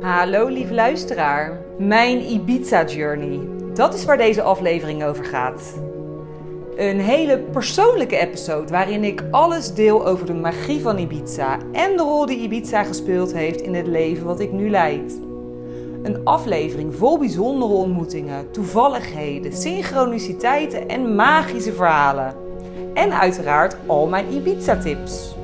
Hallo 0.00 0.46
lieve 0.46 0.74
luisteraar. 0.74 1.60
Mijn 1.78 2.30
Ibiza 2.30 2.84
Journey. 2.84 3.40
Dat 3.74 3.94
is 3.94 4.04
waar 4.04 4.16
deze 4.16 4.42
aflevering 4.42 5.04
over 5.04 5.24
gaat. 5.24 5.74
Een 6.76 7.00
hele 7.00 7.38
persoonlijke 7.38 8.16
episode 8.16 8.72
waarin 8.72 9.04
ik 9.04 9.22
alles 9.30 9.74
deel 9.74 10.06
over 10.06 10.26
de 10.26 10.34
magie 10.34 10.80
van 10.80 10.98
Ibiza 10.98 11.58
en 11.72 11.96
de 11.96 12.02
rol 12.02 12.26
die 12.26 12.38
Ibiza 12.38 12.82
gespeeld 12.82 13.32
heeft 13.32 13.60
in 13.60 13.74
het 13.74 13.86
leven 13.86 14.26
wat 14.26 14.40
ik 14.40 14.52
nu 14.52 14.70
leid. 14.70 15.18
Een 16.02 16.24
aflevering 16.24 16.94
vol 16.94 17.18
bijzondere 17.18 17.72
ontmoetingen, 17.72 18.50
toevalligheden, 18.50 19.52
synchroniciteiten 19.52 20.88
en 20.88 21.14
magische 21.14 21.72
verhalen. 21.72 22.34
En 22.94 23.20
uiteraard 23.20 23.76
al 23.86 24.06
mijn 24.06 24.32
Ibiza-tips. 24.32 25.36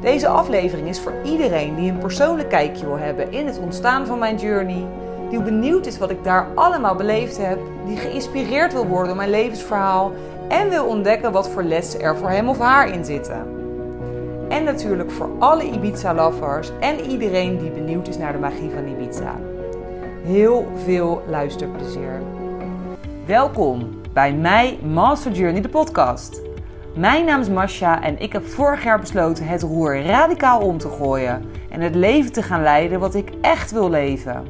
Deze 0.00 0.28
aflevering 0.28 0.88
is 0.88 1.00
voor 1.00 1.12
iedereen 1.24 1.74
die 1.74 1.90
een 1.90 1.98
persoonlijk 1.98 2.48
kijkje 2.48 2.86
wil 2.86 2.98
hebben 2.98 3.32
in 3.32 3.46
het 3.46 3.58
ontstaan 3.58 4.06
van 4.06 4.18
mijn 4.18 4.36
journey, 4.36 4.86
die 5.30 5.42
benieuwd 5.42 5.86
is 5.86 5.98
wat 5.98 6.10
ik 6.10 6.24
daar 6.24 6.46
allemaal 6.54 6.94
beleefd 6.94 7.38
heb, 7.38 7.58
die 7.86 7.96
geïnspireerd 7.96 8.72
wil 8.72 8.86
worden 8.86 9.06
door 9.06 9.16
mijn 9.16 9.30
levensverhaal 9.30 10.12
en 10.48 10.68
wil 10.68 10.86
ontdekken 10.86 11.32
wat 11.32 11.48
voor 11.48 11.62
lessen 11.62 12.00
er 12.00 12.16
voor 12.16 12.30
hem 12.30 12.48
of 12.48 12.58
haar 12.58 12.92
in 12.92 13.04
zitten. 13.04 13.46
En 14.48 14.64
natuurlijk 14.64 15.10
voor 15.10 15.30
alle 15.38 15.64
Ibiza-lovers 15.64 16.70
en 16.80 17.00
iedereen 17.00 17.58
die 17.58 17.70
benieuwd 17.70 18.08
is 18.08 18.18
naar 18.18 18.32
de 18.32 18.38
magie 18.38 18.70
van 18.70 18.86
Ibiza. 18.86 19.34
Heel 20.24 20.66
veel 20.84 21.22
luisterplezier. 21.28 22.22
Welkom 23.26 24.00
bij 24.12 24.32
mij 24.32 24.78
Master 24.82 25.32
Journey, 25.32 25.60
de 25.60 25.68
podcast. 25.68 26.49
Mijn 27.00 27.24
naam 27.24 27.40
is 27.40 27.48
Masha 27.48 28.02
en 28.02 28.18
ik 28.18 28.32
heb 28.32 28.46
vorig 28.46 28.84
jaar 28.84 29.00
besloten 29.00 29.46
het 29.46 29.62
roer 29.62 30.02
radicaal 30.02 30.60
om 30.60 30.78
te 30.78 30.88
gooien 30.88 31.44
en 31.70 31.80
het 31.80 31.94
leven 31.94 32.32
te 32.32 32.42
gaan 32.42 32.62
leiden 32.62 33.00
wat 33.00 33.14
ik 33.14 33.30
echt 33.40 33.70
wil 33.70 33.90
leven. 33.90 34.46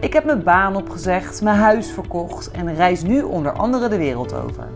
Ik 0.00 0.12
heb 0.12 0.24
mijn 0.24 0.42
baan 0.42 0.76
opgezegd, 0.76 1.42
mijn 1.42 1.56
huis 1.56 1.90
verkocht 1.90 2.50
en 2.50 2.74
reis 2.74 3.02
nu 3.02 3.22
onder 3.22 3.52
andere 3.52 3.88
de 3.88 3.96
wereld 3.96 4.34
over. 4.34 4.68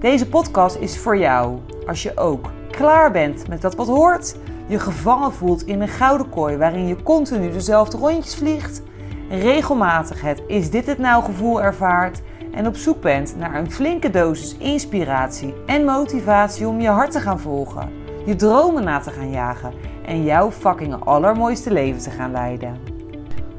Deze 0.00 0.28
podcast 0.28 0.76
is 0.76 0.98
voor 0.98 1.18
jou 1.18 1.58
als 1.86 2.02
je 2.02 2.16
ook 2.16 2.50
klaar 2.70 3.10
bent 3.10 3.48
met 3.48 3.62
dat 3.62 3.74
wat 3.74 3.86
hoort, 3.86 4.36
je 4.66 4.78
gevangen 4.78 5.32
voelt 5.32 5.66
in 5.66 5.80
een 5.80 5.88
gouden 5.88 6.28
kooi 6.30 6.56
waarin 6.56 6.86
je 6.86 7.02
continu 7.02 7.50
dezelfde 7.50 7.96
rondjes 7.96 8.34
vliegt, 8.34 8.82
regelmatig 9.30 10.20
het 10.20 10.42
is 10.46 10.70
dit 10.70 10.86
het 10.86 10.98
nou 10.98 11.24
gevoel 11.24 11.62
ervaart 11.62 12.20
en 12.56 12.66
op 12.66 12.76
zoek 12.76 13.00
bent 13.00 13.36
naar 13.36 13.54
een 13.54 13.70
flinke 13.70 14.10
dosis 14.10 14.56
inspiratie 14.56 15.54
en 15.66 15.84
motivatie 15.84 16.66
om 16.66 16.80
je 16.80 16.88
hart 16.88 17.10
te 17.10 17.20
gaan 17.20 17.40
volgen, 17.40 17.92
je 18.24 18.36
dromen 18.36 18.84
na 18.84 18.98
te 18.98 19.10
gaan 19.10 19.30
jagen 19.30 19.72
en 20.04 20.24
jouw 20.24 20.50
fucking 20.50 21.04
allermooiste 21.04 21.72
leven 21.72 22.00
te 22.00 22.10
gaan 22.10 22.30
leiden. 22.30 22.78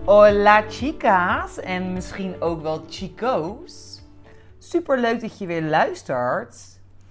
Hola 0.06 0.64
chicas 0.70 1.60
en 1.60 1.94
misschien 1.94 2.42
ook 2.42 2.62
wel 2.62 2.84
chico's. 2.90 4.02
Super 4.58 5.00
leuk 5.00 5.22
dat 5.22 5.38
je 5.38 5.46
weer 5.46 5.64
luistert. 5.64 6.56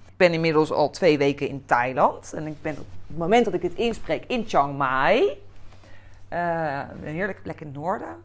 Ik 0.06 0.16
ben 0.16 0.32
inmiddels 0.32 0.72
al 0.72 0.90
twee 0.90 1.18
weken 1.18 1.48
in 1.48 1.62
Thailand 1.66 2.32
en 2.32 2.46
ik 2.46 2.62
ben 2.62 2.72
op 2.72 2.86
het 3.06 3.16
moment 3.16 3.44
dat 3.44 3.54
ik 3.54 3.62
het 3.62 3.74
inspreek 3.74 4.24
in 4.26 4.44
Chiang 4.46 4.76
Mai. 4.76 5.22
Uh, 6.32 6.80
een 7.02 7.14
heerlijke 7.14 7.42
plek 7.42 7.60
in 7.60 7.66
het 7.66 7.76
noorden. 7.76 8.16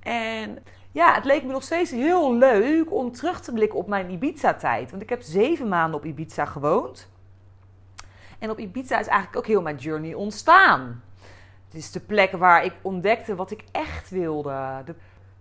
En 0.00 0.58
ja, 0.98 1.14
het 1.14 1.24
leek 1.24 1.44
me 1.44 1.52
nog 1.52 1.62
steeds 1.62 1.90
heel 1.90 2.34
leuk 2.34 2.92
om 2.92 3.12
terug 3.12 3.40
te 3.40 3.52
blikken 3.52 3.78
op 3.78 3.88
mijn 3.88 4.10
Ibiza-tijd. 4.10 4.90
Want 4.90 5.02
ik 5.02 5.08
heb 5.08 5.22
zeven 5.22 5.68
maanden 5.68 5.98
op 5.98 6.04
Ibiza 6.04 6.44
gewoond. 6.44 7.10
En 8.38 8.50
op 8.50 8.58
Ibiza 8.58 8.98
is 8.98 9.06
eigenlijk 9.06 9.36
ook 9.36 9.46
heel 9.46 9.62
mijn 9.62 9.76
journey 9.76 10.14
ontstaan. 10.14 11.02
Het 11.64 11.74
is 11.74 11.90
de 11.90 12.00
plek 12.00 12.32
waar 12.32 12.64
ik 12.64 12.72
ontdekte 12.82 13.34
wat 13.34 13.50
ik 13.50 13.64
echt 13.72 14.10
wilde. 14.10 14.82
De, 14.84 14.94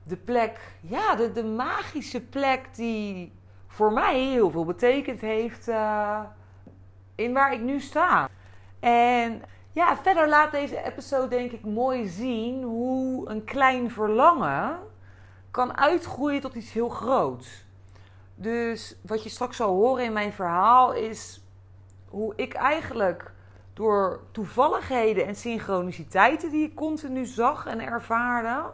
de 0.03 0.15
plek, 0.15 0.59
ja, 0.81 1.15
de, 1.15 1.31
de 1.31 1.43
magische 1.43 2.21
plek 2.21 2.75
die 2.75 3.31
voor 3.67 3.93
mij 3.93 4.19
heel 4.19 4.51
veel 4.51 4.65
betekend 4.65 5.21
heeft 5.21 5.67
uh, 5.67 6.19
in 7.15 7.33
waar 7.33 7.53
ik 7.53 7.61
nu 7.61 7.79
sta. 7.79 8.29
En 8.79 9.41
ja, 9.71 9.97
verder 9.97 10.29
laat 10.29 10.51
deze 10.51 10.83
episode 10.83 11.27
denk 11.27 11.51
ik 11.51 11.65
mooi 11.65 12.07
zien 12.07 12.63
hoe 12.63 13.29
een 13.29 13.43
klein 13.43 13.91
verlangen 13.91 14.79
kan 15.51 15.77
uitgroeien 15.77 16.41
tot 16.41 16.55
iets 16.55 16.73
heel 16.73 16.89
groots. 16.89 17.65
Dus 18.35 18.95
wat 19.01 19.23
je 19.23 19.29
straks 19.29 19.57
zal 19.57 19.75
horen 19.75 20.03
in 20.03 20.13
mijn 20.13 20.33
verhaal 20.33 20.93
is 20.93 21.41
hoe 22.05 22.33
ik 22.35 22.53
eigenlijk 22.53 23.31
door 23.73 24.19
toevalligheden 24.31 25.25
en 25.25 25.35
synchroniciteiten 25.35 26.51
die 26.51 26.65
ik 26.65 26.75
continu 26.75 27.25
zag 27.25 27.65
en 27.65 27.79
ervaarde. 27.79 28.69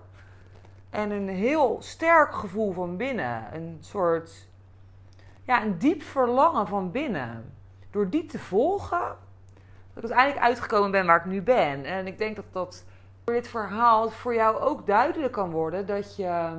En 0.90 1.12
een 1.12 1.30
heel 1.30 1.78
sterk 1.82 2.34
gevoel 2.34 2.72
van 2.72 2.98
binnen. 2.98 3.56
Een 3.56 3.78
soort, 3.80 4.48
ja, 5.44 5.64
een 5.64 5.78
diep 5.78 6.02
verlangen 6.02 6.68
van 6.68 6.92
binnen. 6.92 7.54
Door 7.92 8.10
die 8.10 8.26
te 8.26 8.40
volgen, 8.40 9.16
dat 9.94 10.04
ik 10.04 10.10
uiteindelijk 10.10 10.46
uitgekomen 10.46 10.92
ben 10.92 11.06
waar 11.06 11.20
ik 11.20 11.26
nu 11.26 11.42
ben. 11.42 11.86
En 11.86 12.08
ik 12.08 12.18
denk 12.18 12.36
dat 12.36 12.46
dat 12.52 12.86
door 13.24 13.36
dit 13.36 13.48
verhaal 13.48 14.10
voor 14.10 14.36
jou 14.36 14.60
ook 14.60 14.88
duidelijk 14.88 15.34
kan 15.34 15.52
worden 15.52 15.86
dat 15.86 16.16
je. 16.16 16.50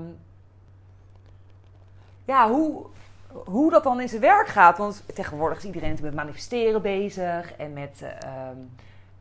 Ja, 2.25 2.49
hoe, 2.49 2.87
hoe 3.45 3.71
dat 3.71 3.83
dan 3.83 4.01
in 4.01 4.09
zijn 4.09 4.21
werk 4.21 4.49
gaat. 4.49 4.79
Want 4.79 5.05
tegenwoordig 5.15 5.59
is 5.59 5.65
iedereen 5.65 5.99
met 6.03 6.15
manifesteren 6.15 6.83
bezig 6.83 7.53
en 7.57 7.73
met 7.73 8.01
uh, 8.03 8.09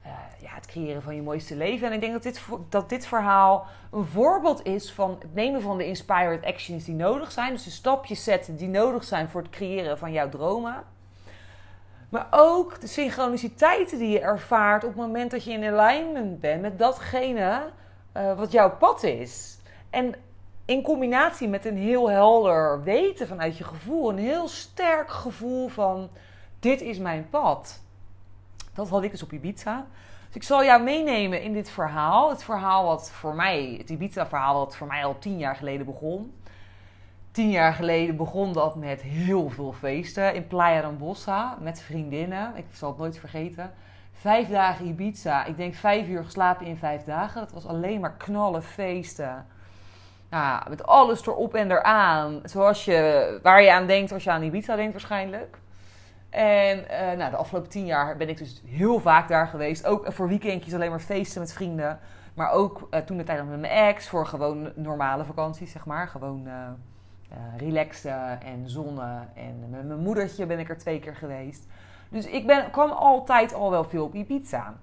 uh, 0.06 0.12
ja, 0.40 0.54
het 0.54 0.66
creëren 0.66 1.02
van 1.02 1.16
je 1.16 1.22
mooiste 1.22 1.56
leven. 1.56 1.88
En 1.88 1.94
ik 1.94 2.02
denk 2.02 2.14
dat 2.14 2.24
dit, 2.24 2.42
dat 2.70 2.90
dit 2.90 3.06
verhaal 3.06 3.66
een 3.92 4.06
voorbeeld 4.06 4.66
is 4.66 4.94
van 4.94 5.18
het 5.20 5.34
nemen 5.34 5.62
van 5.62 5.78
de 5.78 5.86
inspired 5.86 6.46
actions 6.46 6.84
die 6.84 6.96
nodig 6.96 7.32
zijn. 7.32 7.54
Dus 7.54 7.64
de 7.64 7.70
stapjes 7.70 8.24
zetten 8.24 8.56
die 8.56 8.68
nodig 8.68 9.04
zijn 9.04 9.30
voor 9.30 9.42
het 9.42 9.52
creëren 9.52 9.98
van 9.98 10.12
jouw 10.12 10.30
dromen. 10.30 10.84
Maar 12.14 12.28
ook 12.32 12.82
de 12.82 12.88
synchroniciteiten 12.88 13.98
die 13.98 14.10
je 14.10 14.20
ervaart 14.20 14.84
op 14.84 14.90
het 14.90 15.00
moment 15.00 15.32
dat 15.32 15.44
je 15.44 15.52
in 15.52 15.64
alignment 15.64 16.40
bent 16.40 16.62
met 16.62 16.80
datgene 16.80 17.70
uh, 18.18 18.38
wat 18.38 18.52
jouw 18.52 18.78
pad 18.78 19.04
is. 19.04 19.58
En 19.90 20.16
in 20.66 20.82
combinatie 20.82 21.48
met 21.48 21.66
een 21.66 21.78
heel 21.78 22.10
helder 22.10 22.84
weten 22.84 23.28
vanuit 23.28 23.58
je 23.58 23.64
gevoel, 23.64 24.10
een 24.10 24.18
heel 24.18 24.48
sterk 24.48 25.10
gevoel 25.10 25.68
van 25.68 26.10
dit 26.60 26.82
is 26.82 26.98
mijn 26.98 27.30
pad. 27.30 27.82
Dat 28.74 28.90
had 28.90 29.04
ik 29.04 29.12
dus 29.12 29.24
op 29.24 29.32
Ibiza. 29.32 29.86
Dus 30.28 30.36
ik 30.36 30.44
zal 30.44 30.64
jou 30.64 30.84
meenemen 30.84 31.42
in 31.42 31.54
dit 31.54 31.70
verhaal. 31.70 32.30
Het 32.30 32.44
verhaal 32.44 32.86
wat 32.86 33.12
voor 33.12 33.36
mij, 33.36 33.76
het 33.78 33.90
Ibiza-verhaal 33.90 34.66
wat 34.66 34.76
voor 34.76 34.88
mij 34.88 35.06
al 35.06 35.20
tien 35.20 35.38
jaar 35.38 35.56
geleden 35.56 35.86
begon. 35.86 36.34
Tien 37.34 37.50
jaar 37.50 37.74
geleden 37.74 38.16
begon 38.16 38.54
dat 38.54 38.76
met 38.76 39.02
heel 39.02 39.50
veel 39.50 39.72
feesten 39.72 40.34
in 40.34 40.48
Playa 40.48 40.82
Rambosa 40.82 41.58
met 41.62 41.82
vriendinnen. 41.82 42.52
Ik 42.56 42.66
zal 42.72 42.90
het 42.90 42.98
nooit 42.98 43.20
vergeten. 43.20 43.74
Vijf 44.12 44.50
dagen 44.50 44.86
Ibiza. 44.86 45.46
Ik 45.46 45.58
denk 45.58 45.74
vijf 45.74 46.08
uur 46.08 46.24
geslapen 46.24 46.66
in 46.66 46.78
vijf 46.78 47.04
dagen. 47.04 47.42
Dat 47.42 47.52
was 47.52 47.66
alleen 47.66 48.00
maar 48.00 48.14
knallen, 48.18 48.64
feesten. 48.64 49.46
Nou, 50.30 50.70
met 50.70 50.86
alles 50.86 51.28
erop 51.28 51.54
en 51.56 51.72
eraan. 51.72 52.40
Zoals 52.44 52.86
je, 52.86 53.40
waar 53.44 53.62
je 53.62 53.74
aan 53.74 53.88
denkt 53.88 54.12
als 54.12 54.24
je 54.24 54.32
aan 54.32 54.44
Ibiza 54.44 54.76
denkt 54.76 54.92
waarschijnlijk. 54.92 55.58
En 56.30 56.80
uh, 56.80 57.18
nou, 57.18 57.32
de 57.32 57.38
afgelopen 57.38 57.70
tien 57.70 57.86
jaar 57.86 58.18
ben 58.18 58.30
ik 58.30 58.38
dus 58.38 58.62
heel 58.66 59.00
vaak 59.00 59.28
daar 59.28 59.48
geweest. 59.48 59.86
Ook 59.86 60.14
voor 60.14 60.28
weekendjes 60.28 60.74
alleen 60.74 60.90
maar 60.90 61.00
feesten 61.00 61.42
met 61.42 61.54
vrienden. 61.54 62.00
Maar 62.34 62.52
ook 62.52 62.88
uh, 62.92 63.00
toen 63.00 63.18
de 63.18 63.24
tijd 63.24 63.50
met 63.50 63.60
mijn 63.60 63.74
ex 63.74 64.08
voor 64.08 64.28
gewoon 64.28 64.72
normale 64.76 65.24
vakanties, 65.24 65.72
zeg 65.72 65.86
maar. 65.86 66.08
Gewoon 66.08 66.48
relaxen 67.58 68.42
en 68.42 68.70
zonnen. 68.70 69.30
En 69.34 69.70
met 69.70 69.88
mijn 69.88 70.00
moedertje 70.00 70.46
ben 70.46 70.60
ik 70.60 70.70
er 70.70 70.78
twee 70.78 71.00
keer 71.00 71.16
geweest. 71.16 71.68
Dus 72.10 72.26
ik 72.26 72.48
ben, 72.48 72.72
kwam 72.72 72.92
altijd 72.92 73.54
al 73.54 73.72
wel 73.72 73.84
veel 73.84 74.06
op 74.06 74.14
Ibiza. 74.14 74.74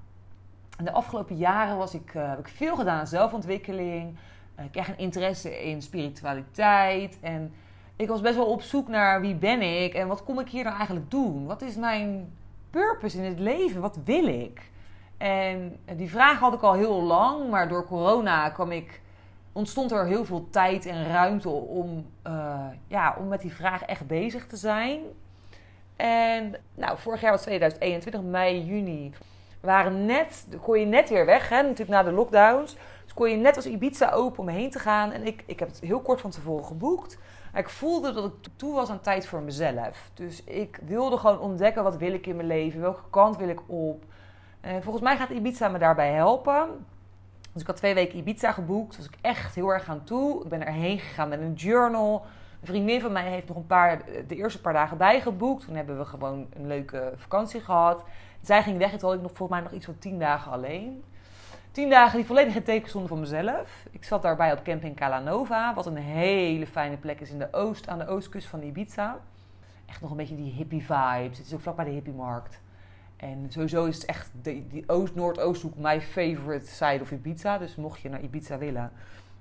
En 0.79 0.85
de 0.85 0.93
afgelopen 0.93 1.37
jaren 1.37 1.77
was 1.77 1.95
ik, 1.95 2.11
heb 2.13 2.39
ik 2.39 2.49
veel 2.49 2.77
gedaan 2.77 2.99
aan 2.99 3.07
zelfontwikkeling. 3.07 4.17
Ik 4.65 4.73
kreeg 4.73 4.89
een 4.89 4.99
interesse 4.99 5.63
in 5.63 5.83
spiritualiteit. 5.83 7.19
En 7.21 7.53
ik 7.97 8.09
was 8.09 8.21
best 8.21 8.37
wel 8.37 8.47
op 8.47 8.63
zoek 8.63 8.89
naar 8.89 9.21
wie 9.21 9.35
ben 9.35 9.63
ik 9.83 9.95
en 9.95 10.09
wat 10.09 10.25
kom 10.25 10.41
ik 10.41 10.49
hier 10.49 10.65
nou 10.65 10.77
eigenlijk 10.77 11.11
doen? 11.11 11.47
Wat 11.47 11.63
is 11.63 11.77
mijn 11.77 12.33
purpose 12.71 13.19
in 13.19 13.25
het 13.25 13.39
leven? 13.39 13.81
Wat 13.81 13.99
wil 14.05 14.27
ik? 14.27 14.71
En 15.17 15.77
die 15.97 16.11
vraag 16.11 16.39
had 16.39 16.55
ik 16.55 16.63
al 16.63 16.73
heel 16.73 17.03
lang, 17.03 17.51
maar 17.51 17.69
door 17.69 17.87
corona 17.87 18.49
kwam 18.49 18.71
ik, 18.71 19.01
ontstond 19.53 19.93
er 19.93 20.07
heel 20.07 20.25
veel 20.25 20.49
tijd 20.51 20.87
en 20.87 21.07
ruimte 21.07 21.49
om, 21.49 22.07
uh, 22.27 22.67
ja, 22.87 23.17
om 23.19 23.29
met 23.29 23.41
die 23.41 23.55
vraag 23.55 23.83
echt 23.83 24.07
bezig 24.07 24.47
te 24.47 24.57
zijn. 24.57 25.01
En 25.97 26.55
nou, 26.75 26.99
vorig 26.99 27.21
jaar 27.21 27.31
was 27.31 27.43
2021, 27.43 28.23
mei, 28.23 28.65
juni, 28.65 29.13
waren 29.61 30.07
net, 30.07 30.47
kon 30.61 30.81
je 30.81 30.87
net 30.87 31.09
weer 31.09 31.27
weg, 31.27 31.49
hè, 31.49 31.63
natuurlijk 31.63 31.91
na 31.91 32.03
de 32.03 32.13
lockdowns. 32.13 32.77
Dus 33.05 33.15
kon 33.15 33.31
je 33.31 33.37
net 33.37 33.57
als 33.57 33.67
Ibiza 33.67 34.11
open 34.11 34.41
om 34.41 34.49
heen 34.49 34.71
te 34.71 34.79
gaan. 34.79 35.13
En 35.13 35.27
ik, 35.27 35.43
ik 35.47 35.59
heb 35.59 35.69
het 35.69 35.81
heel 35.81 36.01
kort 36.01 36.21
van 36.21 36.31
tevoren 36.31 36.65
geboekt. 36.65 37.19
Ik 37.55 37.69
voelde 37.69 38.13
dat 38.13 38.25
ik 38.25 38.33
toe 38.57 38.75
was 38.75 38.91
aan 38.91 39.01
tijd 39.01 39.27
voor 39.27 39.43
mezelf. 39.43 40.11
Dus 40.15 40.45
ik 40.45 40.81
wilde 40.83 41.17
gewoon 41.17 41.41
ontdekken 41.41 41.83
wat 41.83 41.97
wil 41.97 42.13
ik 42.13 42.27
in 42.27 42.37
mijn 42.37 42.49
leven, 42.49 42.81
welke 42.81 43.03
kant 43.11 43.37
wil 43.37 43.49
ik 43.49 43.61
op. 43.67 44.05
En 44.61 44.83
volgens 44.83 45.05
mij 45.05 45.17
gaat 45.17 45.31
Ibiza 45.31 45.69
me 45.69 45.79
daarbij 45.79 46.13
helpen. 46.13 46.87
Dus 47.61 47.69
ik 47.69 47.75
had 47.75 47.85
twee 47.85 47.95
weken 47.95 48.19
Ibiza 48.19 48.53
geboekt. 48.53 48.97
Dus 48.97 49.07
ik 49.07 49.17
echt 49.21 49.55
heel 49.55 49.69
erg 49.69 49.89
aan 49.89 50.05
toe. 50.05 50.43
Ik 50.43 50.49
ben 50.49 50.67
erheen 50.67 50.99
gegaan 50.99 51.29
met 51.29 51.41
een 51.41 51.53
journal. 51.53 52.25
Een 52.61 52.67
vriendin 52.67 53.01
van 53.01 53.13
mij 53.13 53.31
heeft 53.31 53.49
nog 53.49 53.57
een 53.57 53.67
paar, 53.67 54.03
de 54.27 54.37
eerste 54.37 54.61
paar 54.61 54.73
dagen 54.73 54.97
bijgeboekt. 54.97 55.65
Toen 55.65 55.75
hebben 55.75 55.99
we 55.99 56.05
gewoon 56.05 56.47
een 56.53 56.67
leuke 56.67 57.13
vakantie 57.17 57.61
gehad. 57.61 58.05
Zij 58.41 58.63
ging 58.63 58.79
weg 58.79 58.91
toen 58.91 59.09
had 59.09 59.15
ik 59.15 59.23
nog 59.23 59.33
volgens 59.35 59.59
mij 59.59 59.69
nog 59.69 59.77
iets 59.77 59.85
van 59.85 59.99
tien 59.99 60.19
dagen 60.19 60.53
alleen. 60.53 61.05
Tien 61.71 61.91
dagen 61.91 62.17
die 62.17 62.27
volledig 62.27 62.55
in 62.55 62.63
teken 62.63 62.89
stonden 62.89 63.09
van 63.09 63.21
mezelf. 63.21 63.87
Ik 63.91 64.05
zat 64.05 64.23
daarbij 64.23 64.53
op 64.53 64.63
camping 64.63 64.97
Calanova, 64.97 65.75
wat 65.75 65.87
een 65.87 65.97
hele 65.97 66.67
fijne 66.67 66.97
plek 66.97 67.21
is 67.21 67.31
in 67.31 67.39
de 67.39 67.53
oost, 67.53 67.89
aan 67.89 67.99
de 67.99 68.07
oostkust 68.07 68.49
van 68.49 68.63
Ibiza. 68.63 69.19
Echt 69.87 70.01
nog 70.01 70.11
een 70.11 70.17
beetje 70.17 70.37
die 70.37 70.53
hippie 70.53 70.85
vibes. 70.85 71.39
Het 71.39 71.47
is 71.47 71.55
ook 71.55 71.61
vlakbij 71.61 71.85
de 71.85 71.91
hippiemarkt. 71.91 72.61
En 73.21 73.47
sowieso 73.49 73.85
is 73.85 73.95
het 73.95 74.05
echt 74.05 74.31
de, 74.43 74.67
die 74.67 74.85
Oost-Noordoosthoek 74.87 75.77
mijn 75.77 76.01
favorite 76.01 76.67
side 76.67 76.99
of 77.01 77.11
Ibiza. 77.11 77.59
Dus 77.59 77.77
mocht 77.77 78.01
je 78.01 78.09
naar 78.09 78.21
Ibiza 78.21 78.59
willen, 78.59 78.93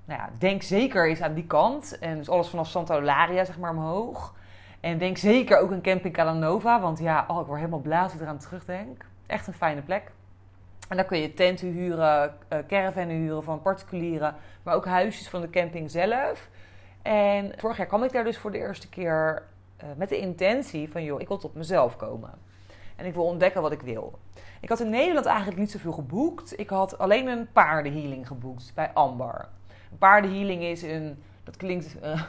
nou 0.06 0.20
ja, 0.20 0.30
denk 0.38 0.62
zeker 0.62 1.10
eens 1.10 1.22
aan 1.22 1.34
die 1.34 1.46
kant. 1.46 2.00
En 2.00 2.18
dus 2.18 2.30
alles 2.30 2.48
vanaf 2.48 2.68
Santa 2.68 2.96
Eulalia, 2.96 3.46
zeg 3.46 3.60
maar, 3.60 3.72
omhoog. 3.72 4.36
En 4.80 4.98
denk 4.98 5.18
zeker 5.18 5.60
ook 5.60 5.72
aan 5.72 5.82
Camping 5.82 6.14
Calanova. 6.14 6.82
Want 6.82 7.00
ja, 7.00 7.26
oh, 7.28 7.40
ik 7.40 7.46
word 7.46 7.60
helemaal 7.60 7.80
blij 7.80 8.00
als 8.00 8.14
ik 8.14 8.22
eraan 8.22 8.38
terugdenk. 8.38 9.06
Echt 9.26 9.48
een 9.48 9.54
fijne 9.54 9.82
plek. 9.82 10.12
En 10.90 10.96
daar 10.96 11.06
kun 11.06 11.20
je 11.20 11.34
tenten 11.34 11.68
huren, 11.68 12.36
uh, 12.54 12.60
caravannen 12.68 13.16
huren 13.16 13.44
van 13.44 13.62
particulieren. 13.62 14.36
Maar 14.64 14.76
ook 14.76 14.86
huisjes 14.86 15.30
van 15.30 15.42
de 15.42 15.50
camping 15.50 15.92
zelf. 15.92 16.50
En 17.02 17.54
vorig 17.58 17.78
jaar 17.78 17.88
kwam 17.88 18.04
ik 18.04 18.12
daar 18.12 18.24
dus 18.24 18.38
voor 18.38 18.52
de 18.52 18.58
eerste 18.58 18.90
keer 18.90 19.44
uh, 19.84 19.90
met 19.98 20.10
de 20.10 20.18
intentie 20.18 20.92
van... 20.92 21.04
joh, 21.04 21.22
ik 21.22 21.28
wil 21.28 21.38
tot 21.38 21.54
mezelf 21.54 21.96
komen. 21.96 22.48
En 23.00 23.06
ik 23.06 23.14
wil 23.14 23.26
ontdekken 23.26 23.62
wat 23.62 23.72
ik 23.72 23.82
wil. 23.82 24.20
Ik 24.62 24.70
had 24.70 24.80
in 24.80 24.90
Nederland 24.90 25.26
eigenlijk 25.26 25.58
niet 25.58 25.72
zoveel 25.72 25.92
geboekt. 25.92 26.60
Ik 26.60 26.70
had 26.70 26.98
alleen 26.98 27.28
een 27.28 27.52
paardenhealing 27.52 28.28
geboekt 28.28 28.72
bij 28.76 28.92
Amber. 28.94 29.48
Een 29.92 29.98
paardenhealing 29.98 30.64
is 30.64 30.82
een... 30.82 31.24
Dat 31.44 31.58
klinkt 31.58 31.96
uh, 32.04 32.22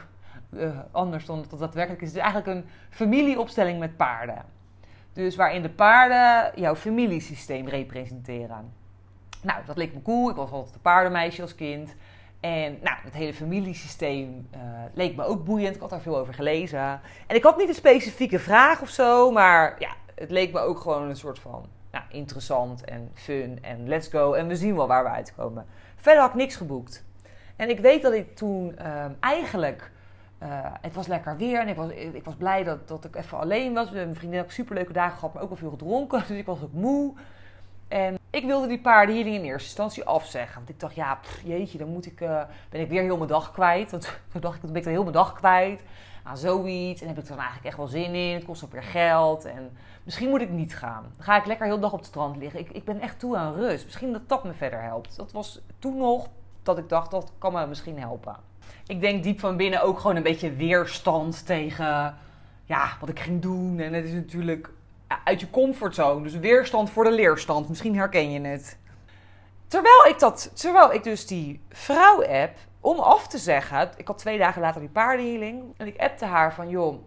uh, 0.51 0.79
anders 0.91 1.25
dan 1.25 1.45
dat 1.49 1.59
daadwerkelijk 1.59 2.01
is. 2.01 2.07
Het 2.07 2.17
is 2.17 2.23
eigenlijk 2.23 2.57
een 2.57 2.69
familieopstelling 2.89 3.79
met 3.79 3.97
paarden. 3.97 4.45
Dus 5.13 5.35
waarin 5.35 5.61
de 5.61 5.69
paarden 5.69 6.61
jouw 6.61 6.75
familiesysteem 6.75 7.67
representeren. 7.67 8.73
Nou, 9.41 9.59
dat 9.65 9.77
leek 9.77 9.93
me 9.93 10.01
cool. 10.01 10.29
Ik 10.29 10.35
was 10.35 10.51
altijd 10.51 10.75
een 10.75 10.81
paardenmeisje 10.81 11.41
als 11.41 11.55
kind. 11.55 11.95
En 12.39 12.77
nou, 12.81 12.97
het 13.03 13.13
hele 13.13 13.33
familiesysteem 13.33 14.47
uh, 14.55 14.59
leek 14.93 15.15
me 15.15 15.23
ook 15.23 15.45
boeiend. 15.45 15.75
Ik 15.75 15.81
had 15.81 15.89
daar 15.89 16.01
veel 16.01 16.17
over 16.17 16.33
gelezen. 16.33 17.01
En 17.27 17.35
ik 17.35 17.43
had 17.43 17.57
niet 17.57 17.67
een 17.67 17.73
specifieke 17.73 18.39
vraag 18.39 18.81
of 18.81 18.89
zo, 18.89 19.31
maar 19.31 19.75
ja, 19.79 19.89
het 20.21 20.31
leek 20.31 20.53
me 20.53 20.59
ook 20.59 20.79
gewoon 20.79 21.09
een 21.09 21.15
soort 21.15 21.39
van 21.39 21.65
nou, 21.91 22.03
interessant 22.09 22.85
en 22.85 23.11
fun 23.13 23.57
en 23.61 23.87
let's 23.87 24.07
go. 24.07 24.33
En 24.33 24.47
we 24.47 24.55
zien 24.55 24.75
wel 24.75 24.87
waar 24.87 25.03
we 25.03 25.09
uitkomen. 25.09 25.65
Verder 25.95 26.21
had 26.21 26.29
ik 26.29 26.35
niks 26.35 26.55
geboekt. 26.55 27.03
En 27.55 27.69
ik 27.69 27.79
weet 27.79 28.01
dat 28.01 28.13
ik 28.13 28.35
toen 28.35 28.75
uh, 28.79 29.05
eigenlijk 29.19 29.91
uh, 30.43 30.49
het 30.81 30.93
was 30.93 31.07
lekker 31.07 31.37
weer 31.37 31.59
en 31.59 31.67
ik 31.67 31.75
was, 31.75 31.89
ik 31.91 32.25
was 32.25 32.35
blij 32.35 32.63
dat, 32.63 32.87
dat 32.87 33.05
ik 33.05 33.15
even 33.15 33.39
alleen 33.39 33.73
was. 33.73 33.91
Mijn 33.91 34.15
vriendin 34.15 34.39
had 34.39 34.51
superleuke 34.51 34.93
dagen 34.93 35.17
gehad, 35.17 35.33
maar 35.33 35.43
ook 35.43 35.49
wel 35.49 35.57
veel 35.57 35.69
gedronken. 35.69 36.23
Dus 36.27 36.37
ik 36.37 36.45
was 36.45 36.63
ook 36.63 36.73
moe. 36.73 37.13
En 37.87 38.19
ik 38.29 38.45
wilde 38.45 38.67
die 38.67 38.79
paardenhealing 38.79 39.35
in 39.35 39.43
eerste 39.43 39.67
instantie 39.67 40.03
afzeggen. 40.03 40.55
Want 40.55 40.69
ik 40.69 40.79
dacht, 40.79 40.95
ja, 40.95 41.19
jeetje, 41.43 41.77
dan 41.77 41.87
moet 41.87 42.05
ik, 42.05 42.21
uh, 42.21 42.41
ben 42.69 42.81
ik 42.81 42.89
weer 42.89 43.01
heel 43.01 43.17
mijn 43.17 43.29
dag 43.29 43.51
kwijt. 43.51 43.91
Want 43.91 44.03
toen 44.31 44.41
dacht 44.41 44.55
ik, 44.55 44.61
dan 44.61 44.71
ben 44.71 44.79
ik 44.79 44.83
dan 44.83 44.93
heel 44.93 45.03
mijn 45.03 45.15
dag 45.15 45.33
kwijt 45.33 45.83
aan 46.23 46.37
zoiets. 46.37 47.01
En 47.01 47.07
heb 47.07 47.17
ik 47.17 47.23
er 47.23 47.29
dan 47.29 47.37
eigenlijk 47.37 47.67
echt 47.67 47.77
wel 47.77 47.87
zin 47.87 48.15
in. 48.15 48.33
Het 48.33 48.45
kost 48.45 48.63
ook 48.63 48.71
weer 48.71 48.83
geld. 48.83 49.45
En 49.45 49.77
misschien 50.03 50.29
moet 50.29 50.41
ik 50.41 50.49
niet 50.49 50.75
gaan. 50.75 51.03
Dan 51.15 51.25
ga 51.25 51.37
ik 51.37 51.45
lekker 51.45 51.65
heel 51.65 51.75
de 51.75 51.81
dag 51.81 51.91
op 51.91 51.99
het 51.99 52.07
strand 52.07 52.37
liggen. 52.37 52.59
Ik, 52.59 52.69
ik 52.71 52.83
ben 52.83 52.99
echt 52.99 53.19
toe 53.19 53.37
aan 53.37 53.53
rust. 53.53 53.85
Misschien 53.85 54.11
dat 54.11 54.29
dat 54.29 54.43
me 54.43 54.53
verder 54.53 54.81
helpt. 54.81 55.15
Dat 55.15 55.31
was 55.31 55.61
toen 55.79 55.97
nog 55.97 56.27
dat 56.63 56.77
ik 56.77 56.89
dacht, 56.89 57.11
dat 57.11 57.31
kan 57.37 57.53
me 57.53 57.67
misschien 57.67 57.99
helpen 57.99 58.35
ik 58.91 59.01
denk 59.01 59.23
diep 59.23 59.39
van 59.39 59.57
binnen 59.57 59.81
ook 59.81 59.99
gewoon 59.99 60.15
een 60.15 60.23
beetje 60.23 60.55
weerstand 60.55 61.45
tegen 61.45 62.17
ja, 62.65 62.97
wat 62.99 63.09
ik 63.09 63.19
ging 63.19 63.41
doen. 63.41 63.79
En 63.79 63.93
het 63.93 64.05
is 64.05 64.13
natuurlijk 64.13 64.69
uit 65.23 65.39
je 65.39 65.49
comfortzone. 65.49 66.23
Dus 66.23 66.35
weerstand 66.35 66.89
voor 66.89 67.03
de 67.03 67.11
leerstand. 67.11 67.69
Misschien 67.69 67.95
herken 67.95 68.31
je 68.31 68.41
het. 68.41 68.77
Terwijl 69.67 70.05
ik, 70.05 70.19
dat, 70.19 70.51
terwijl 70.53 70.93
ik 70.93 71.03
dus 71.03 71.27
die 71.27 71.61
vrouw-app, 71.69 72.57
om 72.79 72.99
af 72.99 73.27
te 73.27 73.37
zeggen... 73.37 73.89
Ik 73.97 74.07
had 74.07 74.17
twee 74.17 74.37
dagen 74.37 74.61
later 74.61 74.81
die 74.81 74.89
paardenhealing. 74.89 75.63
En 75.77 75.87
ik 75.87 75.99
appte 75.99 76.25
haar 76.25 76.53
van, 76.53 76.69
joh, 76.69 77.03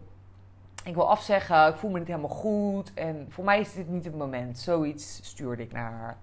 ik 0.85 0.95
wil 0.95 1.11
afzeggen. 1.11 1.69
Ik 1.69 1.77
voel 1.77 1.91
me 1.91 1.99
niet 1.99 2.09
helemaal 2.09 2.29
goed. 2.29 2.95
En 2.95 3.27
voor 3.29 3.45
mij 3.45 3.61
is 3.61 3.73
dit 3.73 3.89
niet 3.89 4.05
het 4.05 4.17
moment. 4.17 4.59
Zoiets 4.59 5.19
stuurde 5.23 5.63
ik 5.63 5.73
naar 5.73 5.93
haar. 5.93 6.17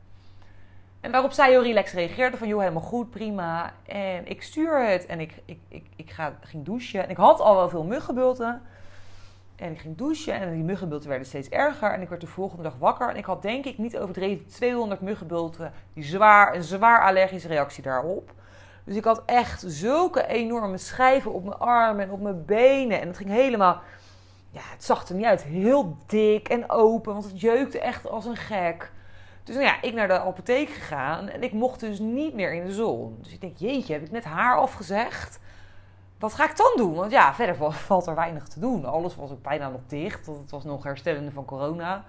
En 1.02 1.12
waarop 1.12 1.32
zij 1.32 1.50
heel 1.50 1.64
relaxed 1.64 1.98
reageerde 1.98 2.38
van, 2.38 2.48
joh, 2.48 2.60
helemaal 2.60 2.82
goed, 2.82 3.10
prima. 3.10 3.74
En 3.86 4.28
ik 4.28 4.42
stuur 4.42 4.90
het 4.90 5.06
en 5.06 5.20
ik, 5.20 5.42
ik, 5.46 5.60
ik, 5.68 5.86
ik 5.96 6.12
ga, 6.12 6.34
ging 6.42 6.66
douchen. 6.66 7.04
En 7.04 7.10
ik 7.10 7.18
had 7.18 7.40
al 7.40 7.56
wel 7.56 7.70
veel 7.70 7.84
muggenbulten. 7.84 8.62
En 9.56 9.72
ik 9.72 9.80
ging 9.80 9.98
douchen 9.98 10.34
en 10.34 10.54
die 10.54 10.64
muggenbulten 10.64 11.10
werden 11.10 11.28
steeds 11.28 11.50
erger. 11.50 11.94
En 11.94 12.02
ik 12.02 12.10
werd 12.10 12.22
de 12.22 12.28
volgende 12.28 12.64
dag 12.64 12.76
wakker. 12.80 13.10
En 13.10 13.16
ik 13.16 13.26
had 13.26 13.42
denk 13.42 13.66
ik 13.66 13.78
niet 13.78 13.98
overdreven 13.98 14.48
200 14.48 15.02
muggenbulten. 15.02 15.74
Die 15.94 16.04
zwaar, 16.04 16.56
een 16.56 16.64
zwaar 16.64 17.06
allergische 17.06 17.48
reactie 17.48 17.84
daarop. 17.84 18.34
Dus 18.84 18.96
ik 18.96 19.04
had 19.04 19.24
echt 19.26 19.64
zulke 19.68 20.28
enorme 20.28 20.78
schijven 20.78 21.34
op 21.34 21.44
mijn 21.44 21.58
armen 21.58 22.06
en 22.06 22.12
op 22.12 22.22
mijn 22.22 22.46
benen. 22.46 23.02
En 23.02 23.08
het 23.08 23.18
ging 23.18 23.30
helemaal... 23.30 23.82
Ja, 24.52 24.62
het 24.64 24.84
zag 24.84 25.08
er 25.08 25.16
niet 25.16 25.26
uit. 25.26 25.44
Heel 25.44 25.98
dik 26.06 26.50
en 26.50 26.70
open, 26.70 27.14
want 27.14 27.26
het 27.26 27.42
jeukte 27.42 27.80
echt 27.80 28.10
als 28.10 28.26
een 28.26 28.36
gek. 28.36 28.92
Dus 29.44 29.56
nou 29.56 29.68
ja, 29.68 29.82
ik 29.82 29.94
naar 29.94 30.08
de 30.08 30.20
apotheek 30.20 30.70
gegaan 30.70 31.30
en 31.30 31.44
ik 31.44 31.52
mocht 31.52 31.80
dus 31.80 32.00
niet 32.00 32.34
meer 32.34 32.54
in 32.54 32.66
de 32.66 32.74
zon. 32.74 33.18
Dus 33.22 33.34
ik 33.34 33.42
denk, 33.42 33.58
jeetje, 33.58 33.94
heb 33.94 34.04
ik 34.04 34.12
net 34.12 34.24
haar 34.24 34.58
afgezegd? 34.58 35.40
Wat 36.20 36.34
ga 36.34 36.50
ik 36.50 36.58
dan 36.58 36.72
doen? 36.76 36.94
Want 36.94 37.12
ja, 37.12 37.34
verder 37.34 37.74
valt 37.74 38.08
er 38.08 38.16
weinig 38.16 38.48
te 38.48 38.60
doen. 38.60 38.86
Alles 38.86 39.16
was 39.16 39.32
ook 39.32 39.42
bijna 39.42 39.70
nog 39.70 39.82
dicht, 39.88 40.26
want 40.26 40.40
het 40.40 40.52
was 40.52 40.64
nog 40.64 40.84
herstellende 40.84 41.32
van 41.32 41.46
corona. 41.46 42.06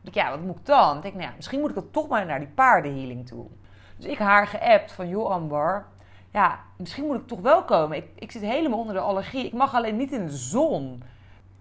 Dus 0.00 0.14
ja, 0.14 0.30
wat 0.30 0.40
moet 0.40 0.58
ik 0.58 0.66
dan? 0.66 0.96
Ik 0.96 1.02
denk, 1.02 1.14
nou 1.14 1.26
ja, 1.26 1.32
misschien 1.36 1.60
moet 1.60 1.70
ik 1.70 1.76
het 1.76 1.92
toch 1.92 2.08
maar 2.08 2.26
naar 2.26 2.38
die 2.38 2.48
paardenhealing 2.48 3.26
toe. 3.26 3.46
Dus 3.96 4.06
ik 4.06 4.18
haar 4.18 4.46
geappt 4.46 4.92
van, 4.92 5.08
joh 5.08 5.30
Amber, 5.30 5.86
ja, 6.32 6.60
misschien 6.76 7.06
moet 7.06 7.16
ik 7.16 7.26
toch 7.26 7.40
wel 7.40 7.64
komen. 7.64 7.96
Ik, 7.96 8.06
ik 8.14 8.30
zit 8.30 8.42
helemaal 8.42 8.78
onder 8.78 8.94
de 8.94 9.00
allergie. 9.00 9.46
Ik 9.46 9.52
mag 9.52 9.74
alleen 9.74 9.96
niet 9.96 10.12
in 10.12 10.26
de 10.26 10.36
zon 10.36 11.02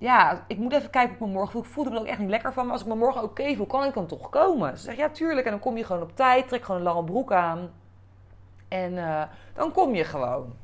ja, 0.01 0.44
ik 0.47 0.57
moet 0.57 0.73
even 0.73 0.89
kijken 0.89 1.13
op 1.13 1.19
mijn 1.19 1.31
morgen. 1.31 1.59
Ik 1.59 1.65
voelde 1.65 1.89
me 1.89 2.00
ook 2.00 2.06
echt 2.06 2.19
niet 2.19 2.29
lekker 2.29 2.53
van. 2.53 2.63
Maar 2.63 2.73
als 2.73 2.81
ik 2.81 2.88
me 2.88 2.95
morgen 2.95 3.23
oké 3.23 3.56
voel, 3.56 3.65
kan 3.65 3.83
ik 3.83 3.94
dan 3.94 4.06
toch 4.06 4.29
komen? 4.29 4.77
Ze 4.77 4.83
zegt, 4.83 4.97
ja, 4.97 5.09
tuurlijk. 5.09 5.45
En 5.45 5.51
dan 5.51 5.59
kom 5.59 5.77
je 5.77 5.83
gewoon 5.83 6.01
op 6.01 6.15
tijd. 6.15 6.47
Trek 6.47 6.63
gewoon 6.63 6.81
een 6.81 6.88
lange 6.88 7.03
broek 7.03 7.31
aan. 7.31 7.71
En 8.68 8.94
uh, 8.94 9.23
dan 9.53 9.71
kom 9.71 9.95
je 9.95 10.03
gewoon. 10.03 10.56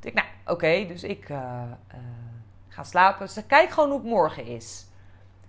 Ik 0.00 0.02
denk, 0.02 0.14
nou, 0.14 0.26
oké. 0.46 0.86
Dus 0.86 1.02
ik 1.02 1.28
uh, 1.28 1.36
uh, 1.36 2.00
ga 2.68 2.82
slapen. 2.82 3.28
Ze 3.28 3.34
zegt, 3.34 3.46
kijk 3.46 3.70
gewoon 3.70 3.88
hoe 3.88 3.98
het 3.98 4.08
morgen 4.08 4.46
is. 4.46 4.86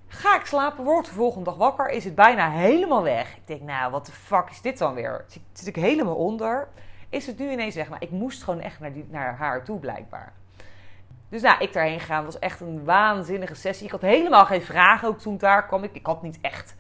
Ga 0.08 0.36
ik 0.36 0.46
slapen, 0.46 0.84
word 0.84 1.06
de 1.06 1.12
volgende 1.12 1.46
dag 1.46 1.58
wakker, 1.58 1.90
is 1.90 2.04
het 2.04 2.16
bijna 2.16 2.50
helemaal 2.50 3.04
weg. 3.04 3.36
Ik 3.36 3.48
denk, 3.48 3.62
nou, 3.62 3.92
wat 3.92 4.06
de 4.06 4.12
fuck 4.12 4.50
is 4.50 4.62
dit 4.62 4.78
dan 4.78 4.94
weer? 4.94 5.26
Zit, 5.28 5.42
zit 5.54 5.68
ik 5.68 5.76
helemaal 5.76 6.16
onder? 6.16 6.68
Is 7.10 7.28
het 7.28 7.38
nu 7.38 7.52
ineens 7.52 7.74
zeg 7.74 7.90
maar, 7.90 8.02
ik 8.02 8.12
moest 8.12 8.44
gewoon 8.44 8.62
echt 8.62 8.80
naar, 8.80 8.94
die, 8.94 9.06
naar 9.10 9.36
haar 9.36 9.64
toe 9.64 9.80
blijkbaar. 9.80 10.34
Dus 11.30 11.42
nou, 11.42 11.62
ik 11.62 11.74
daarheen 11.74 12.00
gegaan. 12.00 12.26
was 12.26 12.40
echt 12.40 12.62
een 12.62 12.84
waanzinnige 12.84 13.56
sessie. 13.56 13.86
Ik 13.86 13.92
had 13.92 14.02
helemaal 14.02 14.46
geen 14.46 14.62
vragen 14.62 15.08
ook 15.08 15.20
toen 15.20 15.38
daar 15.38 15.66
kwam. 15.66 15.84
Ik, 15.84 15.94
ik 15.94 16.06
had 16.06 16.22
niet 16.22 16.38
echt 16.42 16.76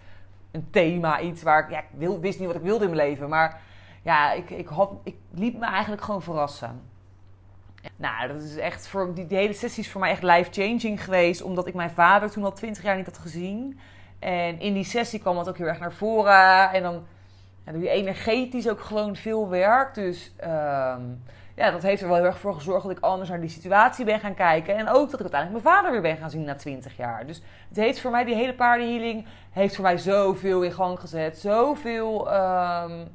een 0.51 0.67
thema, 0.69 1.19
iets 1.19 1.43
waar 1.43 1.63
ik... 1.63 1.69
Ja, 1.69 1.79
ik 1.79 2.19
wist 2.19 2.39
niet 2.39 2.47
wat 2.47 2.55
ik 2.55 2.61
wilde 2.61 2.85
in 2.85 2.95
mijn 2.95 3.07
leven. 3.09 3.29
Maar 3.29 3.61
ja, 4.01 4.31
ik, 4.31 4.49
ik, 4.49 4.67
had, 4.67 4.91
ik 5.03 5.15
me 5.33 5.65
eigenlijk 5.65 6.01
gewoon 6.01 6.21
verrassen. 6.21 6.81
Nou, 7.95 8.27
dat 8.27 8.41
is 8.41 8.57
echt 8.57 8.87
voor, 8.87 9.13
die, 9.13 9.25
hele 9.29 9.53
sessie 9.53 9.83
is 9.83 9.91
voor 9.91 10.01
mij 10.01 10.11
echt 10.11 10.23
life-changing 10.23 11.03
geweest. 11.03 11.41
Omdat 11.41 11.67
ik 11.67 11.73
mijn 11.73 11.89
vader 11.89 12.31
toen 12.31 12.43
al 12.43 12.53
twintig 12.53 12.83
jaar 12.83 12.95
niet 12.95 13.05
had 13.05 13.17
gezien. 13.17 13.79
En 14.19 14.59
in 14.59 14.73
die 14.73 14.83
sessie 14.83 15.19
kwam 15.19 15.35
dat 15.35 15.49
ook 15.49 15.57
heel 15.57 15.67
erg 15.67 15.79
naar 15.79 15.93
voren. 15.93 16.71
En 16.71 16.83
dan 16.83 17.05
ja, 17.67 17.73
doe 17.73 17.81
je 17.81 17.89
energetisch 17.89 18.69
ook 18.69 18.81
gewoon 18.81 19.15
veel 19.15 19.49
werk. 19.49 19.93
Dus... 19.93 20.31
Um, 20.43 21.21
ja, 21.57 21.71
dat 21.71 21.81
heeft 21.81 22.01
er 22.01 22.07
wel 22.07 22.17
heel 22.17 22.25
erg 22.25 22.39
voor 22.39 22.53
gezorgd 22.53 22.87
dat 22.87 22.97
ik 22.97 23.03
anders 23.03 23.29
naar 23.29 23.39
die 23.39 23.49
situatie 23.49 24.05
ben 24.05 24.19
gaan 24.19 24.33
kijken. 24.33 24.75
En 24.75 24.89
ook 24.89 25.09
dat 25.11 25.19
ik 25.19 25.31
uiteindelijk 25.31 25.63
mijn 25.63 25.75
vader 25.75 25.91
weer 25.91 26.01
ben 26.01 26.17
gaan 26.17 26.29
zien 26.29 26.43
na 26.43 26.55
20 26.55 26.97
jaar. 26.97 27.25
Dus 27.25 27.41
het 27.67 27.77
heeft 27.77 27.99
voor 27.99 28.11
mij, 28.11 28.23
die 28.23 28.35
hele 28.35 28.53
paardenhealing, 28.53 29.25
heeft 29.51 29.75
voor 29.75 29.83
mij 29.83 29.97
zoveel 29.97 30.61
in 30.61 30.71
gang 30.71 30.99
gezet. 30.99 31.37
Zoveel 31.37 32.33
um, 32.33 33.07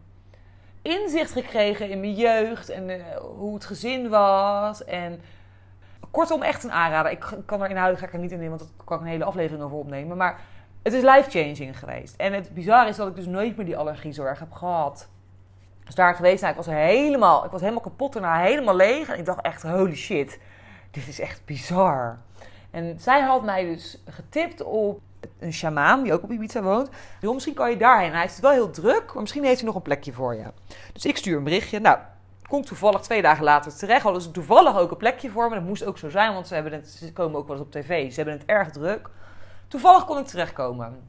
inzicht 0.83 1.33
gekregen 1.33 1.91
in 1.91 2.01
mijn 2.01 2.15
jeugd 2.15 2.69
en 2.69 2.89
uh, 2.89 2.97
hoe 3.17 3.55
het 3.55 3.65
gezin 3.65 4.09
was. 4.09 4.85
En 4.85 5.21
kortom, 6.11 6.43
echt 6.43 6.65
een 6.65 6.73
aanrader. 6.73 7.13
Ik 7.13 7.27
kan 7.47 7.63
er 7.63 7.71
inhoudelijk 7.71 8.01
ga 8.01 8.07
ik 8.07 8.13
er 8.13 8.19
niet 8.19 8.33
in 8.33 8.39
nemen, 8.39 8.59
want 8.59 8.71
daar 8.77 8.87
kan 8.87 8.97
ik 8.97 9.03
een 9.03 9.11
hele 9.11 9.25
aflevering 9.25 9.65
over 9.65 9.77
opnemen. 9.77 10.17
Maar 10.17 10.41
het 10.83 10.93
is 10.93 11.03
life-changing 11.03 11.79
geweest. 11.79 12.17
En 12.17 12.33
het 12.33 12.55
bizarre 12.55 12.89
is 12.89 12.97
dat 12.97 13.09
ik 13.09 13.15
dus 13.15 13.27
nooit 13.27 13.57
meer 13.57 13.67
die 13.67 13.77
allergiezorg 13.77 14.39
heb 14.39 14.53
gehad. 14.53 15.09
Dus 15.85 15.95
daar 15.95 16.15
geweest. 16.15 16.41
Nou, 16.41 16.53
ik 16.53 16.65
was 16.65 16.75
helemaal, 16.75 17.45
ik 17.45 17.51
was 17.51 17.61
helemaal 17.61 17.83
kapot 17.83 18.13
daarna, 18.13 18.39
helemaal 18.39 18.77
leeg. 18.77 19.09
En 19.09 19.19
ik 19.19 19.25
dacht 19.25 19.41
echt, 19.41 19.63
holy 19.63 19.95
shit, 19.95 20.39
dit 20.91 21.09
is 21.09 21.21
echt 21.21 21.45
bizar. 21.45 22.19
En 22.71 23.01
zij 23.01 23.21
had 23.21 23.45
mij 23.45 23.65
dus 23.65 24.03
getipt 24.07 24.63
op 24.63 25.01
een 25.39 25.53
shamaan 25.53 26.03
die 26.03 26.13
ook 26.13 26.23
op 26.23 26.31
Ibiza 26.31 26.63
woont. 26.63 26.89
Joh, 27.21 27.35
misschien 27.35 27.55
kan 27.55 27.71
je 27.71 27.77
daarheen. 27.77 28.13
Hij 28.13 28.23
het 28.23 28.41
wel 28.41 28.51
heel 28.51 28.71
druk, 28.71 29.13
maar 29.13 29.23
misschien 29.23 29.45
heeft 29.45 29.57
hij 29.57 29.67
nog 29.67 29.75
een 29.75 29.83
plekje 29.83 30.13
voor 30.13 30.35
je. 30.35 30.45
Dus 30.93 31.05
ik 31.05 31.17
stuur 31.17 31.37
een 31.37 31.45
berichtje. 31.45 31.81
Nou, 31.81 31.99
komt 32.49 32.67
toevallig 32.67 33.01
twee 33.01 33.23
dagen 33.23 33.45
later 33.45 33.77
terecht. 33.77 34.03
Hadden 34.03 34.23
ze 34.23 34.31
toevallig 34.31 34.79
ook 34.79 34.91
een 34.91 34.97
plekje 34.97 35.31
voor 35.31 35.49
me. 35.49 35.55
Dat 35.55 35.65
moest 35.65 35.85
ook 35.85 35.99
zo 35.99 36.11
zijn, 36.11 36.33
want 36.33 36.47
ze, 36.47 36.55
hebben 36.55 36.73
het, 36.73 36.89
ze 36.89 37.13
komen 37.13 37.39
ook 37.39 37.47
wel 37.47 37.57
eens 37.57 37.65
op 37.65 37.73
tv. 37.73 38.11
Ze 38.11 38.17
hebben 38.17 38.35
het 38.35 38.47
erg 38.47 38.71
druk. 38.71 39.09
Toevallig 39.73 40.05
kon 40.05 40.19
ik 40.19 40.27
terechtkomen. 40.27 41.09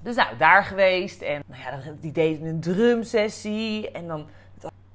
Dus 0.00 0.16
nou, 0.16 0.36
daar 0.36 0.64
geweest. 0.64 1.22
En 1.22 1.42
nou 1.46 1.62
ja, 1.62 1.92
die 2.00 2.12
deed 2.12 2.40
een 2.40 2.60
drumsessie. 2.60 3.90
En 3.90 4.06
dan 4.06 4.28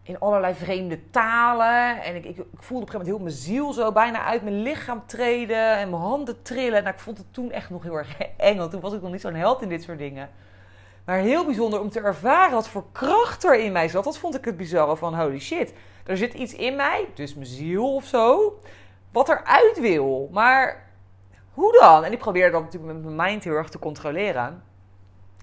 in 0.04 0.20
allerlei 0.20 0.54
vreemde 0.54 1.10
talen. 1.10 2.04
En 2.04 2.16
ik, 2.16 2.26
ik, 2.26 2.38
ik, 2.38 2.46
voelde 2.60 2.84
op 2.84 2.94
een 2.94 2.94
gegeven 2.94 2.94
moment 2.94 3.06
heel 3.06 3.20
mijn 3.20 3.36
ziel 3.36 3.74
zo 3.74 3.92
bijna 3.92 4.24
uit 4.24 4.44
mijn 4.44 4.62
lichaam 4.62 5.04
treden. 5.06 5.78
En 5.78 5.90
mijn 5.90 6.02
handen 6.02 6.42
trillen. 6.42 6.84
Nou, 6.84 6.96
ik 6.96 7.02
vond 7.02 7.18
het 7.18 7.34
toen 7.34 7.52
echt 7.52 7.70
nog 7.70 7.84
heel 7.84 7.96
erg 7.96 8.18
eng. 8.38 8.58
Want 8.58 8.72
toen 8.72 8.82
was 8.82 8.94
ik 8.94 9.02
nog 9.02 9.12
niet 9.12 9.22
zo'n 9.22 9.34
held 9.34 9.62
in 9.62 9.70
dit 9.70 9.84
soort 9.84 9.98
dingen. 9.98 10.30
Maar 11.06 11.18
heel 11.18 11.46
bijzonder 11.46 11.80
om 11.80 11.90
te 11.90 12.00
ervaren 12.00 12.54
wat 12.54 12.68
voor 12.68 12.86
kracht 12.92 13.44
er 13.44 13.60
in 13.60 13.72
mij 13.72 13.88
zat. 13.88 14.04
Dat 14.04 14.18
vond 14.18 14.36
ik 14.36 14.46
het 14.46 14.58
bizarre 14.58 14.98
van 14.98 15.16
holy 15.20 15.40
shit. 15.40 15.74
Er 16.06 16.18
zit 16.18 16.34
iets 16.34 16.54
in 16.54 16.76
mij, 16.76 17.08
dus 17.14 17.34
mijn 17.34 17.48
ziel 17.48 17.96
of 17.96 18.06
zo, 18.06 18.60
wat 19.12 19.30
eruit 19.30 19.80
wil. 19.80 20.30
Maar 20.32 20.92
hoe 21.54 21.78
dan? 21.80 22.04
En 22.04 22.12
ik 22.12 22.20
probeerde 22.20 22.52
dat 22.52 22.62
natuurlijk 22.62 22.94
met 22.94 23.04
mijn 23.04 23.30
mind 23.30 23.44
heel 23.44 23.54
erg 23.54 23.70
te 23.70 23.80
controleren. 23.80 24.64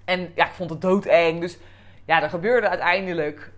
En 0.05 0.33
ja, 0.35 0.47
ik 0.47 0.53
vond 0.53 0.71
het 0.71 0.81
doodeng. 0.81 1.41
Dus 1.41 1.59
ja, 2.05 2.23
er 2.23 2.31
gebeurde 2.31 2.69
uiteindelijk 2.69 3.53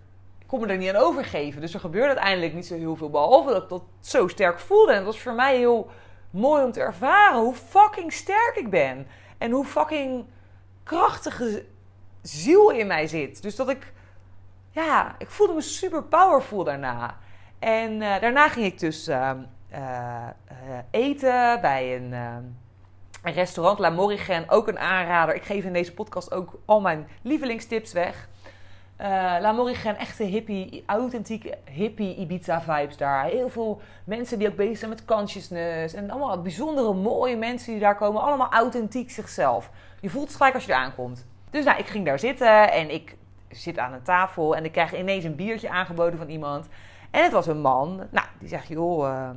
kon 0.53 0.61
me 0.61 0.67
er 0.67 0.77
niet 0.77 0.89
aan 0.89 1.03
overgeven. 1.03 1.61
Dus 1.61 1.73
er 1.73 1.79
gebeurde 1.79 2.07
uiteindelijk 2.07 2.53
niet 2.53 2.65
zo 2.65 2.75
heel 2.75 2.95
veel. 2.95 3.09
Behalve 3.09 3.51
dat 3.51 3.63
ik 3.63 3.69
dat 3.69 3.83
zo 3.99 4.27
sterk 4.27 4.59
voelde. 4.59 4.91
En 4.91 4.97
het 4.97 5.05
was 5.05 5.19
voor 5.19 5.33
mij 5.33 5.57
heel 5.57 5.89
mooi 6.29 6.63
om 6.63 6.71
te 6.71 6.79
ervaren 6.79 7.39
hoe 7.39 7.53
fucking 7.53 8.13
sterk 8.13 8.55
ik 8.55 8.69
ben. 8.69 9.07
En 9.37 9.51
hoe 9.51 9.65
fucking 9.65 10.25
krachtige 10.83 11.65
ziel 12.21 12.69
in 12.69 12.87
mij 12.87 13.07
zit. 13.07 13.41
Dus 13.41 13.55
dat 13.55 13.69
ik, 13.69 13.93
ja, 14.71 15.15
ik 15.17 15.29
voelde 15.29 15.53
me 15.53 15.61
super 15.61 16.03
powerful 16.03 16.63
daarna. 16.63 17.17
En 17.59 17.91
uh, 17.91 18.19
daarna 18.21 18.49
ging 18.49 18.65
ik 18.65 18.79
dus 18.79 19.07
uh, 19.07 19.31
eten 20.89 21.61
bij 21.61 21.95
een, 21.95 22.11
een 23.23 23.33
restaurant, 23.33 23.79
La 23.79 23.89
Morigen. 23.89 24.49
Ook 24.49 24.67
een 24.67 24.79
aanrader. 24.79 25.35
Ik 25.35 25.43
geef 25.43 25.63
in 25.63 25.73
deze 25.73 25.93
podcast 25.93 26.33
ook 26.33 26.59
al 26.65 26.81
mijn 26.81 27.07
lievelingstips 27.21 27.93
weg. 27.93 28.29
La 29.41 29.51
Morigen, 29.51 29.97
echte 29.97 30.23
hippie, 30.23 30.83
authentieke 30.85 31.57
hippie 31.65 32.15
Ibiza 32.15 32.61
vibes 32.61 32.97
daar. 32.97 33.25
Heel 33.25 33.49
veel 33.49 33.81
mensen 34.03 34.39
die 34.39 34.47
ook 34.47 34.55
bezig 34.55 34.77
zijn 34.77 34.89
met 34.89 35.05
consciousness. 35.05 35.93
En 35.93 36.09
allemaal 36.09 36.41
bijzondere 36.41 36.93
mooie 36.93 37.37
mensen 37.37 37.71
die 37.71 37.81
daar 37.81 37.97
komen. 37.97 38.21
Allemaal 38.21 38.51
authentiek 38.51 39.11
zichzelf. 39.11 39.69
Je 40.01 40.09
voelt 40.09 40.27
het 40.27 40.35
gelijk 40.35 40.55
als 40.55 40.65
je 40.65 40.71
er 40.71 40.77
aankomt. 40.77 41.25
Dus 41.49 41.65
nou, 41.65 41.77
ik 41.77 41.85
ging 41.85 42.05
daar 42.05 42.19
zitten 42.19 42.71
en 42.71 42.93
ik 42.93 43.15
zit 43.49 43.77
aan 43.77 43.93
een 43.93 44.03
tafel 44.03 44.55
en 44.55 44.65
ik 44.65 44.71
krijg 44.71 44.95
ineens 44.97 45.23
een 45.23 45.35
biertje 45.35 45.69
aangeboden 45.69 46.17
van 46.17 46.29
iemand. 46.29 46.67
En 47.11 47.23
het 47.23 47.31
was 47.31 47.47
een 47.47 47.61
man. 47.61 48.07
Nou, 48.11 48.27
die 48.39 48.47
zegt, 48.47 48.67
joh, 48.67 49.29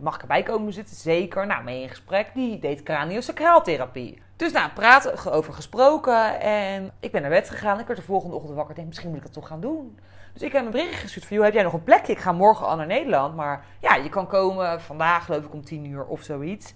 mag 0.00 0.14
ik 0.14 0.20
erbij 0.20 0.42
komen 0.42 0.72
zitten? 0.72 0.96
Zeker. 0.96 1.46
Nou, 1.46 1.64
mee 1.64 1.82
in 1.82 1.88
gesprek. 1.88 2.30
Die 2.34 2.58
deed 2.58 2.82
craniosacraaltherapie. 2.82 4.22
Dus 4.36 4.52
nou, 4.52 4.70
praten 4.70 5.32
over 5.32 5.52
gesproken. 5.52 6.40
En 6.40 6.90
ik 7.00 7.12
ben 7.12 7.20
naar 7.22 7.30
bed 7.30 7.50
gegaan. 7.50 7.80
Ik 7.80 7.86
werd 7.86 7.98
de 7.98 8.04
volgende 8.04 8.36
ochtend 8.36 8.54
wakker. 8.54 8.70
Ik 8.70 8.76
denk, 8.76 8.88
misschien 8.88 9.08
moet 9.08 9.18
ik 9.18 9.24
dat 9.24 9.32
toch 9.32 9.46
gaan 9.46 9.60
doen. 9.60 9.98
Dus 10.32 10.42
ik 10.42 10.52
heb 10.52 10.64
een 10.64 10.70
berichtje 10.70 10.96
gestuurd 10.96 11.26
van, 11.26 11.36
joh, 11.36 11.44
heb 11.44 11.54
jij 11.54 11.62
nog 11.62 11.72
een 11.72 11.84
plekje? 11.84 12.12
Ik 12.12 12.18
ga 12.18 12.32
morgen 12.32 12.66
al 12.66 12.76
naar 12.76 12.86
Nederland. 12.86 13.36
Maar 13.36 13.64
ja, 13.80 13.94
je 13.94 14.08
kan 14.08 14.26
komen 14.26 14.80
vandaag, 14.80 15.24
geloof 15.24 15.44
ik, 15.44 15.52
om 15.52 15.64
tien 15.64 15.84
uur 15.84 16.04
of 16.04 16.22
zoiets. 16.22 16.70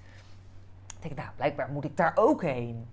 Ik 0.97 1.03
denk, 1.03 1.17
nou, 1.17 1.29
blijkbaar 1.37 1.69
moet 1.69 1.85
ik 1.85 1.97
daar 1.97 2.13
ook 2.15 2.43
heen. 2.43 2.89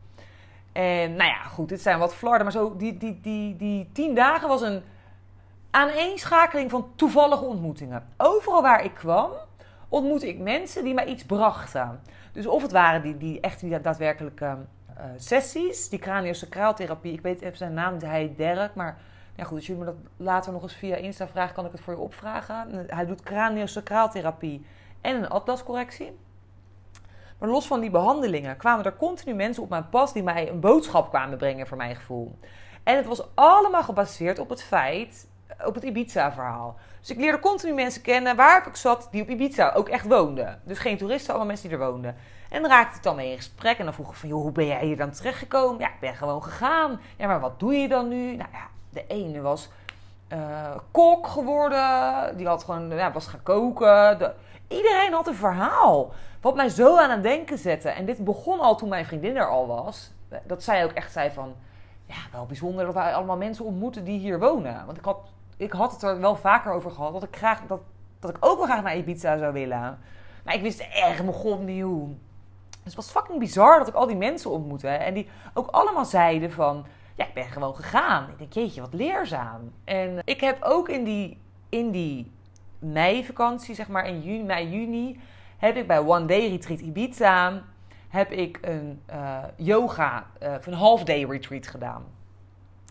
En 0.71 1.15
nou 1.15 1.29
ja, 1.29 1.43
goed, 1.43 1.69
dit 1.69 1.81
zijn 1.81 1.99
wat 1.99 2.15
flarden. 2.15 2.43
Maar 2.43 2.51
zo, 2.51 2.75
die, 2.77 2.97
die, 2.97 3.19
die, 3.21 3.55
die 3.55 3.89
tien 3.93 4.15
dagen 4.15 4.47
was 4.47 4.61
een 4.61 4.83
aaneenschakeling 5.71 6.69
van 6.69 6.91
toevallige 6.95 7.43
ontmoetingen. 7.43 8.07
Overal 8.17 8.61
waar 8.61 8.83
ik 8.83 8.93
kwam, 8.93 9.31
ontmoette 9.93 10.27
ik 10.27 10.39
mensen 10.39 10.83
die 10.83 10.93
mij 10.93 11.05
iets 11.05 11.25
brachten. 11.25 12.01
Dus 12.31 12.47
of 12.47 12.61
het 12.61 12.71
waren 12.71 13.01
die, 13.01 13.17
die 13.17 13.39
echt 13.39 13.59
die 13.59 13.81
daadwerkelijke 13.81 14.45
uh, 14.45 15.03
sessies, 15.17 15.89
die 15.89 15.99
craniosacraaltherapie. 15.99 17.13
Ik 17.13 17.21
weet 17.21 17.41
even 17.41 17.57
zijn 17.57 17.73
naam, 17.73 17.99
hij 17.99 18.33
Derek, 18.37 18.75
maar 18.75 18.97
ja 19.35 19.43
goed, 19.43 19.57
als 19.57 19.67
jullie 19.67 19.83
me 19.83 19.87
dat 19.87 19.97
later 20.17 20.51
nog 20.51 20.63
eens 20.63 20.75
via 20.75 20.95
Insta 20.95 21.27
vragen, 21.27 21.55
kan 21.55 21.65
ik 21.65 21.71
het 21.71 21.81
voor 21.81 21.93
je 21.93 21.99
opvragen. 21.99 22.85
Hij 22.87 23.05
doet 23.05 23.23
craniosacraaltherapie 23.23 24.65
en 25.01 25.15
een 25.15 25.29
atlascorrectie. 25.29 26.17
Maar 27.37 27.49
los 27.49 27.67
van 27.67 27.79
die 27.79 27.89
behandelingen 27.89 28.57
kwamen 28.57 28.85
er 28.85 28.95
continu 28.95 29.33
mensen 29.33 29.63
op 29.63 29.69
mijn 29.69 29.89
pas 29.89 30.13
die 30.13 30.23
mij 30.23 30.49
een 30.49 30.59
boodschap 30.59 31.09
kwamen 31.09 31.37
brengen 31.37 31.67
voor 31.67 31.77
mijn 31.77 31.95
gevoel. 31.95 32.37
En 32.83 32.95
het 32.95 33.05
was 33.05 33.35
allemaal 33.35 33.83
gebaseerd 33.83 34.39
op 34.39 34.49
het 34.49 34.63
feit, 34.63 35.27
op 35.65 35.75
het 35.75 35.83
Ibiza-verhaal. 35.83 36.75
Dus 36.99 37.09
ik 37.09 37.17
leerde 37.17 37.39
continu 37.39 37.73
mensen 37.73 38.01
kennen 38.01 38.35
waar 38.35 38.61
ik 38.61 38.67
ook 38.67 38.75
zat 38.75 39.07
die 39.11 39.21
op 39.21 39.29
Ibiza 39.29 39.71
ook 39.75 39.89
echt 39.89 40.07
woonden. 40.07 40.61
Dus 40.63 40.79
geen 40.79 40.97
toeristen, 40.97 41.29
allemaal 41.29 41.47
mensen 41.47 41.69
die 41.69 41.77
er 41.77 41.85
woonden. 41.85 42.15
En 42.49 42.61
dan 42.61 42.71
raakte 42.71 42.97
ik 42.97 43.03
dan 43.03 43.15
mee 43.15 43.31
in 43.31 43.37
gesprek 43.37 43.77
en 43.77 43.85
dan 43.85 43.93
vroeg 43.93 44.09
ik 44.09 44.15
van, 44.15 44.29
joh, 44.29 44.41
hoe 44.41 44.51
ben 44.51 44.65
jij 44.65 44.85
hier 44.85 44.97
dan 44.97 45.11
terechtgekomen? 45.11 45.79
Ja, 45.79 45.87
ik 45.87 45.99
ben 45.99 46.15
gewoon 46.15 46.43
gegaan. 46.43 47.01
Ja, 47.17 47.27
maar 47.27 47.39
wat 47.39 47.59
doe 47.59 47.73
je 47.73 47.87
dan 47.87 48.07
nu? 48.07 48.35
Nou 48.35 48.49
ja, 48.51 48.67
de 48.89 49.07
ene 49.07 49.41
was 49.41 49.69
uh, 50.33 50.75
kok 50.91 51.27
geworden, 51.27 52.37
die 52.37 52.47
had 52.47 52.63
gewoon, 52.63 52.89
ja, 52.89 53.11
was 53.11 53.27
gaan 53.27 53.43
koken. 53.43 54.19
De, 54.19 54.33
iedereen 54.67 55.13
had 55.13 55.27
een 55.27 55.35
verhaal. 55.35 56.11
Wat 56.41 56.55
mij 56.55 56.69
zo 56.69 56.97
aan 56.97 57.09
het 57.09 57.23
denken 57.23 57.57
zette. 57.57 57.89
En 57.89 58.05
dit 58.05 58.23
begon 58.23 58.59
al 58.59 58.75
toen 58.75 58.89
mijn 58.89 59.05
vriendin 59.05 59.35
er 59.35 59.49
al 59.49 59.67
was. 59.67 60.11
Dat 60.43 60.63
zij 60.63 60.83
ook 60.83 60.91
echt 60.91 61.11
zei 61.11 61.31
van... 61.31 61.55
Ja, 62.05 62.15
wel 62.31 62.45
bijzonder 62.45 62.85
dat 62.85 62.93
wij 62.93 63.13
allemaal 63.13 63.37
mensen 63.37 63.65
ontmoeten 63.65 64.03
die 64.03 64.19
hier 64.19 64.39
wonen. 64.39 64.85
Want 64.85 64.97
ik 64.97 65.05
had, 65.05 65.17
ik 65.63 65.71
had 65.71 65.91
het 65.91 66.03
er 66.03 66.19
wel 66.19 66.35
vaker 66.35 66.71
over 66.71 66.91
gehad. 66.91 67.13
Dat 67.13 67.23
ik, 67.23 67.35
graag, 67.35 67.61
dat, 67.67 67.81
dat 68.19 68.29
ik 68.29 68.37
ook 68.39 68.57
wel 68.57 68.65
graag 68.65 68.83
naar 68.83 68.97
Ibiza 68.97 69.37
zou 69.37 69.53
willen. 69.53 69.99
Maar 70.43 70.53
ik 70.53 70.61
wist 70.61 70.79
echt 70.79 71.23
mijn 71.23 71.33
god. 71.33 71.67
Dus 71.67 71.75
het 72.83 72.95
was 72.95 73.11
fucking 73.11 73.39
bizar 73.39 73.79
dat 73.79 73.87
ik 73.87 73.93
al 73.93 74.07
die 74.07 74.15
mensen 74.15 74.51
ontmoette. 74.51 74.87
En 74.87 75.13
die 75.13 75.27
ook 75.53 75.67
allemaal 75.67 76.05
zeiden 76.05 76.51
van... 76.51 76.85
Ja, 77.15 77.25
ik 77.27 77.33
ben 77.33 77.43
gewoon 77.43 77.75
gegaan. 77.75 78.29
Ik 78.29 78.37
denk, 78.37 78.53
jeetje, 78.53 78.81
wat 78.81 78.93
leerzaam. 78.93 79.71
En 79.83 80.19
ik 80.23 80.41
heb 80.41 80.63
ook 80.63 80.89
in 80.89 81.03
die, 81.03 81.39
in 81.69 81.91
die 81.91 82.31
meivakantie, 82.79 83.75
zeg 83.75 83.87
maar 83.87 84.07
in 84.07 84.21
juni, 84.21 84.43
mei, 84.43 84.69
juni 84.69 85.19
heb 85.57 85.75
ik 85.75 85.87
bij 85.87 85.99
One 85.99 86.25
Day 86.25 86.49
Retreat 86.49 86.79
Ibiza 86.79 87.61
heb 88.13 88.31
ik 88.31 88.57
een 88.61 89.01
uh, 89.13 89.43
yoga, 89.55 90.25
uh, 90.43 90.53
een 90.65 90.73
half 90.73 91.03
day 91.03 91.23
retreat 91.23 91.67
gedaan. 91.67 92.05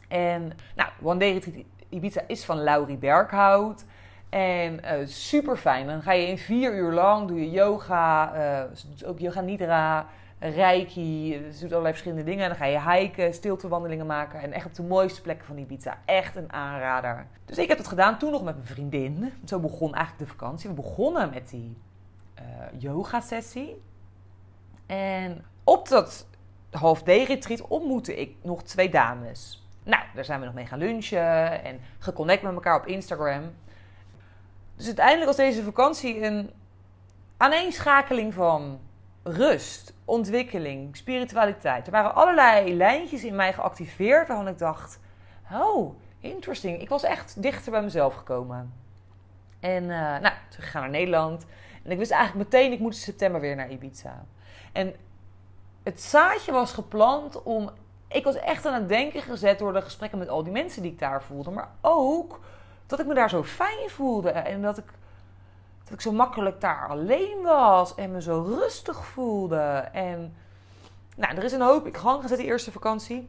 En 0.08 0.52
nou, 0.76 0.90
One 1.02 1.18
Day 1.18 1.32
Retreat 1.32 1.64
Ibiza 1.92 2.20
is 2.26 2.44
van 2.44 2.62
Laurie 2.62 2.96
Berghout. 2.96 3.84
En 4.28 4.80
uh, 4.84 5.06
super 5.06 5.56
fijn. 5.56 5.86
Dan 5.86 6.02
ga 6.02 6.12
je 6.12 6.26
in 6.26 6.38
vier 6.38 6.74
uur 6.74 6.92
lang, 6.92 7.28
doe 7.28 7.40
je 7.40 7.50
yoga, 7.50 8.32
ook 9.06 9.18
yoga 9.18 9.40
nidra, 9.40 10.06
reiki. 10.38 11.32
Ze 11.52 11.60
doet 11.60 11.70
allerlei 11.70 11.92
verschillende 11.92 12.24
dingen. 12.24 12.42
En 12.42 12.48
dan 12.48 12.58
ga 12.58 12.64
je 12.64 12.90
hiken, 12.90 13.34
stiltewandelingen 13.34 14.06
maken. 14.06 14.40
En 14.40 14.52
echt 14.52 14.66
op 14.66 14.74
de 14.74 14.82
mooiste 14.82 15.20
plekken 15.20 15.46
van 15.46 15.58
Ibiza. 15.58 15.98
Echt 16.04 16.36
een 16.36 16.52
aanrader. 16.52 17.26
Dus 17.44 17.58
ik 17.58 17.68
heb 17.68 17.78
het 17.78 17.88
gedaan 17.88 18.18
toen 18.18 18.30
nog 18.30 18.42
met 18.42 18.54
mijn 18.54 18.66
vriendin. 18.66 19.32
Zo 19.44 19.58
begon 19.58 19.94
eigenlijk 19.94 20.28
de 20.28 20.36
vakantie. 20.36 20.68
We 20.68 20.74
begonnen 20.74 21.30
met 21.30 21.48
die 21.48 21.76
uh, 22.38 22.80
yoga 22.80 23.20
sessie. 23.20 23.82
En 24.86 25.44
op 25.64 25.88
dat 25.88 26.26
half 26.70 27.02
day 27.02 27.24
retreat 27.24 27.68
ontmoette 27.68 28.16
ik 28.16 28.36
nog 28.42 28.62
twee 28.62 28.88
dames. 28.88 29.61
Nou, 29.84 30.02
daar 30.14 30.24
zijn 30.24 30.40
we 30.40 30.46
nog 30.46 30.54
mee 30.54 30.66
gaan 30.66 30.78
lunchen 30.78 31.64
en 31.64 31.80
geconnect 31.98 32.42
met 32.42 32.54
elkaar 32.54 32.80
op 32.80 32.86
Instagram. 32.86 33.54
Dus 34.76 34.86
uiteindelijk 34.86 35.26
was 35.26 35.36
deze 35.36 35.62
vakantie 35.62 36.22
een 36.24 36.50
aaneenschakeling 37.36 38.34
van 38.34 38.80
rust, 39.22 39.94
ontwikkeling, 40.04 40.96
spiritualiteit. 40.96 41.86
Er 41.86 41.92
waren 41.92 42.14
allerlei 42.14 42.76
lijntjes 42.76 43.24
in 43.24 43.36
mij 43.36 43.52
geactiveerd 43.52 44.28
waarvan 44.28 44.48
ik 44.48 44.58
dacht: 44.58 45.00
oh, 45.52 45.98
interesting. 46.20 46.80
Ik 46.80 46.88
was 46.88 47.02
echt 47.02 47.42
dichter 47.42 47.72
bij 47.72 47.82
mezelf 47.82 48.14
gekomen. 48.14 48.72
En 49.60 49.82
uh, 49.82 50.18
nou, 50.18 50.34
terug 50.48 50.72
naar 50.72 50.90
Nederland. 50.90 51.46
En 51.84 51.90
ik 51.90 51.98
wist 51.98 52.10
eigenlijk 52.10 52.50
meteen, 52.50 52.72
ik 52.72 52.78
moet 52.78 52.94
in 52.94 53.00
september 53.00 53.40
weer 53.40 53.56
naar 53.56 53.70
Ibiza. 53.70 54.24
En 54.72 54.94
het 55.82 56.00
zaadje 56.00 56.52
was 56.52 56.72
geplant 56.72 57.42
om... 57.42 57.70
Ik 58.12 58.24
was 58.24 58.34
echt 58.34 58.66
aan 58.66 58.74
het 58.74 58.88
denken 58.88 59.22
gezet 59.22 59.58
door 59.58 59.72
de 59.72 59.82
gesprekken 59.82 60.18
met 60.18 60.28
al 60.28 60.42
die 60.42 60.52
mensen 60.52 60.82
die 60.82 60.92
ik 60.92 60.98
daar 60.98 61.22
voelde. 61.22 61.50
Maar 61.50 61.70
ook 61.80 62.40
dat 62.86 63.00
ik 63.00 63.06
me 63.06 63.14
daar 63.14 63.30
zo 63.30 63.44
fijn 63.44 63.90
voelde. 63.90 64.30
En 64.30 64.62
dat 64.62 64.78
ik, 64.78 64.86
dat 65.84 65.92
ik 65.92 66.00
zo 66.00 66.12
makkelijk 66.12 66.60
daar 66.60 66.88
alleen 66.88 67.42
was. 67.42 67.94
En 67.94 68.12
me 68.12 68.22
zo 68.22 68.42
rustig 68.42 69.04
voelde. 69.04 69.88
En 69.92 70.34
nou, 71.16 71.36
er 71.36 71.44
is 71.44 71.52
een 71.52 71.60
hoop 71.60 71.86
ik 71.86 71.96
gang 71.96 72.22
gezet 72.22 72.38
die 72.38 72.46
eerste 72.46 72.72
vakantie. 72.72 73.28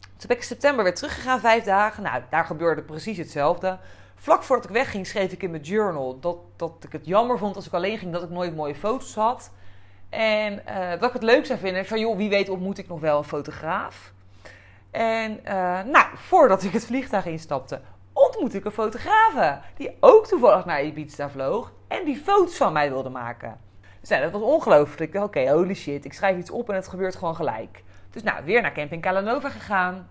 Toen 0.00 0.28
ben 0.28 0.36
ik 0.36 0.42
in 0.42 0.48
september 0.48 0.84
weer 0.84 0.94
teruggegaan, 0.94 1.40
vijf 1.40 1.64
dagen. 1.64 2.02
Nou, 2.02 2.22
daar 2.30 2.44
gebeurde 2.44 2.82
precies 2.82 3.16
hetzelfde. 3.18 3.78
Vlak 4.14 4.42
voordat 4.42 4.64
ik 4.64 4.70
wegging, 4.70 5.06
schreef 5.06 5.32
ik 5.32 5.42
in 5.42 5.50
mijn 5.50 5.62
journal 5.62 6.20
dat, 6.20 6.36
dat 6.56 6.72
ik 6.80 6.92
het 6.92 7.06
jammer 7.06 7.38
vond 7.38 7.56
als 7.56 7.66
ik 7.66 7.72
alleen 7.72 7.98
ging 7.98 8.12
dat 8.12 8.22
ik 8.22 8.30
nooit 8.30 8.56
mooie 8.56 8.74
foto's 8.74 9.14
had. 9.14 9.50
En 10.08 10.62
uh, 10.68 10.90
dat 10.90 11.02
ik 11.02 11.12
het 11.12 11.22
leuk 11.22 11.46
zou 11.46 11.58
vinden, 11.58 11.86
van 11.86 12.00
joh, 12.00 12.16
wie 12.16 12.28
weet 12.28 12.48
ontmoet 12.48 12.78
ik 12.78 12.88
nog 12.88 13.00
wel 13.00 13.18
een 13.18 13.24
fotograaf. 13.24 14.12
En 14.90 15.40
uh, 15.44 15.82
nou, 15.82 16.06
voordat 16.14 16.62
ik 16.62 16.72
het 16.72 16.86
vliegtuig 16.86 17.26
instapte, 17.26 17.80
ontmoette 18.12 18.56
ik 18.56 18.64
een 18.64 18.70
fotograaf. 18.70 19.58
Die 19.76 19.96
ook 20.00 20.26
toevallig 20.26 20.64
naar 20.64 20.82
Ibiza 20.82 21.30
vloog 21.30 21.72
en 21.88 22.04
die 22.04 22.16
foto's 22.16 22.56
van 22.56 22.72
mij 22.72 22.90
wilde 22.90 23.08
maken. 23.08 23.58
Dus 24.00 24.08
nou, 24.08 24.22
dat 24.22 24.32
was 24.32 24.42
ongelooflijk. 24.42 25.00
Ik 25.00 25.12
dacht, 25.12 25.26
oké, 25.26 25.50
holy 25.50 25.74
shit, 25.74 26.04
ik 26.04 26.12
schrijf 26.12 26.38
iets 26.38 26.50
op 26.50 26.68
en 26.68 26.74
het 26.74 26.88
gebeurt 26.88 27.16
gewoon 27.16 27.34
gelijk. 27.34 27.82
Dus 28.10 28.22
nou, 28.22 28.44
weer 28.44 28.62
naar 28.62 28.72
Camping 28.72 29.02
Calanova 29.02 29.48
gegaan. 29.48 30.08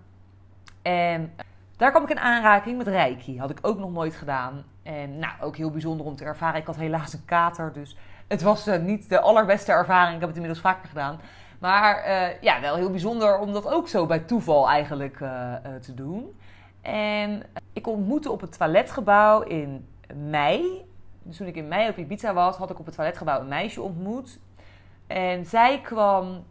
En 0.82 1.34
daar 1.78 1.90
kwam 1.90 2.04
ik 2.04 2.10
in 2.10 2.20
aanraking 2.20 2.78
met 2.78 2.88
Reiki. 2.88 3.40
Had 3.40 3.50
ik 3.50 3.60
ook 3.62 3.78
nog 3.80 3.92
nooit 3.92 4.16
gedaan. 4.16 4.66
En 4.84 5.20
nou, 5.20 5.34
ook 5.42 5.56
heel 5.56 5.72
bijzonder 5.72 6.06
om 6.06 6.16
te 6.16 6.24
ervaren. 6.24 6.60
Ik 6.60 6.66
had 6.66 6.76
helaas 6.76 7.14
een 7.14 7.26
kater, 7.26 7.74
dus 7.74 7.98
het 8.28 8.42
was 8.42 8.66
niet 8.66 9.10
de 9.10 9.20
allerbeste 9.20 9.72
ervaring. 9.72 10.14
Ik 10.14 10.20
heb 10.20 10.30
het 10.30 10.38
inmiddels 10.38 10.64
vaker 10.64 10.88
gedaan. 10.88 11.20
Maar 11.60 12.08
uh, 12.08 12.42
ja, 12.42 12.62
wel 12.62 12.76
heel 12.76 12.90
bijzonder 12.90 13.40
om 13.40 13.54
dat 13.54 13.68
ook 13.68 13.88
zo 13.88 14.06
bij 14.06 14.20
toeval 14.20 14.70
eigenlijk 14.70 15.20
uh, 15.20 15.54
te 15.82 15.94
doen. 15.94 16.38
En 16.82 17.44
ik 17.74 17.88
ontmoette 17.88 18.32
op 18.32 18.42
het 18.42 18.58
toiletgebouw 18.58 19.42
in 19.42 19.88
mei. 20.16 20.86
Dus 21.24 21.38
toen 21.38 21.48
ik 21.48 21.56
in 21.56 21.68
mei 21.68 21.90
op 21.90 21.98
Ibiza 21.98 22.34
was, 22.34 22.58
had 22.58 22.70
ik 22.70 22.80
op 22.80 22.86
het 22.86 22.96
toiletgebouw 22.96 23.40
een 23.40 23.48
meisje 23.48 23.82
ontmoet. 23.82 24.40
En 25.08 25.46
zij 25.46 25.82
kwam, 25.82 26.46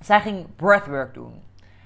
zij 0.00 0.20
ging 0.20 0.46
breathwork 0.56 1.14
doen. 1.14 1.42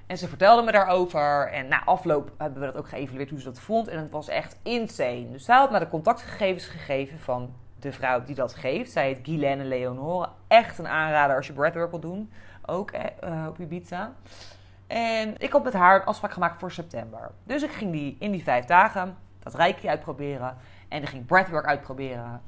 En 0.07 0.19
ze 0.19 0.29
vertelde 0.29 0.63
me 0.63 0.73
daarover. 0.73 1.53
En 1.53 1.69
na 1.69 1.85
afloop 1.85 2.33
hebben 2.39 2.61
we 2.61 2.67
dat 2.67 2.77
ook 2.77 2.89
geëvalueerd 2.89 3.31
hoe 3.31 3.39
ze 3.39 3.45
dat 3.45 3.61
vond. 3.61 3.89
En 3.89 3.99
het 3.99 4.11
was 4.11 4.29
echt 4.29 4.57
insane. 4.63 5.31
Dus 5.31 5.45
zij 5.45 5.57
had 5.57 5.71
me 5.71 5.79
de 5.79 5.89
contactgegevens 5.89 6.67
gegeven 6.67 7.19
van 7.19 7.55
de 7.79 7.93
vrouw 7.93 8.25
die 8.25 8.35
dat 8.35 8.55
geeft. 8.55 8.93
Zij 8.93 9.07
heet 9.07 9.19
Guylaine 9.23 9.65
Leonore. 9.65 10.29
Echt 10.49 10.79
een 10.79 10.89
aanrader 10.89 11.37
als 11.37 11.47
je 11.47 11.53
breathwork 11.53 11.91
wil 11.91 12.01
doen. 12.01 12.31
Ook 12.67 12.91
uh, 12.95 13.47
op 13.49 13.59
Ibiza. 13.59 14.13
En 14.87 15.35
ik 15.39 15.53
had 15.53 15.65
met 15.65 15.73
haar 15.73 16.01
een 16.01 16.07
afspraak 16.07 16.33
gemaakt 16.33 16.59
voor 16.59 16.71
september. 16.71 17.31
Dus 17.45 17.63
ik 17.63 17.71
ging 17.71 17.93
die, 17.93 18.17
in 18.19 18.31
die 18.31 18.43
vijf 18.43 18.65
dagen 18.65 19.17
dat 19.39 19.55
reiki 19.55 19.89
uitproberen. 19.89 20.57
En 20.89 21.03
ik 21.03 21.09
ging 21.09 21.27
breathwork 21.27 21.67
uitproberen. 21.67 22.43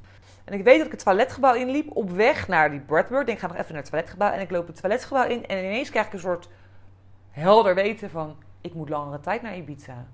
En 0.44 0.54
ik 0.54 0.64
weet 0.64 0.76
dat 0.76 0.86
ik 0.86 0.92
het 0.92 1.04
toiletgebouw 1.04 1.54
inliep 1.54 1.96
op 1.96 2.10
weg 2.10 2.48
naar 2.48 2.70
die 2.70 2.80
breathwork. 2.80 3.20
Ik 3.20 3.26
denk, 3.26 3.38
ik 3.38 3.44
ga 3.44 3.52
nog 3.52 3.56
even 3.56 3.72
naar 3.72 3.82
het 3.82 3.90
toiletgebouw. 3.90 4.30
En 4.30 4.40
ik 4.40 4.50
loop 4.50 4.66
het 4.66 4.80
toiletgebouw 4.80 5.28
in. 5.28 5.46
En 5.46 5.58
ineens 5.58 5.90
krijg 5.90 6.06
ik 6.06 6.12
een 6.12 6.18
soort 6.18 6.48
helder 7.30 7.74
weten 7.74 8.10
van... 8.10 8.36
Ik 8.60 8.74
moet 8.74 8.88
langere 8.88 9.20
tijd 9.20 9.42
naar 9.42 9.56
Ibiza. 9.56 10.06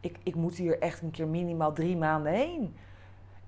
Ik, 0.00 0.18
ik 0.22 0.34
moet 0.34 0.56
hier 0.56 0.78
echt 0.78 1.02
een 1.02 1.10
keer 1.10 1.26
minimaal 1.26 1.72
drie 1.72 1.96
maanden 1.96 2.32
heen. 2.32 2.76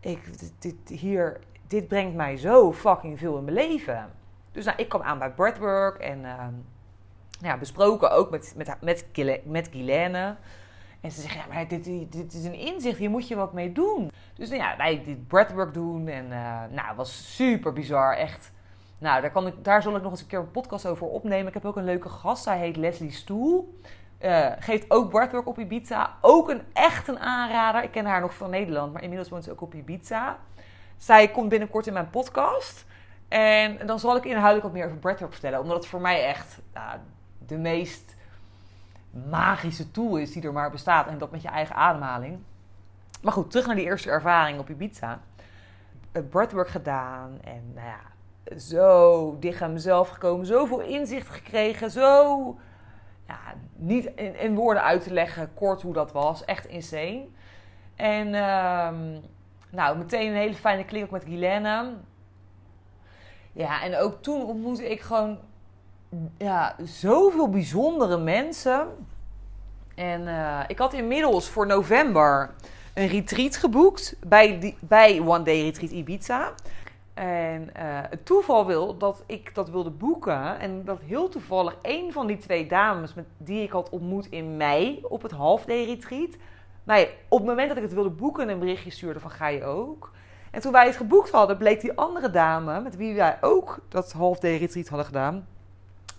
Ik, 0.00 0.20
dit, 0.58 0.88
hier, 0.88 1.40
dit 1.66 1.88
brengt 1.88 2.14
mij 2.14 2.36
zo 2.36 2.72
fucking 2.72 3.18
veel 3.18 3.38
in 3.38 3.44
mijn 3.44 3.56
leven. 3.56 4.10
Dus 4.58 4.66
nou, 4.66 4.78
ik 4.78 4.88
kwam 4.88 5.02
aan 5.02 5.18
bij 5.18 5.30
breathwork 5.30 5.98
en... 5.98 6.18
Uh, 6.18 6.46
ja, 7.40 7.56
besproken 7.56 8.10
ook 8.10 8.30
met, 8.30 8.54
met, 8.56 8.76
met, 8.80 9.06
met 9.44 9.68
Guylaine. 9.72 10.36
En 11.00 11.10
ze 11.10 11.20
zeggen, 11.20 11.40
ja, 11.40 11.46
maar 11.54 11.68
dit, 11.68 11.84
dit, 12.12 12.32
is 12.34 12.44
een 12.44 12.54
inzicht, 12.54 12.98
hier 12.98 13.10
moet 13.10 13.28
je 13.28 13.36
wat 13.36 13.52
mee 13.52 13.72
doen. 13.72 14.10
Dus 14.34 14.48
nou 14.48 14.60
ja, 14.60 14.76
wij 14.76 15.02
dit 15.04 15.28
breathwork 15.28 15.74
doen 15.74 16.08
en 16.08 16.24
uh, 16.24 16.62
nou, 16.70 16.96
was 16.96 17.34
super 17.34 17.72
bizar, 17.72 18.16
echt. 18.16 18.52
Nou, 18.98 19.20
daar, 19.20 19.30
kan 19.30 19.46
ik, 19.46 19.64
daar 19.64 19.82
zal 19.82 19.96
ik 19.96 20.02
nog 20.02 20.10
eens 20.10 20.20
een 20.20 20.26
keer 20.26 20.38
een 20.38 20.50
podcast 20.50 20.86
over 20.86 21.06
opnemen. 21.06 21.46
Ik 21.46 21.54
heb 21.54 21.64
ook 21.64 21.76
een 21.76 21.84
leuke 21.84 22.08
gast, 22.08 22.44
hij 22.44 22.58
heet 22.58 22.76
Leslie 22.76 23.12
Stoel. 23.12 23.78
Uh, 24.20 24.52
geeft 24.58 24.90
ook 24.90 25.10
breathwork 25.10 25.46
op 25.46 25.58
Ibiza. 25.58 26.16
Ook 26.20 26.50
een 26.50 26.62
echt 26.72 27.08
een 27.08 27.18
aanrader. 27.18 27.82
Ik 27.82 27.90
ken 27.90 28.06
haar 28.06 28.20
nog 28.20 28.34
van 28.34 28.50
Nederland, 28.50 28.92
maar 28.92 29.02
inmiddels 29.02 29.28
woont 29.28 29.44
ze 29.44 29.50
ook 29.50 29.60
op 29.60 29.74
Ibiza. 29.74 30.38
Zij 30.96 31.28
komt 31.28 31.48
binnenkort 31.48 31.86
in 31.86 31.92
mijn 31.92 32.10
podcast. 32.10 32.86
En 33.28 33.86
dan 33.86 33.98
zal 33.98 34.16
ik 34.16 34.24
inhoudelijk 34.24 34.62
wat 34.62 34.72
meer 34.72 34.84
over 34.84 34.98
breathwork 34.98 35.32
vertellen. 35.32 35.60
Omdat 35.60 35.76
het 35.76 35.86
voor 35.86 36.00
mij 36.00 36.24
echt 36.24 36.58
de 37.46 37.56
meest 37.56 38.16
magische 39.30 39.90
tool 39.90 40.16
is 40.16 40.32
die 40.32 40.42
er 40.42 40.52
maar 40.52 40.70
bestaat. 40.70 41.06
En 41.06 41.18
dat 41.18 41.30
met 41.30 41.42
je 41.42 41.48
eigen 41.48 41.74
ademhaling. 41.74 42.38
Maar 43.22 43.32
goed, 43.32 43.50
terug 43.50 43.66
naar 43.66 43.76
die 43.76 43.84
eerste 43.84 44.10
ervaring 44.10 44.58
op 44.58 44.70
Ibiza. 44.70 45.20
Breathwork 46.30 46.68
gedaan 46.68 47.38
en 47.44 47.72
nou 47.74 47.86
ja, 47.86 48.00
zo 48.56 49.36
dicht 49.40 49.62
aan 49.62 49.72
mezelf 49.72 50.08
gekomen. 50.08 50.46
Zoveel 50.46 50.80
inzicht 50.80 51.28
gekregen. 51.28 51.90
Zo, 51.90 52.58
ja, 53.26 53.38
niet 53.74 54.04
in, 54.04 54.38
in 54.38 54.54
woorden 54.54 54.82
uit 54.82 55.02
te 55.02 55.12
leggen 55.12 55.54
kort 55.54 55.82
hoe 55.82 55.92
dat 55.92 56.12
was. 56.12 56.44
Echt 56.44 56.66
insane. 56.66 57.26
En 57.96 58.26
um, 58.26 59.20
nou, 59.70 59.98
meteen 59.98 60.28
een 60.28 60.36
hele 60.36 60.54
fijne 60.54 60.84
klik 60.84 61.04
ook 61.04 61.10
met 61.10 61.24
Guilaine. 61.24 61.94
Ja, 63.58 63.82
en 63.82 63.96
ook 63.96 64.22
toen 64.22 64.44
ontmoette 64.44 64.90
ik 64.90 65.00
gewoon 65.00 65.38
ja, 66.36 66.76
zoveel 66.84 67.48
bijzondere 67.48 68.18
mensen. 68.18 68.86
En 69.94 70.20
uh, 70.22 70.60
ik 70.66 70.78
had 70.78 70.92
inmiddels 70.92 71.48
voor 71.48 71.66
november 71.66 72.54
een 72.94 73.06
retreat 73.06 73.56
geboekt 73.56 74.16
bij, 74.26 74.76
bij 74.80 75.20
One 75.20 75.42
Day 75.42 75.62
Retreat 75.62 75.90
Ibiza. 75.90 76.52
En 77.14 77.62
uh, 77.62 77.68
het 78.10 78.26
toeval 78.26 78.66
wil 78.66 78.96
dat 78.96 79.22
ik 79.26 79.54
dat 79.54 79.70
wilde 79.70 79.90
boeken. 79.90 80.58
En 80.58 80.84
dat 80.84 81.00
heel 81.00 81.28
toevallig 81.28 81.76
een 81.82 82.12
van 82.12 82.26
die 82.26 82.38
twee 82.38 82.66
dames 82.66 83.14
met, 83.14 83.26
die 83.36 83.62
ik 83.62 83.70
had 83.70 83.90
ontmoet 83.90 84.26
in 84.26 84.56
mei 84.56 85.00
op 85.02 85.22
het 85.22 85.32
half 85.32 85.64
day 85.64 85.84
retreat. 85.84 86.36
Op 87.28 87.38
het 87.38 87.48
moment 87.48 87.68
dat 87.68 87.76
ik 87.76 87.82
het 87.82 87.94
wilde 87.94 88.10
boeken 88.10 88.48
een 88.48 88.58
berichtje 88.58 88.90
stuurde 88.90 89.20
van 89.20 89.30
ga 89.30 89.48
je 89.48 89.64
ook. 89.64 90.16
En 90.50 90.60
toen 90.60 90.72
wij 90.72 90.86
het 90.86 90.96
geboekt 90.96 91.30
hadden, 91.30 91.56
bleek 91.56 91.80
die 91.80 91.96
andere 91.96 92.30
dame, 92.30 92.80
met 92.80 92.96
wie 92.96 93.14
wij 93.14 93.38
ook 93.40 93.78
dat 93.88 94.12
half 94.12 94.38
day 94.38 94.56
retreat 94.56 94.88
hadden 94.88 95.06
gedaan, 95.06 95.46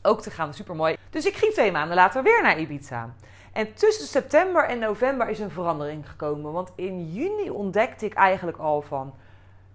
ook 0.02 0.22
te 0.22 0.32
gaan. 0.32 0.54
Super 0.54 0.76
mooi. 0.76 0.98
Dus 1.10 1.26
ik 1.26 1.36
ging 1.36 1.54
twee 1.54 1.72
maanden 1.72 1.96
later 1.96 2.24
weer 2.24 2.42
naar 2.42 2.60
Ibiza. 2.60 3.10
En 3.54 3.74
tussen 3.74 4.08
september 4.08 4.64
en 4.64 4.80
november 4.80 5.30
is 5.30 5.40
een 5.40 5.52
verandering 5.52 6.10
gekomen. 6.10 6.52
Want 6.52 6.72
in 6.76 7.12
juni 7.12 7.50
ontdekte 7.50 8.06
ik 8.06 8.14
eigenlijk 8.14 8.58
al 8.58 8.82
van. 8.82 9.14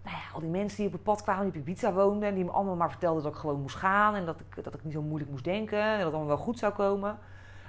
Nou 0.02 0.16
ja, 0.16 0.22
al 0.34 0.40
die 0.40 0.48
mensen 0.48 0.76
die 0.76 0.86
op 0.86 0.92
het 0.92 1.02
pad 1.02 1.22
kwamen, 1.22 1.50
die 1.50 1.60
op 1.60 1.68
Ibiza 1.68 1.92
woonden. 1.92 2.28
En 2.28 2.34
die 2.34 2.44
me 2.44 2.50
allemaal 2.50 2.76
maar 2.76 2.90
vertelden 2.90 3.22
dat 3.22 3.32
ik 3.32 3.38
gewoon 3.38 3.60
moest 3.60 3.76
gaan. 3.76 4.14
En 4.14 4.24
dat 4.24 4.40
ik, 4.40 4.64
dat 4.64 4.74
ik 4.74 4.84
niet 4.84 4.92
zo 4.92 5.02
moeilijk 5.02 5.30
moest 5.30 5.44
denken. 5.44 5.78
En 5.78 5.96
dat 5.96 6.04
het 6.04 6.14
allemaal 6.14 6.36
wel 6.36 6.44
goed 6.44 6.58
zou 6.58 6.72
komen. 6.72 7.18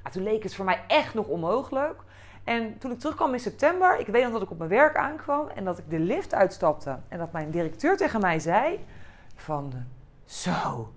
Nou, 0.02 0.16
toen 0.16 0.24
leek 0.24 0.44
het 0.44 0.56
voor 0.56 0.66
mij 0.66 0.84
echt 0.88 1.14
nog 1.14 1.28
onmogelijk. 1.28 2.02
En 2.46 2.78
toen 2.78 2.92
ik 2.92 3.00
terugkwam 3.00 3.34
in 3.34 3.40
september, 3.40 4.00
ik 4.00 4.08
weet 4.08 4.24
nog 4.24 4.32
dat 4.32 4.42
ik 4.42 4.52
op 4.52 4.58
mijn 4.58 4.70
werk 4.70 4.96
aankwam. 4.96 5.48
En 5.48 5.66
dat 5.66 5.78
ik 5.78 5.90
de 5.90 6.00
lift 6.00 6.34
uitstapte. 6.34 6.98
En 7.08 7.18
dat 7.18 7.32
mijn 7.32 7.52
directeur 7.52 7.98
tegen 7.98 8.22
mij 8.22 8.40
zei: 8.40 8.86
Van 9.36 9.74
zo, 10.26 10.90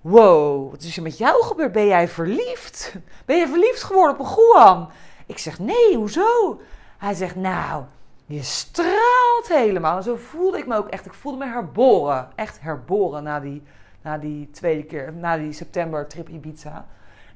Wow, 0.00 0.70
wat 0.70 0.82
is 0.82 0.96
er 0.96 1.02
met 1.02 1.18
jou 1.18 1.42
gebeurd? 1.42 1.72
Ben 1.72 1.86
jij 1.86 2.08
verliefd? 2.08 2.94
Ben 3.26 3.36
je 3.36 3.48
verliefd 3.48 3.82
geworden 3.82 4.14
op 4.14 4.20
een 4.20 4.32
Guam? 4.32 4.88
Ik 5.26 5.38
zeg, 5.38 5.58
nee, 5.58 5.96
hoezo? 5.96 6.60
Hij 6.98 7.14
zegt, 7.14 7.36
nou, 7.36 7.84
je 8.26 8.42
straalt 8.42 9.48
helemaal. 9.48 9.96
En 9.96 10.02
zo 10.02 10.16
voelde 10.16 10.58
ik 10.58 10.66
me 10.66 10.76
ook 10.76 10.88
echt. 10.88 11.06
Ik 11.06 11.14
voelde 11.14 11.38
me 11.38 11.52
herboren. 11.52 12.28
Echt 12.34 12.60
herboren 12.60 13.22
na 13.22 13.40
die, 13.40 13.62
na 14.02 14.18
die 14.18 14.50
tweede 14.50 14.84
keer, 14.84 15.12
na 15.12 15.36
die 15.36 15.52
september 15.52 16.06
trip 16.06 16.28
Ibiza. 16.28 16.86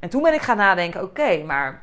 En 0.01 0.09
toen 0.09 0.23
ben 0.23 0.35
ik 0.35 0.43
gaan 0.43 0.57
nadenken, 0.57 1.03
oké, 1.03 1.43
maar 1.43 1.83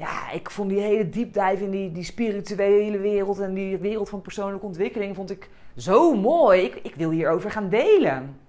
ja, 0.00 0.30
ik 0.30 0.50
vond 0.50 0.68
die 0.70 0.80
hele 0.80 1.08
diepdijf 1.08 1.60
in 1.60 1.70
die, 1.70 1.92
die 1.92 2.04
spirituele 2.04 2.98
wereld 2.98 3.38
en 3.38 3.54
die 3.54 3.78
wereld 3.78 4.08
van 4.08 4.20
persoonlijke 4.20 4.66
ontwikkeling 4.66 5.16
vond 5.16 5.30
ik 5.30 5.50
zo 5.76 6.14
mooi. 6.14 6.62
Ik, 6.62 6.74
ik 6.82 6.94
wil 6.94 7.10
hierover 7.10 7.50
gaan 7.50 7.68
delen. 7.68 8.40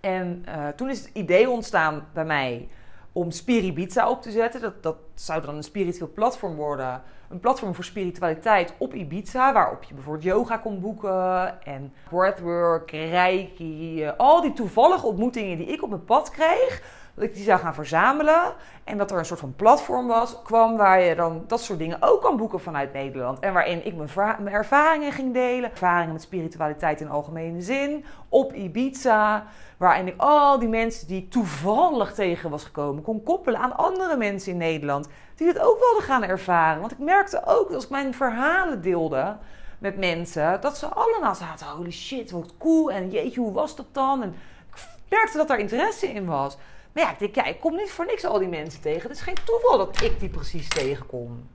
En 0.00 0.44
uh, 0.48 0.68
toen 0.68 0.90
is 0.90 0.98
het 0.98 1.10
idee 1.12 1.50
ontstaan 1.50 2.06
bij 2.12 2.24
mij 2.24 2.68
om 3.12 3.30
Spiribitza 3.30 4.10
op 4.10 4.22
te 4.22 4.30
zetten. 4.30 4.60
Dat, 4.60 4.82
dat 4.82 4.96
zou 5.14 5.42
dan 5.42 5.56
een 5.56 5.62
spiritueel 5.62 6.10
platform 6.14 6.54
worden. 6.54 7.02
Een 7.28 7.40
platform 7.40 7.74
voor 7.74 7.84
spiritualiteit 7.84 8.74
op 8.78 8.94
Ibiza. 8.94 9.52
Waarop 9.52 9.82
je 9.82 9.94
bijvoorbeeld 9.94 10.24
yoga 10.24 10.56
kon 10.56 10.80
boeken. 10.80 11.62
En 11.62 11.92
breathwork, 12.08 12.90
reiki. 12.90 14.02
Uh, 14.02 14.10
al 14.16 14.40
die 14.40 14.52
toevallige 14.52 15.06
ontmoetingen 15.06 15.58
die 15.58 15.66
ik 15.66 15.82
op 15.82 15.88
mijn 15.88 16.04
pad 16.04 16.30
kreeg 16.30 16.82
dat 17.14 17.24
ik 17.24 17.34
die 17.34 17.44
zou 17.44 17.60
gaan 17.60 17.74
verzamelen. 17.74 18.54
En 18.84 18.98
dat 18.98 19.10
er 19.10 19.18
een 19.18 19.24
soort 19.24 19.40
van 19.40 19.54
platform 19.56 20.06
was, 20.06 20.42
kwam 20.42 20.76
waar 20.76 21.00
je 21.00 21.14
dan 21.14 21.44
dat 21.46 21.60
soort 21.60 21.78
dingen 21.78 21.96
ook 22.00 22.22
kan 22.22 22.36
boeken 22.36 22.60
vanuit 22.60 22.92
Nederland. 22.92 23.38
En 23.38 23.52
waarin 23.52 23.86
ik 23.86 23.94
mijn, 23.96 24.48
ervaringen 24.48 25.12
ging 25.12 25.32
delen. 25.32 25.70
Ervaringen 25.70 26.12
met 26.12 26.22
spiritualiteit 26.22 27.00
in 27.00 27.10
algemene 27.10 27.60
zin. 27.60 28.04
Op 28.28 28.52
Ibiza. 28.52 29.46
Waarin 29.76 30.06
ik 30.06 30.14
al 30.16 30.58
die 30.58 30.68
mensen 30.68 31.06
die 31.06 31.28
toevallig 31.28 32.14
tegen 32.14 32.50
was 32.50 32.64
gekomen, 32.64 33.02
kon 33.02 33.22
koppelen 33.22 33.60
aan 33.60 33.76
andere 33.76 34.16
mensen 34.16 34.52
in 34.52 34.58
Nederland. 34.58 35.08
Die 35.34 35.46
het 35.46 35.58
ook 35.58 35.78
wilden 35.78 36.02
gaan 36.02 36.24
ervaren. 36.24 36.80
Want 36.80 36.92
ik 36.92 36.98
merkte 36.98 37.42
ook 37.46 37.70
als 37.70 37.84
ik 37.84 37.90
mijn 37.90 38.14
verhalen 38.14 38.82
deelde 38.82 39.36
met 39.78 39.98
mensen, 39.98 40.60
dat 40.60 40.78
ze 40.78 40.86
allemaal 40.86 41.34
zaten: 41.34 41.66
holy 41.66 41.90
shit, 41.90 42.30
wat 42.30 42.54
cool. 42.58 42.90
En 42.90 43.10
jeetje, 43.10 43.40
hoe 43.40 43.52
was 43.52 43.76
dat 43.76 43.86
dan? 43.92 44.22
En 44.22 44.34
ik 44.74 44.86
merkte 45.08 45.36
dat 45.36 45.48
daar 45.48 45.58
interesse 45.58 46.06
in 46.12 46.26
was. 46.26 46.56
Maar 46.94 47.02
ja, 47.02 47.10
ik 47.10 47.18
denk, 47.18 47.34
ja, 47.34 47.44
ik 47.44 47.60
kom 47.60 47.76
niet 47.76 47.90
voor 47.90 48.06
niks 48.06 48.24
al 48.24 48.38
die 48.38 48.48
mensen 48.48 48.80
tegen. 48.80 49.02
Het 49.02 49.18
is 49.18 49.20
geen 49.20 49.36
toeval 49.44 49.78
dat 49.78 50.02
ik 50.02 50.20
die 50.20 50.28
precies 50.28 50.68
tegenkom. 50.68 51.48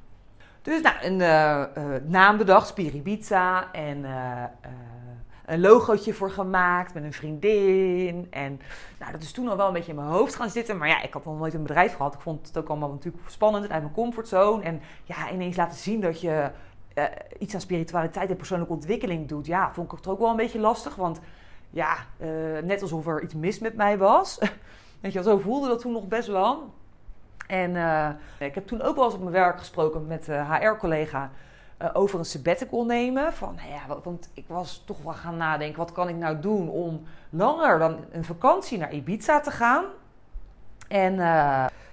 Dus 0.62 0.82
nou, 0.82 0.96
een 1.02 1.20
uh, 1.20 1.64
uh, 1.78 1.96
naam 2.06 2.38
bedacht, 2.38 2.68
Spiribiza. 2.68 3.72
En 3.72 3.98
uh, 3.98 4.44
een 5.46 5.60
logootje 5.60 6.14
voor 6.14 6.32
gemaakt 6.32 6.94
met 6.94 7.04
een 7.04 7.14
vriendin. 7.14 8.28
En 8.30 8.62
nou, 9.00 9.12
dat 9.12 9.22
is 9.22 9.32
toen 9.32 9.48
al 9.48 9.58
wel 9.58 9.68
een 9.68 9.74
beetje 9.74 9.90
in 9.90 9.96
mijn 9.98 10.08
hoofd 10.08 10.36
gaan 10.36 10.50
zitten. 10.50 10.78
Maar 10.78 10.88
ja, 10.88 11.02
ik 11.02 11.14
had 11.14 11.26
nog 11.26 11.38
nooit 11.38 11.54
een 11.54 11.64
bedrijf 11.64 11.96
gehad. 11.96 12.14
Ik 12.14 12.22
vond 12.22 12.48
het 12.48 12.58
ook 12.58 12.68
allemaal 12.70 12.92
natuurlijk 12.92 13.30
spannend 13.30 13.66
en 13.66 13.72
uit 13.72 13.82
mijn 13.82 13.94
comfortzone. 13.94 14.64
En 14.64 14.82
ja, 15.04 15.32
ineens 15.32 15.56
laten 15.56 15.78
zien 15.78 16.02
dat 16.02 16.22
je 16.22 16.52
iets 17.38 17.54
aan 17.54 17.62
spiritualiteit 17.62 18.30
en 18.30 18.36
persoonlijke 18.36 18.74
ontwikkeling 18.74 19.28
doet. 19.28 19.46
Ja, 19.46 19.74
vond 19.74 19.92
ik 19.92 19.98
het 19.98 20.08
ook 20.08 20.20
wel 20.20 20.30
een 20.30 20.36
beetje 20.36 20.60
lastig. 20.60 20.96
Want 20.96 21.20
ja, 21.70 21.96
net 22.64 22.82
alsof 22.82 23.08
er 23.08 23.24
iets 23.24 23.34
mis 23.34 23.60
met 23.60 23.76
mij 23.76 23.98
was. 23.98 24.40
Weet 25.00 25.14
je, 25.14 25.24
zo 25.24 25.38
voelde 25.38 25.68
dat 25.68 25.80
toen 25.80 25.92
nog 25.92 26.08
best 26.08 26.28
wel. 26.28 26.74
En 27.48 27.76
uh, 27.76 28.10
ik 28.40 28.56
heb 28.56 28.68
toen 28.68 28.82
ook 28.82 28.96
wel 28.96 29.06
eens 29.06 29.14
op 29.14 29.20
mijn 29.20 29.32
werk 29.32 29.58
gesproken 29.58 30.08
met 30.08 30.28
een 30.28 30.54
HR-collega 30.54 31.32
uh, 31.82 31.90
over 31.94 32.20
een 32.20 32.26
sabbatical 32.26 32.86
nemen. 32.86 33.34
Van, 33.34 33.56
nou 33.56 33.70
ja, 33.70 34.00
want 34.04 34.30
ik 34.34 34.46
was 34.48 34.84
toch 34.86 35.02
wel 35.04 35.14
gaan 35.14 35.38
nadenken, 35.38 35.78
wat 35.78 35.92
kan 35.92 36.10
ik 36.10 36.16
nou 36.16 36.40
doen 36.40 36.70
om 36.70 37.04
langer 37.30 37.80
dan 37.80 37.98
een 38.12 38.24
vakantie 38.24 38.78
naar 38.78 38.94
Ibiza 38.94 39.40
te 39.40 39.52
gaan? 39.52 39.86
En 40.88 41.20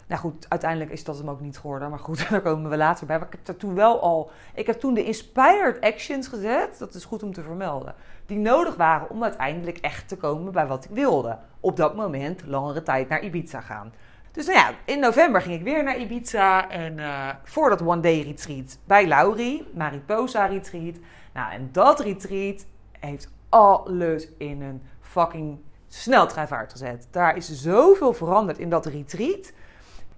nou 0.07 0.21
goed, 0.21 0.47
uiteindelijk 0.49 0.90
is 0.90 1.05
dat 1.05 1.19
hem 1.19 1.31
ook 1.31 1.40
niet 1.40 1.59
geworden. 1.59 1.90
Maar 1.90 1.99
goed, 1.99 2.29
daar 2.31 2.40
komen 2.40 2.71
we 2.71 2.77
later 2.77 3.07
bij. 3.07 3.19
Maar 3.19 3.29
ik 3.31 3.47
heb 3.47 3.59
toen 3.59 3.75
wel 3.75 4.01
al. 4.01 4.31
Ik 4.55 4.66
heb 4.66 4.81
toen 4.81 4.95
de 4.95 5.05
inspired 5.05 5.81
actions 5.81 6.29
gezet. 6.29 6.79
Dat 6.79 6.95
is 6.95 7.05
goed 7.05 7.23
om 7.23 7.33
te 7.33 7.42
vermelden. 7.42 7.95
Die 8.27 8.39
nodig 8.39 8.77
waren 8.77 9.11
om 9.11 9.23
uiteindelijk 9.23 9.79
echt 9.79 10.09
te 10.09 10.17
komen 10.17 10.53
bij 10.53 10.67
wat 10.67 10.85
ik 10.85 10.91
wilde. 10.91 11.39
Op 11.61 11.77
dat 11.77 11.97
moment 11.97 12.43
langere 12.47 12.83
tijd 12.83 13.09
naar 13.09 13.23
Ibiza 13.23 13.61
gaan. 13.61 13.93
Dus 14.33 14.47
nou 14.47 14.59
ja, 14.59 14.71
in 14.85 15.01
november 15.01 15.41
ging 15.41 15.55
ik 15.55 15.62
weer 15.62 15.83
naar 15.85 15.99
Ibiza. 15.99 16.71
En 16.71 16.99
uh, 16.99 17.29
voor 17.45 17.69
dat 17.69 17.83
one 17.83 18.01
day 18.01 18.21
retreat 18.21 18.79
bij 18.85 19.07
Laurie, 19.07 19.69
Mariposa 19.75 20.47
retreat. 20.47 20.95
Nou, 21.35 21.53
en 21.53 21.69
dat 21.73 22.01
retreat 22.01 22.67
heeft 23.01 23.33
alles 23.49 24.29
in 24.39 24.62
een 24.62 24.83
fucking 25.01 25.59
sneltreinvaart 25.89 26.73
gezet. 26.73 27.09
Daar 27.11 27.37
is 27.37 27.62
zoveel 27.62 28.12
veranderd 28.12 28.59
in 28.59 28.71
dat 28.71 28.87
retreat. 28.87 29.53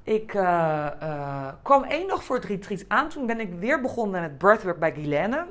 Ik 0.02 0.34
uh, 0.34 0.86
uh, 1.02 1.48
kwam 1.62 1.82
één 1.82 2.08
dag 2.08 2.24
voor 2.24 2.36
het 2.36 2.44
retreat 2.44 2.84
aan. 2.88 3.08
Toen 3.08 3.26
ben 3.26 3.40
ik 3.40 3.54
weer 3.58 3.80
begonnen 3.80 4.20
met 4.20 4.38
breathwork 4.38 4.78
bij 4.78 4.92
Guilaine. 4.92 5.46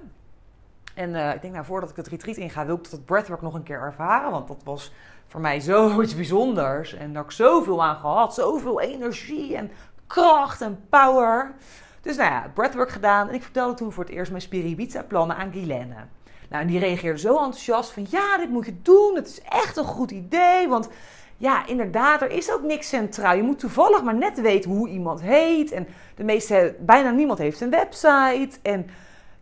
En 0.98 1.16
ik 1.16 1.42
denk, 1.42 1.54
nou, 1.54 1.66
voordat 1.66 1.90
ik 1.90 1.96
het 1.96 2.08
retreat 2.08 2.38
inga, 2.38 2.66
wil 2.66 2.76
ik 2.76 2.92
dat 2.92 3.06
breathwork 3.06 3.42
nog 3.42 3.54
een 3.54 3.64
keer 3.64 3.82
ervaren. 3.82 4.32
Want 4.32 4.48
dat 4.48 4.62
was 4.64 4.92
voor 5.28 5.42
mij 5.42 5.60
zoiets 5.70 6.16
bijzonders. 6.16 6.94
En 6.94 7.14
daar 7.14 7.24
ik 7.24 7.32
zoveel 7.32 7.84
aan 7.84 7.96
gehad. 7.96 8.34
Zoveel 8.34 8.82
energie 8.82 9.56
en 9.56 9.72
kracht 10.08 10.62
en 10.62 10.80
power. 10.90 11.54
Dus 12.02 12.18
nou 12.18 12.32
ja, 12.32 12.52
breathwork 12.54 12.90
gedaan. 12.90 13.28
En 13.28 13.34
ik 13.34 13.44
vertelde 13.44 13.74
toen 13.74 13.92
voor 13.92 14.04
het 14.04 14.14
eerst 14.14 14.32
mijn 14.32 14.44
Spiribiza 14.44 15.04
plannen 15.04 15.36
aan 15.36 15.52
Guilaine. 15.52 15.96
Nou, 16.50 16.62
en 16.62 16.68
die 16.68 16.80
reageerde 16.80 17.20
zo 17.20 17.36
enthousiast 17.36 17.92
van... 17.92 18.06
Ja, 18.10 18.38
dit 18.38 18.50
moet 18.50 18.66
je 18.66 18.82
doen. 18.82 19.16
Het 19.16 19.28
is 19.28 19.42
echt 19.42 19.78
een 19.78 19.84
goed 19.84 20.12
idee. 20.12 20.68
Want 20.68 20.90
ja, 21.38 21.68
inderdaad, 21.68 22.22
er 22.22 22.32
is 22.32 22.52
ook 22.52 22.64
niks 22.64 22.90
centraal. 22.90 23.36
Je 23.36 23.44
moet 23.44 23.60
toevallig 23.60 24.04
maar 24.04 24.16
net 24.16 24.42
weten 24.42 24.72
hoe 24.72 24.90
iemand 24.90 25.22
heet. 25.22 25.72
En 25.72 25.88
de 26.16 26.24
meeste, 26.24 26.76
bijna 26.80 27.12
niemand 27.12 27.40
heeft 27.40 27.62
een 27.62 27.70
website. 27.70 28.50
En 28.62 28.90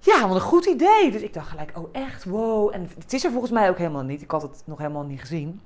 ja, 0.05 0.27
wat 0.27 0.35
een 0.35 0.41
goed 0.41 0.65
idee. 0.65 1.11
Dus 1.11 1.21
ik 1.21 1.33
dacht 1.33 1.49
gelijk, 1.49 1.71
oh 1.77 1.89
echt, 1.91 2.23
wow. 2.23 2.73
En 2.73 2.89
het 2.99 3.13
is 3.13 3.23
er 3.23 3.31
volgens 3.31 3.51
mij 3.51 3.69
ook 3.69 3.77
helemaal 3.77 4.03
niet. 4.03 4.21
Ik 4.21 4.31
had 4.31 4.41
het 4.41 4.63
nog 4.65 4.77
helemaal 4.77 5.03
niet 5.03 5.19
gezien. 5.19 5.61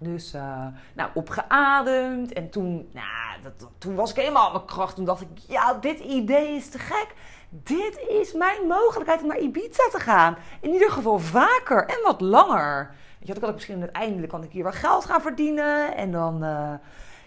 Dus, 0.00 0.34
uh, 0.34 0.66
nou, 0.94 1.10
opgeademd. 1.14 2.32
En 2.32 2.50
toen, 2.50 2.88
nou, 2.92 3.42
dat, 3.42 3.68
toen 3.78 3.94
was 3.94 4.10
ik 4.10 4.16
helemaal 4.16 4.46
op 4.46 4.52
mijn 4.52 4.64
kracht. 4.64 4.96
Toen 4.96 5.04
dacht 5.04 5.20
ik, 5.20 5.28
ja, 5.48 5.74
dit 5.74 5.98
idee 5.98 6.56
is 6.56 6.68
te 6.68 6.78
gek. 6.78 7.14
Dit 7.48 7.98
is 8.08 8.32
mijn 8.32 8.66
mogelijkheid 8.66 9.22
om 9.22 9.28
naar 9.28 9.38
Ibiza 9.38 9.88
te 9.90 10.00
gaan. 10.00 10.36
In 10.60 10.72
ieder 10.72 10.90
geval 10.90 11.18
vaker 11.18 11.86
en 11.86 11.98
wat 12.04 12.20
langer. 12.20 12.94
Weet 13.18 13.28
je, 13.28 13.32
dan 13.32 13.38
kan 13.38 13.48
ik 13.48 13.54
misschien 13.54 13.80
uiteindelijk 13.80 14.28
kan 14.28 14.42
ik 14.42 14.52
hier 14.52 14.62
wel 14.62 14.72
geld 14.72 15.04
gaan 15.04 15.20
verdienen. 15.20 15.96
En 15.96 16.12
dan, 16.12 16.44
uh, 16.44 16.72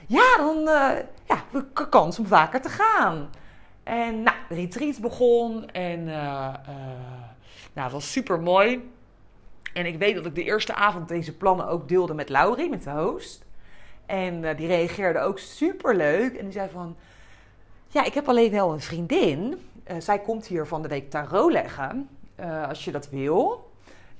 ja, 0.08 0.38
dan, 0.38 0.58
uh, 0.58 0.92
ja, 1.26 1.44
kans 1.90 2.20
om 2.20 2.26
vaker 2.26 2.62
te 2.62 2.70
gaan. 2.70 3.30
En, 3.92 4.24
nou, 4.24 4.38
de 4.50 4.56
retreat 4.56 5.00
begon. 5.00 5.70
En, 5.72 6.04
nou, 6.04 6.56
het 7.74 7.92
was 7.92 8.12
super 8.12 8.40
mooi. 8.40 8.92
En 9.74 9.86
ik 9.86 9.98
weet 9.98 10.16
dat 10.16 10.26
ik 10.26 10.36
de 10.36 10.44
eerste 10.44 10.74
avond 10.74 11.08
deze 11.08 11.38
plannen 11.38 11.68
ook 11.68 11.88
deelde 11.88 12.14
met 12.14 12.30
Laurie, 12.30 12.70
met 12.70 12.84
de 12.84 12.90
host. 12.90 13.46
En 14.06 14.44
uh, 14.44 14.58
die 14.58 14.68
reageerde 14.68 15.20
ook 15.20 15.40
super 15.40 15.96
leuk. 15.96 16.36
En 16.36 16.44
die 16.44 16.52
zei 16.52 16.70
van, 16.70 16.96
ja, 17.88 18.04
ik 18.04 18.14
heb 18.14 18.28
alleen 18.28 18.52
wel 18.52 18.74
een 18.74 18.82
vriendin. 18.82 19.62
Uh, 19.92 19.96
zij 20.00 20.20
komt 20.20 20.48
hier 20.48 20.66
van 20.66 20.82
de 20.82 20.88
week 20.88 21.10
tarot 21.10 21.52
leggen, 21.52 22.10
uh, 22.40 22.68
als 22.68 22.86
je 22.86 22.92
dat 22.92 23.10
wil. 23.10 23.72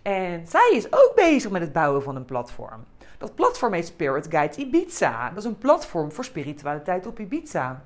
En 0.02 0.48
zij 0.48 0.72
is 0.74 0.86
ook 0.86 1.12
bezig 1.16 1.52
met 1.52 1.62
het 1.62 1.74
bouwen 1.74 2.04
van 2.04 2.16
een 2.16 2.26
platform. 2.26 2.86
Dat 3.18 3.36
platform 3.36 3.74
heet 3.74 3.88
Spirit 3.88 4.28
Guides 4.30 4.58
Ibiza. 4.58 5.30
Dat 5.30 5.38
is 5.38 5.50
een 5.50 5.58
platform 5.58 6.12
voor 6.12 6.26
spiritualiteit 6.26 7.08
op 7.08 7.20
Ibiza. 7.20 7.84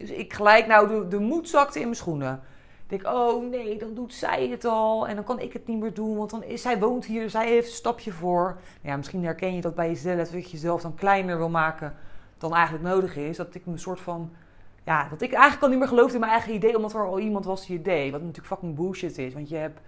Dus 0.00 0.10
ik 0.10 0.32
gelijk 0.32 0.66
nou 0.66 0.88
de, 0.88 1.08
de 1.08 1.18
moed 1.18 1.48
zakte 1.48 1.78
in 1.78 1.84
mijn 1.84 1.96
schoenen 1.96 2.42
denk, 2.90 3.06
oh 3.06 3.50
nee, 3.50 3.78
dan 3.78 3.94
doet 3.94 4.14
zij 4.14 4.48
het 4.48 4.64
al 4.64 5.08
en 5.08 5.14
dan 5.14 5.24
kan 5.24 5.40
ik 5.40 5.52
het 5.52 5.66
niet 5.66 5.80
meer 5.80 5.94
doen, 5.94 6.16
want 6.16 6.30
dan 6.30 6.42
is 6.42 6.62
zij 6.62 6.78
woont 6.78 7.04
hier, 7.04 7.30
zij 7.30 7.48
heeft 7.48 7.68
een 7.68 7.74
stapje 7.74 8.12
voor. 8.12 8.56
Ja, 8.80 8.96
misschien 8.96 9.24
herken 9.24 9.54
je 9.54 9.60
dat 9.60 9.74
bij 9.74 9.88
jezelf, 9.88 10.28
dat 10.30 10.44
je 10.44 10.50
jezelf 10.50 10.82
dan 10.82 10.94
kleiner 10.94 11.36
wil 11.36 11.48
maken 11.48 11.94
dan 12.38 12.54
eigenlijk 12.54 12.84
nodig 12.84 13.16
is. 13.16 13.36
Dat 13.36 13.54
ik 13.54 13.66
een 13.66 13.78
soort 13.78 14.00
van, 14.00 14.30
ja, 14.84 15.08
dat 15.08 15.20
ik 15.20 15.32
eigenlijk 15.32 15.62
al 15.62 15.68
niet 15.68 15.78
meer 15.78 15.88
geloofde 15.88 16.14
in 16.14 16.20
mijn 16.20 16.32
eigen 16.32 16.54
idee, 16.54 16.76
omdat 16.76 16.94
er 16.94 17.06
al 17.06 17.18
iemand 17.18 17.44
was 17.44 17.66
die 17.66 17.76
het 17.76 17.84
deed. 17.84 18.10
Wat 18.10 18.20
natuurlijk 18.20 18.46
fucking 18.46 18.76
bullshit 18.76 19.18
is, 19.18 19.34
want 19.34 19.48
je 19.48 19.56
hebt 19.56 19.80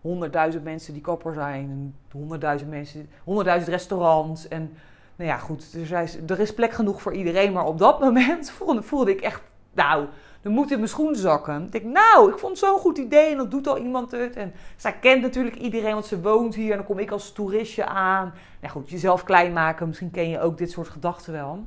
honderdduizend 0.00 0.64
mensen 0.64 0.92
die 0.92 1.02
kapper 1.02 1.34
zijn, 1.34 1.70
en 1.70 1.94
honderdduizend 2.12 2.70
mensen, 2.70 3.10
honderdduizend 3.24 3.70
restaurants 3.70 4.48
en... 4.48 4.72
Nou 5.16 5.32
ja, 5.32 5.38
goed, 5.38 5.72
er 5.74 6.02
is, 6.02 6.16
er 6.26 6.40
is 6.40 6.54
plek 6.54 6.72
genoeg 6.72 7.02
voor 7.02 7.14
iedereen. 7.14 7.52
Maar 7.52 7.66
op 7.66 7.78
dat 7.78 8.00
moment 8.00 8.50
voelde, 8.50 8.82
voelde 8.82 9.10
ik 9.10 9.20
echt, 9.20 9.42
nou, 9.82 10.06
de 10.42 10.48
moed 10.48 10.70
in 10.70 10.76
mijn 10.76 10.88
schoen 10.88 11.14
zakken. 11.14 11.62
Ik 11.64 11.72
denk, 11.72 11.84
nou, 11.84 12.30
ik 12.30 12.38
vond 12.38 12.58
zo'n 12.58 12.78
goed 12.78 12.98
idee 12.98 13.30
en 13.30 13.36
dat 13.36 13.50
doet 13.50 13.66
al 13.66 13.78
iemand 13.78 14.10
het. 14.10 14.36
En 14.36 14.52
zij 14.76 14.98
kent 14.98 15.22
natuurlijk 15.22 15.56
iedereen, 15.56 15.92
want 15.92 16.06
ze 16.06 16.20
woont 16.20 16.54
hier 16.54 16.70
en 16.70 16.76
dan 16.76 16.86
kom 16.86 16.98
ik 16.98 17.10
als 17.10 17.32
toeristje 17.32 17.86
aan. 17.86 18.34
Nou 18.60 18.72
goed, 18.72 18.90
jezelf 18.90 19.24
klein 19.24 19.52
maken, 19.52 19.86
misschien 19.86 20.10
ken 20.10 20.28
je 20.28 20.40
ook 20.40 20.58
dit 20.58 20.70
soort 20.70 20.88
gedachten 20.88 21.32
wel. 21.32 21.64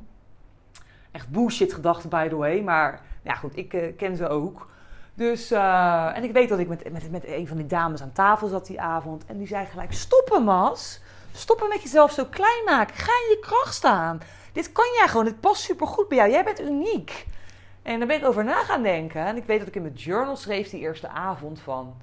Echt 1.12 1.28
bullshit 1.28 1.72
gedachten, 1.72 2.08
by 2.08 2.28
the 2.28 2.36
way, 2.36 2.60
maar 2.60 3.00
ja 3.22 3.34
goed, 3.34 3.56
ik 3.56 3.72
uh, 3.72 3.96
ken 3.96 4.16
ze 4.16 4.28
ook. 4.28 4.68
Dus, 5.14 5.52
uh, 5.52 6.16
en 6.16 6.24
ik 6.24 6.32
weet 6.32 6.48
dat 6.48 6.58
ik 6.58 6.68
met, 6.68 6.92
met, 6.92 7.10
met 7.10 7.26
een 7.26 7.48
van 7.48 7.56
die 7.56 7.66
dames 7.66 8.02
aan 8.02 8.12
tafel 8.12 8.48
zat 8.48 8.66
die 8.66 8.80
avond. 8.80 9.24
En 9.26 9.38
die 9.38 9.46
zei 9.46 9.66
gelijk, 9.66 9.92
stoppen 9.92 10.44
Mas. 10.44 11.00
Stoppen 11.32 11.68
met 11.68 11.82
jezelf 11.82 12.12
zo 12.12 12.24
klein 12.24 12.64
maken. 12.64 12.96
Ga 12.96 13.12
in 13.12 13.30
je 13.30 13.38
kracht 13.40 13.74
staan. 13.74 14.20
Dit 14.52 14.72
kan 14.72 14.84
jij 14.98 15.08
gewoon. 15.08 15.24
Dit 15.24 15.40
past 15.40 15.62
supergoed 15.62 16.08
bij 16.08 16.16
jou. 16.16 16.30
Jij 16.30 16.44
bent 16.44 16.60
uniek. 16.60 17.26
En 17.84 17.98
daar 17.98 18.08
ben 18.08 18.16
ik 18.16 18.24
over 18.24 18.44
na 18.44 18.62
gaan 18.62 18.82
denken. 18.82 19.26
En 19.26 19.36
ik 19.36 19.44
weet 19.44 19.58
dat 19.58 19.68
ik 19.68 19.76
in 19.76 19.82
mijn 19.82 19.94
journal 19.94 20.36
schreef 20.36 20.70
die 20.70 20.80
eerste 20.80 21.08
avond 21.08 21.60
van... 21.60 21.94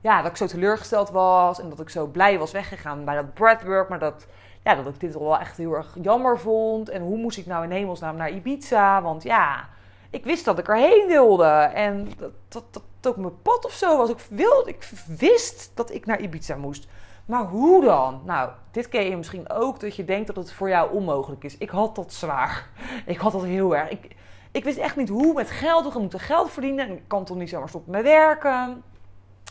Ja, 0.00 0.22
dat 0.22 0.30
ik 0.30 0.36
zo 0.36 0.46
teleurgesteld 0.46 1.10
was 1.10 1.60
en 1.60 1.68
dat 1.68 1.80
ik 1.80 1.88
zo 1.88 2.06
blij 2.06 2.38
was 2.38 2.52
weggegaan 2.52 3.04
bij 3.04 3.14
dat 3.14 3.34
breathwork. 3.34 3.88
Maar 3.88 3.98
dat, 3.98 4.26
ja, 4.62 4.74
dat 4.74 4.86
ik 4.86 5.00
dit 5.00 5.18
wel 5.18 5.38
echt 5.38 5.56
heel 5.56 5.72
erg 5.72 5.96
jammer 6.02 6.38
vond. 6.38 6.88
En 6.88 7.02
hoe 7.02 7.16
moest 7.16 7.38
ik 7.38 7.46
nou 7.46 7.64
in 7.64 7.70
hemelsnaam 7.70 8.16
naar 8.16 8.30
Ibiza? 8.30 9.02
Want 9.02 9.22
ja, 9.22 9.68
ik 10.10 10.24
wist 10.24 10.44
dat 10.44 10.58
ik 10.58 10.68
erheen 10.68 11.06
wilde. 11.06 11.44
En 11.74 12.08
dat, 12.18 12.32
dat, 12.48 12.72
dat, 12.72 12.82
ook 13.02 13.16
mijn 13.16 13.42
pad 13.42 13.64
of 13.64 13.72
zo 13.72 13.96
was. 13.96 14.10
Ik, 14.10 14.26
wilde, 14.30 14.68
ik 14.68 14.90
wist 15.06 15.70
dat 15.74 15.90
ik 15.90 16.06
naar 16.06 16.20
Ibiza 16.20 16.56
moest. 16.56 16.86
Maar 17.24 17.44
hoe 17.44 17.84
dan? 17.84 18.20
Nou, 18.24 18.50
dit 18.70 18.88
ken 18.88 19.04
je 19.04 19.16
misschien 19.16 19.50
ook, 19.50 19.80
dat 19.80 19.96
je 19.96 20.04
denkt 20.04 20.26
dat 20.26 20.36
het 20.36 20.52
voor 20.52 20.68
jou 20.68 20.92
onmogelijk 20.92 21.44
is. 21.44 21.58
Ik 21.58 21.70
had 21.70 21.94
dat 21.94 22.12
zwaar. 22.12 22.68
Ik 23.06 23.18
had 23.18 23.32
dat 23.32 23.44
heel 23.44 23.76
erg. 23.76 23.90
Ik, 23.90 24.16
ik 24.50 24.64
wist 24.64 24.78
echt 24.78 24.96
niet 24.96 25.08
hoe 25.08 25.34
met 25.34 25.50
geld. 25.50 25.92
We 25.92 26.00
moeten 26.00 26.20
geld 26.20 26.50
verdienen. 26.50 26.88
En 26.88 26.92
ik 26.92 27.02
kan 27.06 27.24
toch 27.24 27.36
niet 27.36 27.48
zomaar 27.48 27.68
stoppen 27.68 27.92
met 27.92 28.02
werken. 28.02 28.82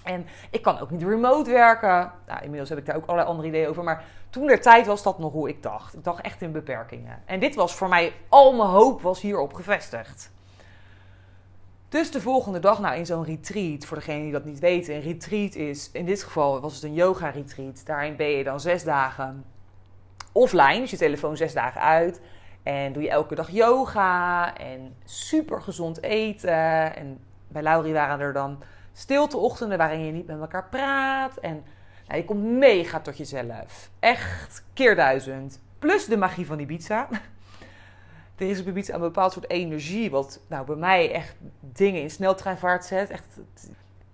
En 0.03 0.25
ik 0.49 0.62
kan 0.62 0.79
ook 0.79 0.91
niet 0.91 1.03
remote 1.03 1.49
werken. 1.51 2.12
Nou, 2.27 2.41
inmiddels 2.41 2.69
heb 2.69 2.77
ik 2.77 2.85
daar 2.85 2.95
ook 2.95 3.05
allerlei 3.05 3.29
andere 3.29 3.47
ideeën 3.47 3.67
over. 3.67 3.83
Maar 3.83 4.03
toen 4.29 4.47
der 4.47 4.62
tijd 4.62 4.85
was 4.85 5.03
dat 5.03 5.19
nog 5.19 5.31
hoe 5.31 5.49
ik 5.49 5.63
dacht. 5.63 5.93
Ik 5.93 6.03
dacht 6.03 6.21
echt 6.21 6.41
in 6.41 6.51
beperkingen. 6.51 7.21
En 7.25 7.39
dit 7.39 7.55
was 7.55 7.75
voor 7.75 7.89
mij, 7.89 8.13
al 8.29 8.53
mijn 8.53 8.69
hoop 8.69 9.01
was 9.01 9.21
hierop 9.21 9.53
gevestigd. 9.53 10.31
Dus 11.89 12.12
de 12.12 12.21
volgende 12.21 12.59
dag, 12.59 12.79
nou 12.79 12.95
in 12.95 13.05
zo'n 13.05 13.23
retreat, 13.23 13.85
voor 13.85 13.97
degenen 13.97 14.23
die 14.23 14.31
dat 14.31 14.45
niet 14.45 14.59
weten, 14.59 14.95
een 14.95 15.01
retreat 15.01 15.55
is, 15.55 15.89
in 15.91 16.05
dit 16.05 16.23
geval 16.23 16.59
was 16.59 16.73
het 16.73 16.83
een 16.83 16.93
yoga 16.93 17.29
retreat. 17.29 17.85
Daarin 17.85 18.15
ben 18.15 18.27
je 18.29 18.43
dan 18.43 18.59
zes 18.59 18.83
dagen 18.83 19.45
offline, 20.31 20.79
dus 20.79 20.91
je 20.91 20.97
telefoon 20.97 21.38
zes 21.38 21.53
dagen 21.53 21.81
uit. 21.81 22.21
En 22.63 22.93
doe 22.93 23.04
je 23.04 23.10
elke 23.10 23.36
dag 23.36 23.50
yoga 23.50 24.58
en 24.58 24.95
super 25.04 25.62
gezond 25.62 26.02
eten. 26.02 26.95
En 26.95 27.19
bij 27.48 27.62
Laurie 27.62 27.93
waren 27.93 28.19
er 28.19 28.34
dan 28.34 28.63
stilteochtenden 28.93 29.78
waarin 29.78 30.06
je 30.06 30.12
niet 30.12 30.28
met 30.28 30.39
elkaar 30.39 30.69
praat. 30.69 31.38
En 31.38 31.63
nou, 32.08 32.19
je 32.19 32.26
komt 32.26 32.43
mega 32.43 33.00
tot 33.00 33.17
jezelf. 33.17 33.89
Echt 34.00 34.63
keer 34.74 34.95
duizend. 34.95 35.62
Plus 35.80 36.06
de 36.06 36.17
magie 36.17 36.45
van 36.45 36.60
Ibiza. 36.60 37.08
er 38.38 38.50
is 38.50 38.60
op 38.60 38.67
Ibiza 38.67 38.93
een 38.93 39.00
bepaald 39.00 39.34
soort 39.34 39.50
energie. 39.50 40.12
Wat 40.12 40.39
nou, 40.48 40.65
bij 40.65 40.76
mij 40.76 41.12
echt 41.12 41.36
dingen 41.60 42.02
in 42.02 42.12
sneltreinvaart 42.12 42.86
zet. 42.86 43.10
Echt, 43.10 43.39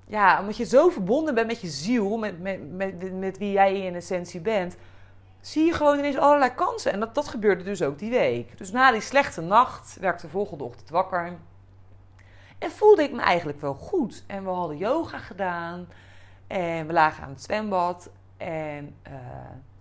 ja, 0.07 0.39
omdat 0.39 0.57
je 0.57 0.65
zo 0.65 0.89
verbonden 0.89 1.35
bent 1.35 1.47
met 1.47 1.61
je 1.61 1.67
ziel, 1.67 2.17
met, 2.17 2.41
met, 2.41 2.71
met, 2.71 3.13
met 3.19 3.37
wie 3.37 3.51
jij 3.51 3.81
in 3.81 3.95
essentie 3.95 4.39
bent, 4.39 4.75
zie 5.47 5.65
je 5.65 5.73
gewoon 5.73 5.97
ineens 5.97 6.17
allerlei 6.17 6.53
kansen. 6.53 6.91
En 6.91 6.99
dat, 6.99 7.15
dat 7.15 7.27
gebeurde 7.27 7.63
dus 7.63 7.81
ook 7.81 7.99
die 7.99 8.09
week. 8.09 8.57
Dus 8.57 8.71
na 8.71 8.91
die 8.91 9.01
slechte 9.01 9.41
nacht 9.41 9.97
werd 9.99 10.21
de 10.21 10.29
volgende 10.29 10.63
ochtend 10.63 10.89
wakker. 10.89 11.37
En 12.57 12.71
voelde 12.71 13.03
ik 13.03 13.11
me 13.11 13.21
eigenlijk 13.21 13.61
wel 13.61 13.73
goed. 13.73 14.23
En 14.27 14.43
we 14.43 14.49
hadden 14.49 14.77
yoga 14.77 15.17
gedaan. 15.17 15.87
En 16.47 16.87
we 16.87 16.93
lagen 16.93 17.23
aan 17.23 17.29
het 17.29 17.41
zwembad. 17.43 18.09
En 18.37 18.95
uh, 19.07 19.13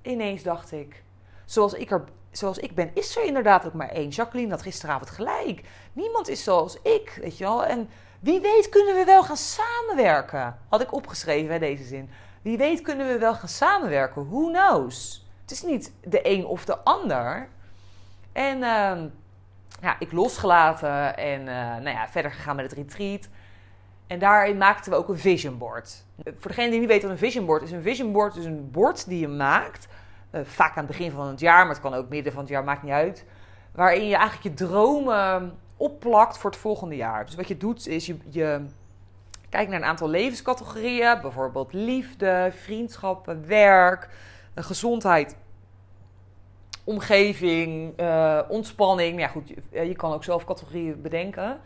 ineens 0.03 0.43
dacht 0.43 0.73
ik, 0.73 1.03
zoals 1.45 1.73
ik, 1.73 1.91
er, 1.91 2.05
zoals 2.31 2.59
ik 2.59 2.75
ben, 2.75 2.91
is 2.95 3.17
er 3.17 3.25
inderdaad 3.25 3.67
ook 3.67 3.73
maar 3.75 3.89
één. 3.89 4.09
Jacqueline 4.09 4.51
had 4.51 4.63
gisteravond 4.63 5.11
gelijk. 5.11 5.63
Niemand 5.93 6.29
is 6.29 6.43
zoals 6.43 6.79
ik, 6.83 7.19
weet 7.21 7.39
je 7.39 7.45
wel. 7.45 7.65
En 7.65 7.89
wie 8.21 8.41
weet 8.41 8.69
kunnen 8.69 8.95
we 8.95 9.05
wel 9.05 9.23
gaan 9.23 9.37
samenwerken. 9.37 10.59
Had 10.69 10.81
ik 10.81 10.93
opgeschreven, 10.93 11.49
bij 11.49 11.59
deze 11.59 11.85
zin. 11.85 12.11
Wie 12.43 12.57
weet 12.57 12.81
kunnen 12.81 13.07
we 13.07 13.19
wel 13.19 13.35
gaan 13.35 13.49
samenwerken. 13.49 14.29
Who 14.29 14.47
knows? 14.47 15.24
Het 15.45 15.53
is 15.53 15.63
niet 15.63 15.93
de 16.03 16.21
een 16.23 16.47
of 16.47 16.65
de 16.65 16.79
ander. 16.79 17.49
En 18.33 18.57
uh, 18.57 19.03
ja, 19.81 19.97
ik 19.99 20.13
losgelaten 20.13 21.17
en 21.17 21.41
uh, 21.41 21.47
nou 21.55 21.89
ja, 21.89 22.09
verder 22.09 22.31
gegaan 22.31 22.57
met 22.57 22.65
het 22.65 22.75
retreat. 22.75 23.29
En 24.07 24.19
daarin 24.19 24.57
maakten 24.57 24.93
we 24.93 24.99
ook 24.99 25.09
een 25.09 25.19
vision 25.19 25.59
board. 25.59 26.05
Voor 26.25 26.51
degene 26.51 26.71
die 26.71 26.81
niet 26.81 26.89
weet 26.89 27.03
wat 27.03 27.11
een 27.11 27.19
vision 27.19 27.47
board 27.47 27.63
is, 27.63 27.71
een 27.71 27.83
vision 27.83 28.13
board 28.13 28.37
is 28.37 28.45
een 28.45 28.71
bord 28.71 29.09
die 29.09 29.21
je 29.21 29.29
maakt. 29.29 29.87
Uh, 30.31 30.41
vaak 30.45 30.77
aan 30.77 30.85
het 30.85 30.97
begin 30.97 31.11
van 31.11 31.27
het 31.27 31.41
jaar, 31.41 31.67
maar 31.67 31.75
het 31.75 31.81
kan 31.81 31.95
ook 31.95 32.09
midden 32.09 32.33
van 32.33 32.43
het 32.43 32.51
jaar, 32.51 32.65
maakt 32.65 32.83
niet 32.83 32.93
uit. 32.93 33.25
Waarin 33.73 34.07
je 34.07 34.17
eigenlijk 34.17 34.43
je 34.43 34.65
dromen 34.65 35.59
opplakt 35.77 36.39
voor 36.39 36.51
het 36.51 36.59
volgende 36.59 36.97
jaar. 36.97 37.25
Dus 37.25 37.35
wat 37.35 37.49
je 37.49 37.57
doet 37.57 37.87
is 37.87 38.07
je, 38.07 38.17
je 38.29 38.65
kijkt 39.49 39.71
naar 39.71 39.81
een 39.81 39.87
aantal 39.87 40.09
levenscategorieën. 40.09 41.21
Bijvoorbeeld 41.21 41.73
liefde, 41.73 42.53
vriendschappen, 42.63 43.47
werk, 43.47 44.09
gezondheid, 44.63 45.37
omgeving, 46.85 48.01
uh, 48.01 48.41
ontspanning. 48.49 49.21
Ja 49.21 49.29
goed, 49.29 49.53
je, 49.71 49.95
kan 49.95 50.13
ook 50.13 50.25
zelf 50.25 50.45
categorieën 50.45 51.03
bedenken. 51.03 51.61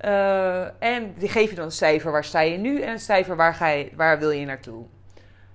Uh, 0.00 0.82
en 0.82 1.14
die 1.18 1.28
geef 1.28 1.50
je 1.50 1.56
dan 1.56 1.64
een 1.64 1.70
cijfer 1.70 2.12
waar 2.12 2.24
sta 2.24 2.40
je 2.40 2.58
nu 2.58 2.80
en 2.80 2.90
een 2.90 2.98
cijfer 2.98 3.36
waar, 3.36 3.54
ga 3.54 3.68
je, 3.68 3.90
waar 3.96 4.18
wil 4.18 4.30
je 4.30 4.46
naartoe. 4.46 4.84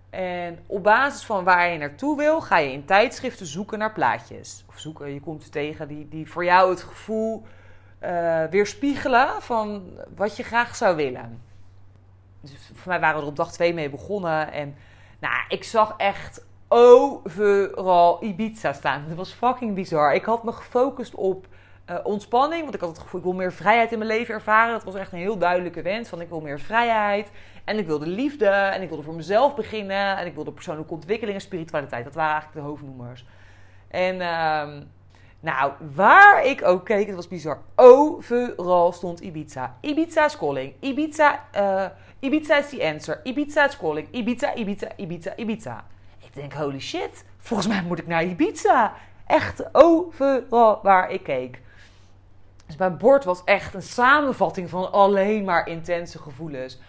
En 0.09 0.59
op 0.65 0.83
basis 0.83 1.23
van 1.23 1.43
waar 1.43 1.69
je 1.69 1.77
naartoe 1.77 2.17
wil, 2.17 2.41
ga 2.41 2.57
je 2.57 2.71
in 2.71 2.85
tijdschriften 2.85 3.45
zoeken 3.45 3.79
naar 3.79 3.93
plaatjes. 3.93 4.65
Of 4.67 4.79
zoeken, 4.79 5.13
je 5.13 5.19
komt 5.19 5.51
tegen 5.51 5.87
die, 5.87 6.07
die 6.07 6.31
voor 6.31 6.45
jou 6.45 6.69
het 6.69 6.81
gevoel 6.81 7.43
uh, 8.03 8.43
weerspiegelen 8.43 9.41
van 9.41 9.83
wat 10.15 10.37
je 10.37 10.43
graag 10.43 10.75
zou 10.75 10.95
willen. 10.95 11.41
Dus 12.41 12.51
voor 12.73 12.87
mij 12.91 12.99
waren 12.99 13.15
we 13.15 13.21
er 13.21 13.27
op 13.27 13.35
dag 13.35 13.51
2 13.51 13.73
mee 13.73 13.89
begonnen. 13.89 14.51
En 14.51 14.75
nou, 15.19 15.33
ik 15.49 15.63
zag 15.63 15.93
echt 15.97 16.45
overal 16.69 18.23
Ibiza 18.23 18.73
staan. 18.73 19.03
Het 19.07 19.17
was 19.17 19.31
fucking 19.31 19.75
bizar. 19.75 20.13
Ik 20.13 20.23
had 20.23 20.43
me 20.43 20.51
gefocust 20.51 21.15
op 21.15 21.47
uh, 21.89 21.95
ontspanning. 22.03 22.61
Want 22.61 22.73
ik 22.73 22.81
had 22.81 22.89
het 22.89 22.99
gevoel, 22.99 23.19
ik 23.19 23.25
wil 23.25 23.35
meer 23.35 23.53
vrijheid 23.53 23.91
in 23.91 23.97
mijn 23.97 24.09
leven 24.09 24.33
ervaren. 24.33 24.73
Dat 24.73 24.83
was 24.83 24.95
echt 24.95 25.11
een 25.11 25.19
heel 25.19 25.37
duidelijke 25.37 25.81
wens. 25.81 26.09
Van 26.09 26.21
ik 26.21 26.29
wil 26.29 26.41
meer 26.41 26.59
vrijheid. 26.59 27.31
En 27.65 27.77
ik 27.77 27.85
wilde 27.85 28.07
liefde. 28.07 28.45
En 28.45 28.81
ik 28.81 28.87
wilde 28.87 29.03
voor 29.03 29.15
mezelf 29.15 29.55
beginnen. 29.55 30.17
En 30.17 30.25
ik 30.25 30.35
wilde 30.35 30.51
persoonlijke 30.51 30.93
ontwikkeling 30.93 31.37
en 31.37 31.43
spiritualiteit. 31.43 32.03
Dat 32.03 32.15
waren 32.15 32.31
eigenlijk 32.31 32.61
de 32.61 32.69
hoofdnoemers. 32.69 33.25
En 33.87 34.15
uh, 34.15 34.83
nou, 35.39 35.71
waar 35.95 36.45
ik 36.45 36.63
ook 36.63 36.85
keek, 36.85 37.07
het 37.07 37.15
was 37.15 37.27
bizar. 37.27 37.61
Overal 37.75 38.91
stond 38.91 39.19
Ibiza. 39.19 39.77
Ibiza 39.81 40.25
is 40.25 40.37
calling. 40.37 40.73
Ibiza, 40.79 41.39
uh, 41.55 41.85
Ibiza 42.19 42.57
is 42.57 42.69
the 42.69 42.83
answer. 42.83 43.19
Ibiza 43.23 43.65
is 43.65 43.77
calling. 43.77 44.07
Ibiza, 44.11 44.55
Ibiza, 44.55 44.87
Ibiza, 44.95 45.33
Ibiza. 45.35 45.83
Ik 46.29 46.35
denk, 46.35 46.53
holy 46.53 46.79
shit. 46.79 47.23
Volgens 47.37 47.67
mij 47.67 47.83
moet 47.83 47.99
ik 47.99 48.07
naar 48.07 48.23
Ibiza. 48.23 48.93
Echt 49.27 49.75
overal 49.75 50.79
waar 50.83 51.11
ik 51.11 51.23
keek. 51.23 51.61
Dus 52.65 52.77
mijn 52.77 52.97
bord 52.97 53.23
was 53.23 53.43
echt 53.43 53.73
een 53.73 53.81
samenvatting 53.81 54.69
van 54.69 54.91
alleen 54.91 55.43
maar 55.43 55.67
intense 55.67 56.19
gevoelens. 56.19 56.79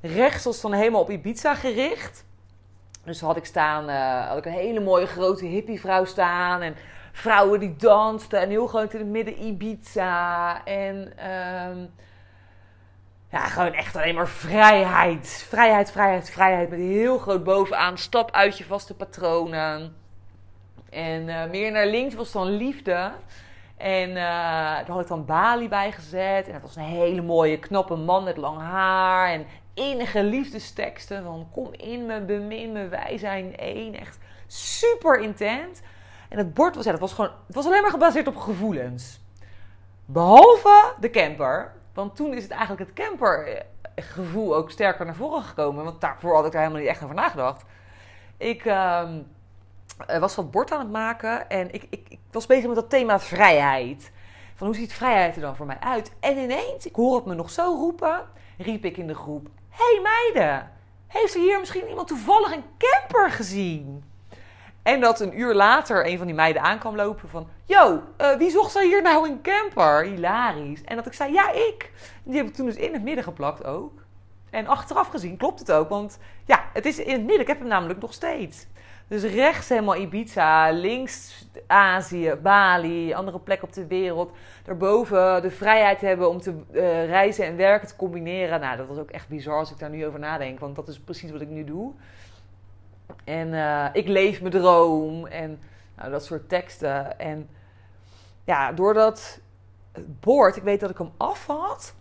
Rechts 0.00 0.44
was 0.44 0.60
dan 0.60 0.72
helemaal 0.72 1.00
op 1.00 1.10
Ibiza 1.10 1.54
gericht. 1.54 2.24
Dus 3.04 3.20
had 3.20 3.36
ik 3.36 3.44
staan, 3.44 3.88
uh, 3.90 4.26
had 4.28 4.38
ik 4.38 4.44
een 4.44 4.52
hele 4.52 4.80
mooie 4.80 5.06
grote 5.06 5.44
hippievrouw 5.44 6.04
staan. 6.04 6.62
En 6.62 6.74
vrouwen 7.12 7.60
die 7.60 7.76
dansten. 7.76 8.40
En 8.40 8.48
heel 8.48 8.66
groot 8.66 8.92
in 8.92 8.98
het 8.98 9.08
midden 9.08 9.44
Ibiza. 9.44 10.64
En 10.64 11.12
um, 11.70 11.90
ja, 13.30 13.46
gewoon 13.48 13.72
echt 13.72 13.96
alleen 13.96 14.14
maar 14.14 14.28
vrijheid. 14.28 15.44
Vrijheid, 15.48 15.90
vrijheid, 15.90 16.30
vrijheid. 16.30 16.70
Met 16.70 16.78
heel 16.78 17.18
groot 17.18 17.44
bovenaan. 17.44 17.98
Stap 17.98 18.30
uit 18.30 18.58
je 18.58 18.64
vaste 18.64 18.94
patronen. 18.94 19.96
En 20.90 21.28
uh, 21.28 21.44
meer 21.50 21.72
naar 21.72 21.86
links 21.86 22.14
was 22.14 22.32
dan 22.32 22.56
liefde. 22.56 23.12
En 23.76 24.08
uh, 24.08 24.14
daar 24.16 24.90
had 24.90 25.00
ik 25.00 25.06
dan 25.06 25.24
Bali 25.24 25.68
bij 25.68 25.92
gezet. 25.92 26.46
En 26.46 26.52
dat 26.52 26.62
was 26.62 26.76
een 26.76 26.82
hele 26.82 27.22
mooie, 27.22 27.58
knappe 27.58 27.96
man 27.96 28.24
met 28.24 28.36
lang 28.36 28.58
haar. 28.58 29.28
En 29.28 29.46
enige 29.74 30.22
liefdesteksten. 30.22 31.24
Van 31.24 31.48
kom 31.52 31.68
in 31.72 32.06
me, 32.06 32.20
bemin 32.20 32.72
me, 32.72 32.88
wij 32.88 33.18
zijn 33.18 33.56
één. 33.56 33.94
Echt 33.94 34.18
super 34.46 35.20
intens. 35.20 35.80
En 36.28 36.38
het 36.38 36.54
bord 36.54 36.74
was, 36.74 36.84
ja, 36.84 36.90
dat 36.90 37.00
was 37.00 37.12
gewoon, 37.12 37.30
het 37.46 37.54
was 37.54 37.66
alleen 37.66 37.82
maar 37.82 37.90
gebaseerd 37.90 38.26
op 38.26 38.36
gevoelens. 38.36 39.20
Behalve 40.04 40.94
de 41.00 41.10
camper. 41.10 41.78
Want 41.94 42.16
toen 42.16 42.34
is 42.34 42.42
het 42.42 42.52
eigenlijk 42.52 42.90
het 42.90 43.06
campergevoel 43.06 44.56
ook 44.56 44.70
sterker 44.70 45.04
naar 45.04 45.14
voren 45.14 45.42
gekomen. 45.42 45.84
Want 45.84 46.00
daarvoor 46.00 46.34
had 46.34 46.46
ik 46.46 46.52
daar 46.52 46.60
helemaal 46.60 46.82
niet 46.82 46.90
echt 46.90 47.02
over 47.02 47.14
nagedacht. 47.14 47.64
Ik 48.36 48.64
uh, 48.64 49.08
was 50.20 50.34
wat 50.34 50.50
bord 50.50 50.72
aan 50.72 50.78
het 50.78 50.90
maken 50.90 51.48
en 51.50 51.74
ik, 51.74 51.86
ik, 51.90 52.06
ik, 52.08 52.18
was 52.30 52.46
bezig 52.46 52.66
met 52.66 52.74
dat 52.74 52.90
thema 52.90 53.20
vrijheid. 53.20 54.12
Van 54.54 54.66
hoe 54.66 54.76
ziet 54.76 54.92
vrijheid 54.92 55.34
er 55.34 55.40
dan 55.40 55.56
voor 55.56 55.66
mij 55.66 55.80
uit? 55.80 56.12
En 56.20 56.38
ineens, 56.38 56.86
ik 56.86 56.94
hoor 56.94 57.16
het 57.16 57.24
me 57.24 57.34
nog 57.34 57.50
zo 57.50 57.62
roepen, 57.62 58.28
riep 58.58 58.84
ik 58.84 58.96
in 58.96 59.06
de 59.06 59.14
groep: 59.14 59.48
Hey 59.68 60.00
meiden, 60.02 60.70
heeft 61.06 61.34
er 61.34 61.40
hier 61.40 61.58
misschien 61.58 61.88
iemand 61.88 62.08
toevallig 62.08 62.52
een 62.52 62.64
camper 62.78 63.30
gezien? 63.30 64.09
En 64.90 65.00
dat 65.00 65.20
een 65.20 65.40
uur 65.40 65.54
later 65.54 66.06
een 66.06 66.18
van 66.18 66.26
die 66.26 66.34
meiden 66.34 66.62
aankwam 66.62 66.96
lopen 66.96 67.28
van... 67.28 67.48
Yo, 67.64 68.02
uh, 68.20 68.36
wie 68.36 68.50
zocht 68.50 68.76
er 68.76 68.82
hier 68.82 69.02
nou 69.02 69.28
een 69.28 69.40
camper? 69.42 70.04
Hilarisch. 70.04 70.84
En 70.84 70.96
dat 70.96 71.06
ik 71.06 71.12
zei, 71.12 71.32
ja, 71.32 71.52
ik. 71.52 71.90
Die 72.22 72.36
heb 72.36 72.46
ik 72.46 72.54
toen 72.54 72.66
dus 72.66 72.76
in 72.76 72.92
het 72.92 73.02
midden 73.02 73.24
geplakt 73.24 73.64
ook. 73.64 73.92
En 74.50 74.66
achteraf 74.66 75.08
gezien 75.08 75.36
klopt 75.36 75.58
het 75.58 75.72
ook. 75.72 75.88
Want 75.88 76.18
ja, 76.44 76.64
het 76.72 76.86
is 76.86 76.98
in 76.98 77.12
het 77.12 77.20
midden. 77.20 77.40
Ik 77.40 77.46
heb 77.46 77.58
hem 77.58 77.68
namelijk 77.68 78.00
nog 78.00 78.12
steeds. 78.12 78.66
Dus 79.08 79.22
rechts 79.22 79.68
helemaal 79.68 79.96
Ibiza, 79.96 80.70
links 80.70 81.46
Azië, 81.66 82.34
Bali, 82.42 83.14
andere 83.14 83.38
plek 83.38 83.62
op 83.62 83.72
de 83.72 83.86
wereld. 83.86 84.32
Daarboven 84.64 85.42
de 85.42 85.50
vrijheid 85.50 86.00
hebben 86.00 86.28
om 86.28 86.40
te 86.40 86.54
uh, 86.72 87.06
reizen 87.06 87.44
en 87.46 87.56
werken 87.56 87.88
te 87.88 87.96
combineren. 87.96 88.60
Nou, 88.60 88.76
dat 88.76 88.86
was 88.86 88.98
ook 88.98 89.10
echt 89.10 89.28
bizar 89.28 89.58
als 89.58 89.70
ik 89.70 89.78
daar 89.78 89.90
nu 89.90 90.06
over 90.06 90.18
nadenk. 90.18 90.60
Want 90.60 90.76
dat 90.76 90.88
is 90.88 91.00
precies 91.00 91.30
wat 91.30 91.40
ik 91.40 91.48
nu 91.48 91.64
doe. 91.64 91.92
En 93.24 93.48
uh, 93.48 93.86
ik 93.92 94.08
leef 94.08 94.40
mijn 94.40 94.52
droom. 94.52 95.26
En 95.26 95.58
nou, 95.96 96.10
dat 96.10 96.24
soort 96.24 96.48
teksten. 96.48 97.18
En 97.18 97.48
ja, 98.44 98.72
door 98.72 98.94
dat 98.94 99.40
bord, 100.20 100.56
ik 100.56 100.62
weet 100.62 100.80
dat 100.80 100.90
ik 100.90 100.98
hem 100.98 101.12
af 101.16 101.46
had. 101.46 101.94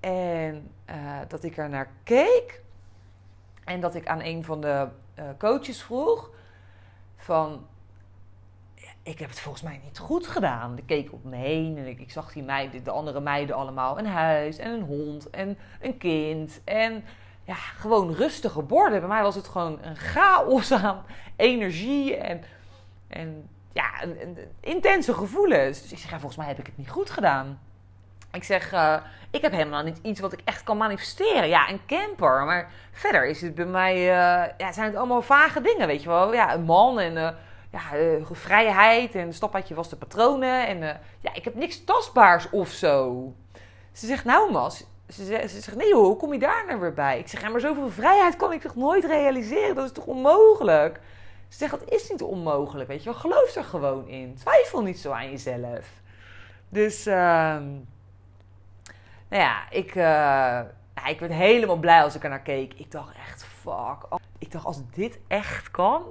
En 0.00 0.70
uh, 0.90 1.18
dat 1.28 1.44
ik 1.44 1.56
er 1.56 1.68
naar 1.68 1.90
keek. 2.02 2.62
En 3.64 3.80
dat 3.80 3.94
ik 3.94 4.06
aan 4.06 4.20
een 4.20 4.44
van 4.44 4.60
de 4.60 4.88
uh, 5.18 5.24
coaches 5.38 5.82
vroeg: 5.82 6.30
van. 7.16 7.66
Ik 9.02 9.18
heb 9.18 9.28
het 9.28 9.40
volgens 9.40 9.64
mij 9.64 9.80
niet 9.84 9.98
goed 9.98 10.26
gedaan. 10.26 10.78
Ik 10.78 10.86
keek 10.86 11.12
op 11.12 11.24
me 11.24 11.36
heen 11.36 11.78
en 11.78 11.86
ik, 11.86 12.00
ik 12.00 12.10
zag 12.10 12.32
die 12.32 12.42
meiden, 12.42 12.84
de 12.84 12.90
andere 12.90 13.20
meiden 13.20 13.56
allemaal. 13.56 13.98
Een 13.98 14.06
huis 14.06 14.58
en 14.58 14.70
een 14.70 14.82
hond 14.82 15.30
en 15.30 15.58
een 15.80 15.98
kind. 15.98 16.60
En 16.64 17.04
ja, 17.44 17.54
gewoon 17.54 18.14
rustige 18.14 18.62
borden. 18.62 19.00
Bij 19.00 19.08
mij 19.08 19.22
was 19.22 19.34
het 19.34 19.48
gewoon 19.48 19.78
een 19.82 19.96
chaos 19.96 20.72
aan 20.72 21.04
energie 21.36 22.16
en, 22.16 22.42
en 23.08 23.48
ja, 23.72 24.02
een, 24.02 24.38
intense 24.60 25.14
gevoelens. 25.14 25.82
Dus 25.82 25.92
ik 25.92 25.98
zeg, 25.98 26.10
ja, 26.10 26.18
volgens 26.18 26.36
mij 26.36 26.46
heb 26.46 26.58
ik 26.58 26.66
het 26.66 26.76
niet 26.76 26.90
goed 26.90 27.10
gedaan. 27.10 27.60
Ik 28.32 28.44
zeg, 28.44 28.72
uh, 28.72 28.96
ik 29.30 29.42
heb 29.42 29.52
helemaal 29.52 29.82
niet 29.82 29.98
iets 30.02 30.20
wat 30.20 30.32
ik 30.32 30.40
echt 30.44 30.62
kan 30.62 30.76
manifesteren. 30.76 31.48
Ja, 31.48 31.68
een 31.68 31.80
camper. 31.86 32.44
Maar 32.44 32.70
verder 32.92 33.26
is 33.26 33.40
het 33.40 33.54
bij 33.54 33.66
mij, 33.66 33.96
uh, 33.96 34.50
ja, 34.58 34.72
zijn 34.72 34.86
het 34.86 34.96
allemaal 34.96 35.22
vage 35.22 35.60
dingen, 35.60 35.86
weet 35.86 36.02
je 36.02 36.08
wel. 36.08 36.32
Ja, 36.32 36.54
een 36.54 36.64
man 36.64 37.00
en 37.00 37.16
uh, 37.16 37.28
ja, 37.70 37.80
vrijheid 38.32 39.14
en 39.14 39.32
stap 39.32 39.58
je 39.66 39.74
vaste 39.74 39.96
patronen. 39.96 40.66
En 40.66 41.00
ja, 41.20 41.34
ik 41.34 41.44
heb 41.44 41.54
niks 41.54 41.84
tastbaars 41.84 42.50
of 42.50 42.68
zo. 42.68 43.32
Ze 43.92 44.06
zegt, 44.06 44.24
nou 44.24 44.52
Mas, 44.52 44.84
ze, 45.08 45.24
ze, 45.24 45.48
ze 45.48 45.60
zegt, 45.60 45.76
nee 45.76 45.88
joh, 45.88 46.04
hoe 46.04 46.16
kom 46.16 46.32
je 46.32 46.38
daar 46.38 46.64
nou 46.66 46.80
weer 46.80 46.94
bij? 46.94 47.18
Ik 47.18 47.28
zeg, 47.28 47.40
ja, 47.40 47.48
maar 47.48 47.60
zoveel 47.60 47.90
vrijheid 47.90 48.36
kan 48.36 48.52
ik 48.52 48.60
toch 48.60 48.76
nooit 48.76 49.04
realiseren? 49.04 49.74
Dat 49.74 49.84
is 49.84 49.92
toch 49.92 50.06
onmogelijk? 50.06 51.00
Ze 51.48 51.58
zegt, 51.58 51.70
dat 51.70 51.90
is 51.90 52.10
niet 52.10 52.22
onmogelijk, 52.22 52.88
weet 52.88 53.02
je 53.02 53.10
wel. 53.10 53.18
Geloof 53.18 53.54
er 53.54 53.64
gewoon 53.64 54.08
in. 54.08 54.34
Twijfel 54.34 54.82
niet 54.82 54.98
zo 54.98 55.10
aan 55.10 55.30
jezelf. 55.30 55.86
Dus, 56.68 57.06
uh, 57.06 57.14
nou 57.14 57.86
ja, 59.28 59.70
ik, 59.70 59.94
uh, 59.94 60.04
nou, 60.94 61.08
ik 61.08 61.20
werd 61.20 61.32
helemaal 61.32 61.76
blij 61.76 62.02
als 62.02 62.14
ik 62.14 62.22
er 62.22 62.28
naar 62.28 62.40
keek. 62.40 62.74
Ik 62.74 62.90
dacht 62.90 63.16
echt, 63.16 63.44
fuck. 63.44 64.20
Ik 64.38 64.52
dacht, 64.52 64.64
als 64.64 64.80
dit 64.94 65.18
echt 65.28 65.70
kan, 65.70 66.02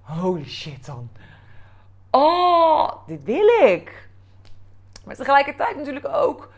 holy 0.00 0.48
shit 0.48 0.86
dan. 0.86 1.10
Oh, 2.10 2.90
dit 3.06 3.24
wil 3.24 3.46
ik. 3.46 4.08
Maar 5.04 5.16
tegelijkertijd 5.16 5.76
natuurlijk 5.76 6.08
ook 6.08 6.50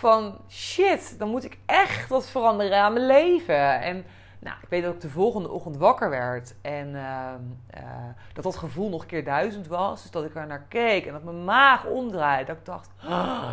van 0.00 0.38
shit, 0.48 1.18
dan 1.18 1.28
moet 1.28 1.44
ik 1.44 1.58
echt 1.66 2.08
wat 2.08 2.30
veranderen 2.30 2.78
aan 2.78 2.92
mijn 2.92 3.06
leven. 3.06 3.80
En 3.80 4.04
nou, 4.38 4.56
ik 4.62 4.68
weet 4.68 4.82
dat 4.82 4.94
ik 4.94 5.00
de 5.00 5.08
volgende 5.08 5.50
ochtend 5.50 5.76
wakker 5.76 6.10
werd 6.10 6.54
en 6.62 6.94
ehm, 6.94 7.40
eh, 7.70 7.82
dat 8.32 8.44
dat 8.44 8.56
gevoel 8.56 8.88
nog 8.88 9.06
keer 9.06 9.24
duizend 9.24 9.66
was. 9.66 10.02
Dus 10.02 10.10
dat 10.10 10.24
ik 10.24 10.34
er 10.34 10.46
naar 10.46 10.64
keek 10.68 11.06
en 11.06 11.12
dat 11.12 11.22
mijn 11.22 11.44
maag 11.44 11.86
omdraaide. 11.86 12.46
Dat 12.46 12.56
ik 12.56 12.64
dacht, 12.64 12.90
ah, 13.08 13.52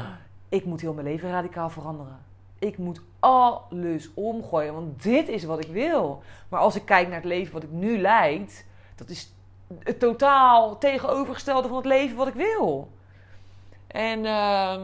ik 0.49 0.65
moet 0.65 0.81
heel 0.81 0.93
mijn 0.93 1.07
leven 1.07 1.29
radicaal 1.29 1.69
veranderen. 1.69 2.19
Ik 2.59 2.77
moet 2.77 3.01
alles 3.19 4.13
omgooien, 4.13 4.73
want 4.73 5.03
dit 5.03 5.27
is 5.27 5.43
wat 5.43 5.63
ik 5.63 5.71
wil. 5.71 6.21
Maar 6.49 6.59
als 6.59 6.75
ik 6.75 6.85
kijk 6.85 7.07
naar 7.07 7.15
het 7.15 7.25
leven 7.25 7.53
wat 7.53 7.63
ik 7.63 7.71
nu 7.71 7.97
leid, 7.97 8.65
dat 8.95 9.09
is 9.09 9.33
het 9.83 9.99
totaal 9.99 10.77
tegenovergestelde 10.77 11.67
van 11.67 11.77
het 11.77 11.85
leven 11.85 12.17
wat 12.17 12.27
ik 12.27 12.33
wil. 12.33 12.89
En 13.87 14.23
uh, 14.23 14.75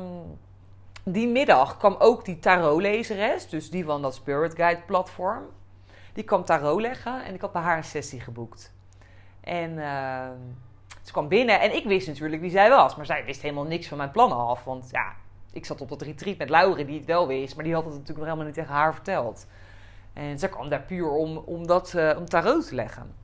die 1.04 1.28
middag 1.28 1.78
kwam 1.78 1.96
ook 2.00 2.26
die 2.26 2.40
tarotlezeres, 2.40 3.50
dus 3.50 3.70
die 3.70 3.86
van 3.86 4.02
dat 4.02 4.16
Spirit 4.16 4.56
Guide 4.56 4.82
platform. 4.82 5.44
Die 6.14 6.24
kwam 6.24 6.46
tarot 6.46 6.82
leggen 6.82 7.26
en 7.26 7.34
ik 7.34 7.42
had 7.42 7.52
bij 7.52 7.62
haar 7.62 7.78
een 7.78 7.84
sessie 7.84 8.20
geboekt. 8.20 8.74
En 9.42 9.72
uh, 9.72 10.30
ze 11.02 11.12
kwam 11.12 11.28
binnen 11.28 11.60
en 11.60 11.76
ik 11.76 11.86
wist 11.86 12.08
natuurlijk 12.08 12.42
wie 12.42 12.52
zij 12.52 12.70
was. 12.70 12.96
Maar 12.96 13.06
zij 13.06 13.26
wist 13.26 13.42
helemaal 13.42 13.64
niks 13.64 13.88
van 13.88 13.98
mijn 13.98 14.12
plannen 14.12 14.38
af. 14.38 14.64
Want 14.64 14.88
ja, 14.92 15.14
ik 15.52 15.66
zat 15.66 15.82
op 15.82 15.90
dat 15.90 16.02
retreat 16.02 16.38
met 16.38 16.50
Laurie 16.50 16.86
die 16.86 16.98
het 16.98 17.06
wel 17.06 17.28
wist. 17.28 17.56
Maar 17.56 17.64
die 17.64 17.74
had 17.74 17.84
het 17.84 17.94
natuurlijk 17.94 18.20
nog 18.20 18.28
helemaal 18.28 18.46
niet 18.46 18.56
tegen 18.56 18.74
haar 18.74 18.94
verteld. 18.94 19.48
En 20.14 20.40
ze 20.40 20.50
kwam 20.50 20.70
daar 20.70 20.82
puur 20.82 21.10
om, 21.10 21.38
om, 21.38 21.68
dat, 21.68 21.94
uh, 21.96 22.18
om 22.18 22.26
tarot 22.26 22.68
te 22.68 22.76
leggen. 22.76 23.16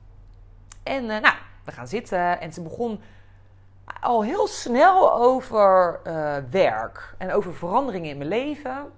En 0.82 1.02
uh, 1.02 1.08
nou, 1.08 1.34
we 1.64 1.72
gaan 1.72 1.88
zitten 1.88 2.40
en 2.40 2.52
ze 2.52 2.62
begon 2.62 3.00
al 4.00 4.24
heel 4.24 4.46
snel 4.46 5.12
over 5.12 6.00
uh, 6.06 6.36
werk 6.50 7.14
en 7.18 7.32
over 7.32 7.54
veranderingen 7.54 8.10
in 8.10 8.16
mijn 8.16 8.28
leven. 8.28 8.92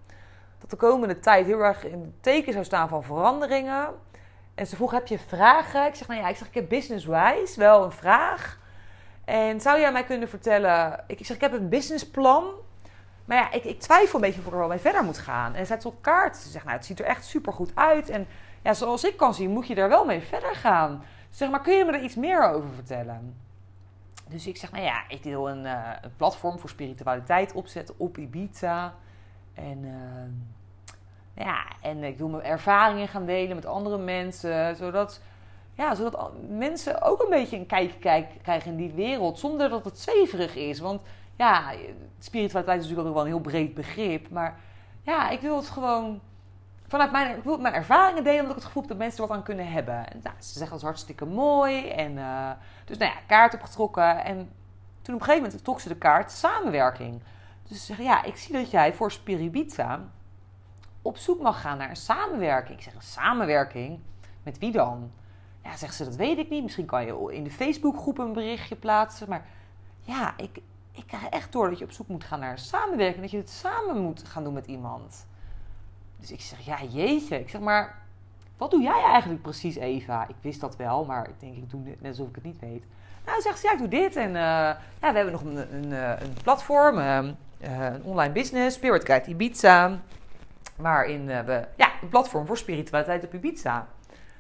Dat 0.59 0.70
de 0.70 0.76
komende 0.76 1.18
tijd 1.18 1.46
heel 1.46 1.61
erg 1.61 1.85
in 1.85 2.00
het 2.00 2.22
teken 2.22 2.52
zou 2.52 2.64
staan 2.64 2.88
van 2.88 3.02
veranderingen. 3.02 3.88
En 4.55 4.66
ze 4.66 4.76
vroeg: 4.76 4.90
Heb 4.90 5.07
je 5.07 5.18
vragen? 5.18 5.87
Ik 5.87 5.94
zeg: 5.94 6.09
Nou 6.09 6.20
ja, 6.20 6.28
ik 6.28 6.37
zeg: 6.37 6.48
Ik 6.48 6.55
heb 6.55 6.68
business-wise 6.68 7.59
wel 7.59 7.85
een 7.85 7.92
vraag. 7.92 8.59
En 9.24 9.61
zou 9.61 9.81
jij 9.81 9.92
mij 9.92 10.05
kunnen 10.05 10.28
vertellen? 10.28 11.05
Ik 11.07 11.26
zeg: 11.26 11.37
Ik 11.37 11.42
heb 11.42 11.52
een 11.52 11.68
businessplan. 11.68 12.44
Maar 13.24 13.37
ja, 13.37 13.52
ik, 13.52 13.64
ik 13.64 13.81
twijfel 13.81 14.14
een 14.14 14.20
beetje 14.20 14.40
of 14.40 14.46
ik 14.46 14.52
er 14.52 14.59
wel 14.59 14.68
mee 14.68 14.78
verder 14.78 15.05
moet 15.05 15.18
gaan. 15.18 15.55
En 15.55 15.66
zij 15.66 15.76
trok 15.76 16.02
kaart. 16.02 16.37
Ze 16.37 16.48
zegt: 16.48 16.64
Nou, 16.64 16.76
het 16.76 16.87
ziet 16.87 16.98
er 16.98 17.07
echt 17.07 17.24
super 17.24 17.52
goed 17.52 17.70
uit. 17.74 18.11
En 18.11 18.26
ja, 18.62 18.74
zoals 18.74 19.05
ik 19.05 19.16
kan 19.16 19.35
zien, 19.35 19.50
moet 19.50 19.66
je 19.66 19.74
er 19.74 19.88
wel 19.88 20.05
mee 20.05 20.20
verder 20.20 20.55
gaan. 20.55 21.05
Zeg 21.31 21.50
maar, 21.50 21.61
kun 21.61 21.76
je 21.76 21.85
me 21.85 21.92
er 21.92 22.02
iets 22.02 22.14
meer 22.14 22.42
over 22.42 22.68
vertellen? 22.74 23.41
Dus 24.33 24.47
ik 24.47 24.57
zeg, 24.57 24.73
nou 24.73 24.85
ja, 24.85 25.05
ik 25.09 25.23
wil 25.23 25.49
een, 25.49 25.64
een 25.64 26.16
platform 26.16 26.59
voor 26.59 26.71
spiritualiteit 26.71 27.53
opzetten 27.53 27.95
op 27.99 28.18
Ibiza. 28.18 28.95
En, 29.55 29.85
uh, 29.85 31.45
ja, 31.45 31.64
en 31.83 32.05
ik 32.05 32.18
wil 32.18 32.29
mijn 32.29 32.42
ervaringen 32.42 33.09
gaan 33.09 33.27
delen 33.27 33.57
met 33.57 33.66
andere 33.66 33.99
mensen. 33.99 34.77
Zodat, 34.77 35.21
ja, 35.75 35.95
zodat 35.95 36.33
mensen 36.49 37.03
ook 37.03 37.23
een 37.23 37.31
beetje 37.31 37.57
een 37.57 37.66
kijkje 37.66 38.38
krijgen 38.42 38.71
in 38.71 38.77
die 38.77 38.92
wereld. 38.92 39.38
Zonder 39.38 39.68
dat 39.68 39.85
het 39.85 39.99
zweverig 39.99 40.57
is. 40.57 40.79
Want 40.79 41.01
ja, 41.37 41.73
spiritualiteit 42.18 42.81
is 42.81 42.83
natuurlijk 42.83 43.09
ook 43.09 43.14
wel 43.14 43.25
een 43.25 43.40
heel 43.40 43.51
breed 43.51 43.75
begrip. 43.75 44.31
Maar 44.31 44.61
ja, 45.03 45.31
ik 45.31 45.40
wil 45.40 45.57
het 45.57 45.68
gewoon 45.68 46.21
vanuit 46.92 47.12
mijn, 47.12 47.42
mijn 47.61 47.74
ervaringen 47.74 48.24
delen, 48.24 48.40
omdat 48.40 48.57
ik 48.57 48.62
het 48.62 48.64
gevoel 48.64 48.83
heb 48.83 48.90
dat 48.90 49.00
mensen 49.00 49.22
er 49.22 49.28
wat 49.28 49.37
aan 49.37 49.44
kunnen 49.44 49.72
hebben. 49.72 50.11
En 50.11 50.20
nou, 50.22 50.37
ze 50.38 50.52
zeggen 50.52 50.70
dat 50.70 50.78
is 50.78 50.83
hartstikke 50.83 51.24
mooi. 51.24 51.88
En, 51.88 52.12
uh, 52.12 52.50
dus 52.85 52.98
nou 52.98 53.12
ja, 53.12 53.18
kaart 53.26 53.55
opgetrokken. 53.55 54.24
En 54.24 54.37
toen 55.02 55.14
op 55.14 55.20
een 55.20 55.26
gegeven 55.26 55.42
moment 55.42 55.64
trok 55.64 55.81
ze 55.81 55.88
de 55.88 55.96
kaart 55.96 56.31
samenwerking. 56.31 57.22
Dus 57.68 57.78
ze 57.78 57.85
zeggen, 57.85 58.05
ja, 58.05 58.22
ik 58.22 58.37
zie 58.37 58.52
dat 58.52 58.70
jij 58.70 58.92
voor 58.92 59.12
Spiribita 59.12 60.00
op 61.02 61.16
zoek 61.16 61.40
mag 61.40 61.61
gaan 61.61 61.78
naar 61.78 61.90
een 61.90 61.96
samenwerking. 61.96 62.78
Ik 62.78 62.85
zeg, 62.85 62.94
een 62.94 63.02
samenwerking? 63.02 64.00
Met 64.42 64.59
wie 64.59 64.72
dan? 64.72 65.11
Ja, 65.64 65.76
zegt 65.76 65.94
ze, 65.94 66.05
dat 66.05 66.16
weet 66.16 66.38
ik 66.38 66.50
niet. 66.50 66.62
Misschien 66.62 66.87
kan 66.87 67.05
je 67.05 67.33
in 67.33 67.44
de 67.44 67.50
Facebookgroep 67.50 68.18
een 68.18 68.33
berichtje 68.33 68.76
plaatsen. 68.76 69.28
Maar 69.28 69.46
ja, 70.00 70.35
ik, 70.37 70.61
ik 70.92 71.07
krijg 71.07 71.28
echt 71.28 71.52
door 71.52 71.68
dat 71.68 71.78
je 71.78 71.85
op 71.85 71.92
zoek 71.92 72.09
moet 72.09 72.24
gaan 72.24 72.40
naar 72.40 72.50
een 72.52 72.59
samenwerking. 72.59 73.22
Dat 73.22 73.31
je 73.31 73.37
het 73.37 73.50
samen 73.50 74.02
moet 74.02 74.28
gaan 74.28 74.44
doen 74.44 74.52
met 74.55 74.66
iemand. 74.66 75.26
Dus 76.22 76.30
ik 76.30 76.40
zeg, 76.40 76.61
ja 76.61 76.78
jeetje. 76.90 77.40
Ik 77.40 77.48
zeg, 77.48 77.61
maar 77.61 77.98
wat 78.56 78.70
doe 78.70 78.82
jij 78.82 79.02
eigenlijk 79.02 79.42
precies 79.42 79.76
Eva? 79.76 80.28
Ik 80.28 80.35
wist 80.40 80.61
dat 80.61 80.76
wel, 80.76 81.04
maar 81.04 81.28
ik 81.28 81.40
denk, 81.40 81.56
ik 81.56 81.70
doe 81.70 81.80
net 81.85 82.11
alsof 82.11 82.28
ik 82.28 82.35
het 82.35 82.44
niet 82.44 82.61
weet. 82.61 82.85
Nou, 83.26 83.40
zegt 83.40 83.58
ze, 83.58 83.66
ja, 83.66 83.72
ik 83.72 83.78
doe 83.78 83.88
dit. 83.88 84.16
En 84.16 84.28
uh, 84.28 84.35
ja, 84.35 84.76
we 84.98 85.06
hebben 85.06 85.32
nog 85.32 85.42
een, 85.42 85.74
een, 85.74 85.92
een 86.22 86.32
platform, 86.42 86.98
uh, 86.98 87.16
een 87.61 88.02
online 88.02 88.32
business, 88.32 88.76
Spirit 88.76 89.04
Guide 89.04 89.30
Ibiza. 89.30 89.98
Waarin 90.76 91.26
we, 91.26 91.66
ja, 91.76 91.90
een 92.02 92.08
platform 92.08 92.46
voor 92.46 92.56
spiritualiteit 92.56 93.24
op 93.24 93.35
Ibiza. 93.35 93.87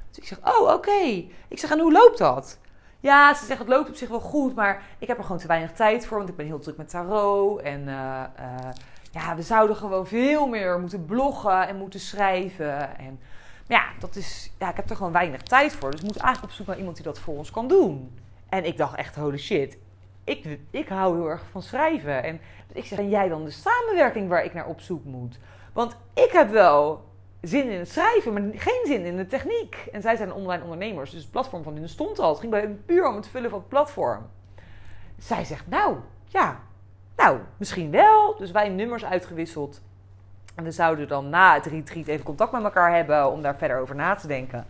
Dus 0.08 0.18
ik 0.18 0.26
zeg, 0.26 0.38
oh, 0.44 0.72
oké. 0.72 1.24
Ik 1.48 1.58
zeg, 1.58 1.70
en 1.70 1.78
hoe 1.80 1.92
loopt 1.92 2.18
dat? 2.18 2.58
Ja, 3.00 3.34
ze 3.34 3.44
zegt, 3.44 3.58
het 3.58 3.68
loopt 3.68 3.88
op 3.88 3.94
zich 3.94 4.08
wel 4.08 4.20
goed, 4.20 4.54
maar 4.54 4.82
ik 4.98 5.08
heb 5.08 5.18
er 5.18 5.24
gewoon 5.24 5.40
te 5.40 5.46
weinig 5.46 5.72
tijd 5.72 6.06
voor. 6.06 6.16
Want 6.16 6.28
ik 6.28 6.36
ben 6.36 6.46
heel 6.46 6.58
druk 6.58 6.76
met 6.76 6.88
tarot 6.88 7.60
en... 7.60 7.80
Uh, 7.88 8.22
ja, 9.12 9.36
we 9.36 9.42
zouden 9.42 9.76
gewoon 9.76 10.06
veel 10.06 10.46
meer 10.46 10.80
moeten 10.80 11.04
bloggen 11.04 11.68
en 11.68 11.76
moeten 11.76 12.00
schrijven. 12.00 12.98
En 12.98 13.20
ja, 13.66 13.84
dat 13.98 14.16
is, 14.16 14.52
ja, 14.58 14.70
ik 14.70 14.76
heb 14.76 14.90
er 14.90 14.96
gewoon 14.96 15.12
weinig 15.12 15.42
tijd 15.42 15.72
voor. 15.72 15.90
Dus 15.90 16.00
ik 16.00 16.06
moet 16.06 16.16
eigenlijk 16.16 16.52
op 16.52 16.58
zoek 16.58 16.66
naar 16.66 16.78
iemand 16.78 16.96
die 16.96 17.04
dat 17.04 17.18
voor 17.18 17.36
ons 17.36 17.50
kan 17.50 17.68
doen. 17.68 18.18
En 18.48 18.64
ik 18.64 18.76
dacht 18.76 18.96
echt, 18.96 19.16
holy 19.16 19.38
shit, 19.38 19.78
ik, 20.24 20.58
ik 20.70 20.88
hou 20.88 21.16
heel 21.16 21.28
erg 21.28 21.42
van 21.50 21.62
schrijven. 21.62 22.22
En 22.22 22.40
ik 22.72 22.84
zeg, 22.84 22.98
ben 22.98 23.08
jij 23.08 23.28
dan 23.28 23.44
de 23.44 23.50
samenwerking 23.50 24.28
waar 24.28 24.44
ik 24.44 24.54
naar 24.54 24.66
op 24.66 24.80
zoek 24.80 25.04
moet? 25.04 25.38
Want 25.72 25.96
ik 26.14 26.30
heb 26.32 26.50
wel 26.50 27.04
zin 27.40 27.70
in 27.70 27.78
het 27.78 27.90
schrijven, 27.90 28.32
maar 28.32 28.42
geen 28.54 28.82
zin 28.84 29.04
in 29.04 29.16
de 29.16 29.26
techniek. 29.26 29.88
En 29.92 30.02
zij 30.02 30.16
zijn 30.16 30.32
online 30.32 30.62
ondernemers, 30.62 31.10
dus 31.10 31.22
het 31.22 31.30
platform 31.30 31.62
van 31.62 31.76
hun 31.76 31.88
stond 31.88 32.18
al. 32.18 32.28
Het 32.28 32.38
ging 32.38 32.52
bij 32.52 32.60
hen 32.60 32.82
puur 32.84 33.08
om 33.08 33.16
het 33.16 33.28
vullen 33.28 33.50
van 33.50 33.58
het 33.58 33.68
platform. 33.68 34.26
Zij 35.18 35.44
zegt, 35.44 35.66
nou, 35.66 35.96
ja, 36.24 36.60
nou, 37.16 37.38
misschien 37.56 37.90
wel. 37.90 38.36
Dus 38.38 38.50
wij 38.50 38.68
nummers 38.68 39.04
uitgewisseld. 39.04 39.80
En 40.54 40.64
we 40.64 40.70
zouden 40.70 41.08
dan 41.08 41.28
na 41.28 41.54
het 41.54 41.66
retreat 41.66 42.06
even 42.06 42.24
contact 42.24 42.52
met 42.52 42.62
elkaar 42.62 42.94
hebben 42.94 43.30
om 43.30 43.42
daar 43.42 43.56
verder 43.56 43.78
over 43.78 43.94
na 43.94 44.14
te 44.14 44.26
denken. 44.26 44.66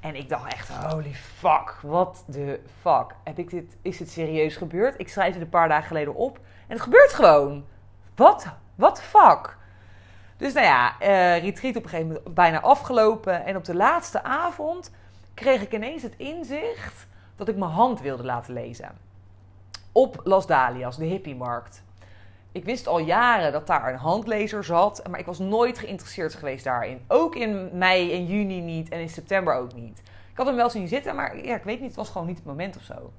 En 0.00 0.14
ik 0.14 0.28
dacht 0.28 0.52
echt, 0.52 0.68
holy 0.68 1.14
fuck, 1.14 1.78
what 1.82 2.24
the 2.30 2.60
fuck. 2.80 3.14
Heb 3.24 3.38
ik 3.38 3.50
dit, 3.50 3.76
is 3.82 3.96
dit 3.98 4.10
serieus 4.10 4.56
gebeurd? 4.56 4.94
Ik 4.98 5.08
schrijf 5.08 5.32
het 5.32 5.42
een 5.42 5.48
paar 5.48 5.68
dagen 5.68 5.86
geleden 5.86 6.14
op 6.14 6.36
en 6.36 6.72
het 6.72 6.80
gebeurt 6.80 7.12
gewoon. 7.12 7.64
Wat? 8.14 8.46
What 8.74 9.02
fuck? 9.02 9.56
Dus 10.36 10.52
nou 10.52 10.66
ja, 10.66 10.94
uh, 11.00 11.42
retreat 11.42 11.76
op 11.76 11.82
een 11.82 11.88
gegeven 11.88 12.12
moment 12.12 12.34
bijna 12.34 12.60
afgelopen. 12.60 13.44
En 13.44 13.56
op 13.56 13.64
de 13.64 13.74
laatste 13.74 14.22
avond 14.22 14.90
kreeg 15.34 15.62
ik 15.62 15.72
ineens 15.72 16.02
het 16.02 16.14
inzicht 16.16 17.06
dat 17.36 17.48
ik 17.48 17.56
mijn 17.56 17.70
hand 17.70 18.00
wilde 18.00 18.24
laten 18.24 18.52
lezen. 18.52 19.03
Op 19.94 20.20
Las 20.24 20.46
Dalias, 20.46 20.96
de 20.96 21.04
hippiemarkt 21.04 21.84
ik 22.54 22.64
wist 22.64 22.86
al 22.86 22.98
jaren 22.98 23.52
dat 23.52 23.66
daar 23.66 23.92
een 23.92 23.98
handlezer 23.98 24.64
zat, 24.64 25.08
maar 25.10 25.20
ik 25.20 25.26
was 25.26 25.38
nooit 25.38 25.78
geïnteresseerd 25.78 26.34
geweest 26.34 26.64
daarin. 26.64 27.04
Ook 27.08 27.34
in 27.34 27.78
mei 27.78 28.12
en 28.12 28.26
juni 28.26 28.60
niet 28.60 28.88
en 28.88 29.00
in 29.00 29.08
september 29.08 29.54
ook 29.54 29.74
niet. 29.74 29.98
Ik 30.30 30.36
had 30.36 30.46
hem 30.46 30.56
wel 30.56 30.70
zien 30.70 30.88
zitten, 30.88 31.14
maar 31.14 31.44
ja, 31.44 31.54
ik 31.56 31.62
weet 31.62 31.78
niet, 31.78 31.88
het 31.88 31.96
was 31.96 32.10
gewoon 32.10 32.26
niet 32.26 32.36
het 32.36 32.46
moment 32.46 32.76
of 32.76 32.82
zo. 32.82 33.12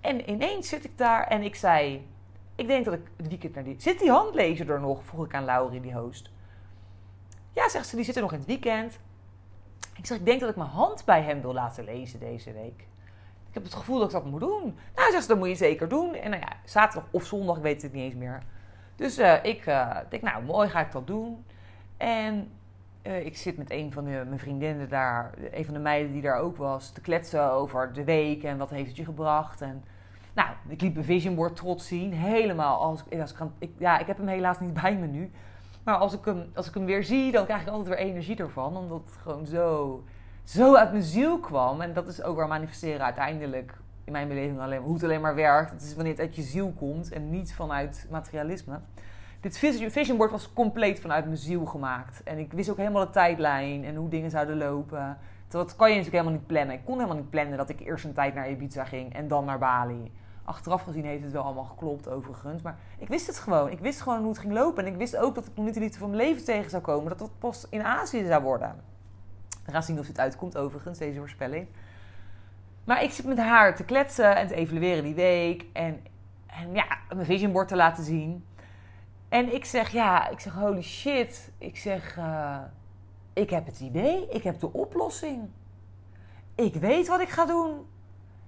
En 0.00 0.30
ineens 0.30 0.68
zit 0.68 0.84
ik 0.84 0.98
daar 0.98 1.26
en 1.26 1.42
ik 1.42 1.54
zei, 1.54 2.08
ik 2.54 2.66
denk 2.66 2.84
dat 2.84 2.94
ik 2.94 3.10
het 3.16 3.28
weekend 3.28 3.54
naar 3.54 3.64
die... 3.64 3.74
Zit 3.78 3.98
die 3.98 4.10
handlezer 4.10 4.70
er 4.70 4.80
nog? 4.80 5.04
Vroeg 5.04 5.24
ik 5.24 5.34
aan 5.34 5.44
Laurie, 5.44 5.80
die 5.80 5.94
host. 5.94 6.30
Ja, 7.52 7.68
zegt 7.68 7.86
ze, 7.86 7.96
die 7.96 8.04
zit 8.04 8.16
er 8.16 8.22
nog 8.22 8.32
in 8.32 8.38
het 8.38 8.46
weekend. 8.46 8.98
Ik 9.96 10.06
zeg, 10.06 10.18
ik 10.18 10.24
denk 10.24 10.40
dat 10.40 10.50
ik 10.50 10.56
mijn 10.56 10.68
hand 10.68 11.04
bij 11.04 11.22
hem 11.22 11.40
wil 11.40 11.52
laten 11.52 11.84
lezen 11.84 12.18
deze 12.18 12.52
week. 12.52 12.86
Ik 13.52 13.58
heb 13.58 13.62
het 13.62 13.74
gevoel 13.74 13.98
dat 13.98 14.06
ik 14.06 14.12
dat 14.12 14.24
moet 14.24 14.40
doen. 14.40 14.76
Nou, 14.94 15.10
zegt 15.10 15.22
ze, 15.22 15.28
dat 15.28 15.38
moet 15.38 15.48
je 15.48 15.54
zeker 15.54 15.88
doen. 15.88 16.14
En 16.14 16.30
nou 16.30 16.42
ja, 16.42 16.52
zaterdag 16.64 17.08
of 17.10 17.24
zondag, 17.24 17.56
ik 17.56 17.62
weet 17.62 17.82
het 17.82 17.92
niet 17.92 18.02
eens 18.02 18.14
meer 18.14 18.42
dus 19.02 19.18
uh, 19.18 19.44
ik 19.44 19.66
uh, 19.66 19.96
denk, 20.08 20.22
nou 20.22 20.44
mooi, 20.44 20.68
ga 20.68 20.80
ik 20.80 20.92
dat 20.92 21.06
doen. 21.06 21.44
En 21.96 22.50
uh, 23.02 23.26
ik 23.26 23.36
zit 23.36 23.56
met 23.56 23.70
een 23.70 23.92
van 23.92 24.04
de, 24.04 24.24
mijn 24.26 24.38
vriendinnen 24.38 24.88
daar, 24.88 25.34
een 25.52 25.64
van 25.64 25.74
de 25.74 25.80
meiden 25.80 26.12
die 26.12 26.22
daar 26.22 26.38
ook 26.38 26.56
was, 26.56 26.90
te 26.90 27.00
kletsen 27.00 27.52
over 27.52 27.92
de 27.92 28.04
week 28.04 28.42
en 28.42 28.58
wat 28.58 28.70
heeft 28.70 28.88
het 28.88 28.96
je 28.96 29.04
gebracht. 29.04 29.60
En 29.60 29.84
nou, 30.32 30.48
ik 30.68 30.80
liep 30.80 30.96
een 30.96 31.04
vision 31.04 31.34
board 31.34 31.56
trots 31.56 31.86
zien, 31.86 32.12
helemaal. 32.12 32.80
Als, 32.80 33.04
als 33.20 33.32
ik, 33.32 33.38
ik, 33.58 33.70
ja, 33.78 33.98
ik 33.98 34.06
heb 34.06 34.16
hem 34.16 34.28
helaas 34.28 34.60
niet 34.60 34.80
bij 34.82 34.96
me 34.96 35.06
nu. 35.06 35.30
Maar 35.84 35.96
als 35.96 36.12
ik, 36.12 36.24
hem, 36.24 36.50
als 36.54 36.68
ik 36.68 36.74
hem 36.74 36.84
weer 36.84 37.04
zie, 37.04 37.32
dan 37.32 37.44
krijg 37.44 37.62
ik 37.62 37.68
altijd 37.68 37.88
weer 37.88 38.06
energie 38.06 38.36
ervan. 38.36 38.76
Omdat 38.76 39.02
het 39.04 39.16
gewoon 39.22 39.46
zo, 39.46 40.04
zo 40.44 40.74
uit 40.74 40.90
mijn 40.90 41.02
ziel 41.02 41.38
kwam. 41.38 41.80
En 41.80 41.92
dat 41.92 42.08
is 42.08 42.22
ook 42.22 42.36
waar 42.36 42.48
manifesteren 42.48 43.04
uiteindelijk 43.04 43.74
in 44.04 44.12
mijn 44.12 44.28
beleving 44.28 44.60
alleen, 44.60 44.82
hoe 44.82 44.94
het 44.94 45.04
alleen 45.04 45.20
maar 45.20 45.34
werkt. 45.34 45.70
Het 45.70 45.82
is 45.82 45.94
wanneer 45.94 46.12
het 46.12 46.20
uit 46.20 46.36
je 46.36 46.42
ziel 46.42 46.72
komt 46.78 47.12
en 47.12 47.30
niet 47.30 47.54
vanuit 47.54 48.06
materialisme. 48.10 48.80
dit 49.40 49.58
vision 49.58 50.16
board 50.16 50.30
was 50.30 50.52
compleet 50.52 51.00
vanuit 51.00 51.24
mijn 51.24 51.36
ziel 51.36 51.64
gemaakt. 51.64 52.22
En 52.22 52.38
ik 52.38 52.52
wist 52.52 52.70
ook 52.70 52.76
helemaal 52.76 53.04
de 53.04 53.10
tijdlijn 53.10 53.84
en 53.84 53.94
hoe 53.94 54.08
dingen 54.08 54.30
zouden 54.30 54.56
lopen. 54.56 55.18
Dat 55.48 55.76
kan 55.76 55.88
je 55.88 55.96
natuurlijk 55.96 56.22
helemaal 56.22 56.38
niet 56.38 56.46
plannen. 56.46 56.74
Ik 56.74 56.84
kon 56.84 56.94
helemaal 56.94 57.16
niet 57.16 57.30
plannen 57.30 57.56
dat 57.56 57.68
ik 57.68 57.80
eerst 57.80 58.04
een 58.04 58.12
tijd 58.12 58.34
naar 58.34 58.50
Ibiza 58.50 58.84
ging 58.84 59.14
en 59.14 59.28
dan 59.28 59.44
naar 59.44 59.58
Bali. 59.58 60.12
Achteraf 60.44 60.82
gezien 60.82 61.04
heeft 61.04 61.22
het 61.22 61.32
wel 61.32 61.42
allemaal 61.42 61.64
geklopt 61.64 62.08
overigens. 62.08 62.62
Maar 62.62 62.78
ik 62.98 63.08
wist 63.08 63.26
het 63.26 63.38
gewoon. 63.38 63.70
Ik 63.70 63.78
wist 63.78 64.00
gewoon 64.00 64.18
hoe 64.18 64.28
het 64.28 64.38
ging 64.38 64.52
lopen. 64.52 64.84
En 64.84 64.92
ik 64.92 64.98
wist 64.98 65.16
ook 65.16 65.34
dat 65.34 65.46
ik 65.46 65.52
nog 65.54 65.64
niet 65.64 65.74
de 65.74 65.80
liefde 65.80 65.98
van 65.98 66.10
mijn 66.10 66.22
leven 66.22 66.44
tegen 66.44 66.70
zou 66.70 66.82
komen. 66.82 67.08
Dat 67.08 67.18
dat 67.18 67.38
pas 67.38 67.66
in 67.70 67.82
Azië 67.82 68.24
zou 68.26 68.42
worden. 68.42 68.91
We 69.64 69.72
gaan 69.72 69.82
zien 69.82 69.98
of 69.98 70.06
het 70.06 70.18
uitkomt 70.18 70.56
overigens, 70.56 70.98
deze 70.98 71.18
voorspelling. 71.18 71.66
Maar 72.84 73.02
ik 73.02 73.10
zit 73.10 73.26
met 73.26 73.38
haar 73.38 73.76
te 73.76 73.84
kletsen 73.84 74.36
en 74.36 74.46
te 74.46 74.54
evalueren 74.54 75.04
die 75.04 75.14
week. 75.14 75.64
En, 75.72 76.00
en 76.46 76.74
ja, 76.74 76.98
mijn 77.14 77.26
vision 77.26 77.52
board 77.52 77.68
te 77.68 77.76
laten 77.76 78.04
zien. 78.04 78.44
En 79.28 79.54
ik 79.54 79.64
zeg, 79.64 79.90
ja, 79.90 80.28
ik 80.28 80.40
zeg, 80.40 80.54
holy 80.54 80.82
shit. 80.82 81.50
Ik 81.58 81.76
zeg, 81.76 82.16
uh, 82.16 82.58
ik 83.32 83.50
heb 83.50 83.66
het 83.66 83.80
idee. 83.80 84.28
Ik 84.30 84.42
heb 84.42 84.60
de 84.60 84.72
oplossing. 84.72 85.48
Ik 86.54 86.74
weet 86.74 87.08
wat 87.08 87.20
ik 87.20 87.28
ga 87.28 87.46
doen. 87.46 87.86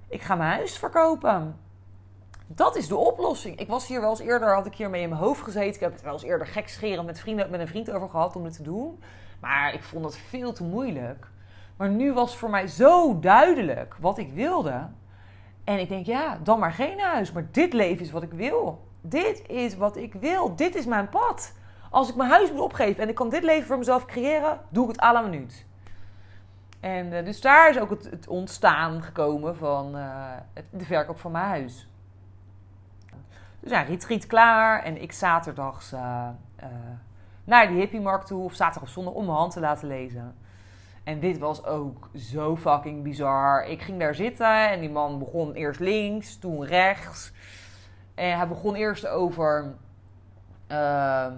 Ik 0.08 0.22
ga 0.22 0.34
mijn 0.34 0.50
huis 0.50 0.78
verkopen. 0.78 1.56
Dat 2.46 2.76
is 2.76 2.88
de 2.88 2.96
oplossing. 2.96 3.58
Ik 3.58 3.68
was 3.68 3.86
hier 3.86 4.00
wel 4.00 4.10
eens 4.10 4.20
eerder, 4.20 4.54
had 4.54 4.66
ik 4.66 4.74
hier 4.74 4.90
mee 4.90 5.02
in 5.02 5.08
mijn 5.08 5.20
hoofd 5.20 5.42
gezeten. 5.42 5.74
Ik 5.74 5.80
heb 5.80 5.92
het 5.92 6.02
wel 6.02 6.12
eens 6.12 6.22
eerder 6.22 6.62
scheren 6.64 7.04
met, 7.04 7.20
vrienden, 7.20 7.50
met 7.50 7.60
een 7.60 7.68
vriend 7.68 7.90
over 7.90 8.08
gehad 8.08 8.36
om 8.36 8.44
het 8.44 8.56
te 8.56 8.62
doen. 8.62 8.98
Maar 9.44 9.74
ik 9.74 9.82
vond 9.82 10.04
het 10.04 10.16
veel 10.16 10.52
te 10.52 10.64
moeilijk. 10.64 11.26
Maar 11.76 11.88
nu 11.88 12.12
was 12.12 12.36
voor 12.36 12.50
mij 12.50 12.66
zo 12.66 13.18
duidelijk 13.18 13.96
wat 14.00 14.18
ik 14.18 14.32
wilde. 14.32 14.88
En 15.64 15.80
ik 15.80 15.88
denk, 15.88 16.06
ja, 16.06 16.38
dan 16.42 16.58
maar 16.58 16.72
geen 16.72 17.00
huis. 17.00 17.32
Maar 17.32 17.46
dit 17.50 17.72
leven 17.72 18.04
is 18.04 18.10
wat 18.10 18.22
ik 18.22 18.32
wil. 18.32 18.88
Dit 19.00 19.48
is 19.48 19.76
wat 19.76 19.96
ik 19.96 20.14
wil. 20.14 20.56
Dit 20.56 20.74
is 20.74 20.86
mijn 20.86 21.08
pad. 21.08 21.52
Als 21.90 22.08
ik 22.08 22.14
mijn 22.14 22.30
huis 22.30 22.52
moet 22.52 22.60
opgeven 22.60 23.02
en 23.02 23.08
ik 23.08 23.14
kan 23.14 23.28
dit 23.28 23.42
leven 23.42 23.66
voor 23.66 23.78
mezelf 23.78 24.04
creëren, 24.04 24.60
doe 24.68 24.84
ik 24.84 24.90
het 24.90 25.00
à 25.00 25.12
la 25.12 25.20
minuut. 25.20 25.66
En 26.80 27.12
uh, 27.12 27.24
dus 27.24 27.40
daar 27.40 27.70
is 27.70 27.78
ook 27.78 27.90
het, 27.90 28.10
het 28.10 28.28
ontstaan 28.28 29.02
gekomen 29.02 29.56
van 29.56 29.96
uh, 29.96 30.32
de 30.70 30.84
verkoop 30.84 31.18
van 31.18 31.30
mijn 31.30 31.44
huis. 31.44 31.88
Dus 33.60 33.70
ja, 33.70 33.80
retreat 33.80 34.26
klaar 34.26 34.82
en 34.82 35.02
ik 35.02 35.12
zaterdags 35.12 35.92
uh, 35.92 36.28
naar 37.44 37.68
die 37.68 37.76
hippiemarkt 37.76 38.26
toe, 38.26 38.44
of 38.44 38.54
zaterdag 38.54 38.82
of 38.82 38.88
zondag, 38.88 39.12
om 39.14 39.24
mijn 39.24 39.38
hand 39.38 39.52
te 39.52 39.60
laten 39.60 39.88
lezen. 39.88 40.34
En 41.04 41.20
dit 41.20 41.38
was 41.38 41.64
ook 41.64 42.10
zo 42.16 42.56
fucking 42.56 43.02
bizar. 43.02 43.66
Ik 43.66 43.82
ging 43.82 43.98
daar 43.98 44.14
zitten 44.14 44.70
en 44.70 44.80
die 44.80 44.90
man 44.90 45.18
begon 45.18 45.52
eerst 45.52 45.80
links, 45.80 46.38
toen 46.38 46.64
rechts. 46.64 47.32
En 48.14 48.36
hij 48.36 48.48
begon 48.48 48.74
eerst 48.74 49.06
over, 49.06 49.74
uh, 50.68 51.32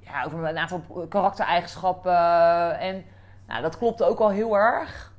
ja, 0.00 0.24
over 0.26 0.44
een 0.44 0.58
aantal 0.58 1.06
karaktereigenschappen. 1.08 2.78
En 2.78 3.04
nou, 3.46 3.62
dat 3.62 3.78
klopte 3.78 4.04
ook 4.04 4.18
al 4.18 4.30
heel 4.30 4.56
erg. 4.56 5.12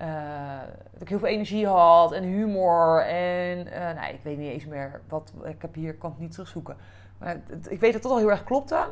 Uh, 0.00 0.60
dat 0.92 1.02
ik 1.02 1.08
heel 1.08 1.18
veel 1.18 1.28
energie 1.28 1.66
had 1.66 2.12
en 2.12 2.22
humor. 2.22 3.04
En 3.06 3.66
uh, 3.66 3.72
nou, 3.72 4.14
ik 4.14 4.20
weet 4.22 4.38
niet 4.38 4.50
eens 4.50 4.66
meer 4.66 5.00
wat. 5.08 5.32
Ik 5.44 5.62
heb 5.62 5.74
hier, 5.74 5.94
kan 5.94 6.10
het 6.10 6.18
niet 6.18 6.32
terugzoeken. 6.32 6.76
Ik 7.68 7.80
weet 7.80 7.92
dat 7.92 8.02
het 8.02 8.12
al 8.12 8.18
heel 8.18 8.30
erg 8.30 8.44
klopte. 8.44 8.88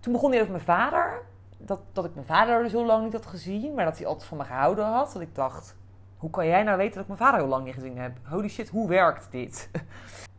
Toen 0.00 0.12
begon 0.12 0.30
hij 0.30 0.40
over 0.40 0.52
mijn 0.52 0.64
vader. 0.64 1.22
Dat, 1.58 1.80
dat 1.92 2.04
ik 2.04 2.14
mijn 2.14 2.26
vader 2.26 2.62
dus 2.62 2.72
heel 2.72 2.86
lang 2.86 3.04
niet 3.04 3.12
had 3.12 3.26
gezien. 3.26 3.74
Maar 3.74 3.84
dat 3.84 3.98
hij 3.98 4.06
altijd 4.06 4.28
van 4.28 4.38
me 4.38 4.44
gehouden 4.44 4.84
had. 4.84 5.12
Dat 5.12 5.22
ik 5.22 5.34
dacht, 5.34 5.76
hoe 6.16 6.30
kan 6.30 6.46
jij 6.46 6.62
nou 6.62 6.76
weten 6.76 6.92
dat 6.94 7.02
ik 7.02 7.08
mijn 7.08 7.20
vader 7.20 7.40
heel 7.40 7.48
lang 7.48 7.64
niet 7.64 7.74
gezien 7.74 7.98
heb? 7.98 8.16
Holy 8.22 8.48
shit, 8.48 8.68
hoe 8.68 8.88
werkt 8.88 9.32
dit? 9.32 9.70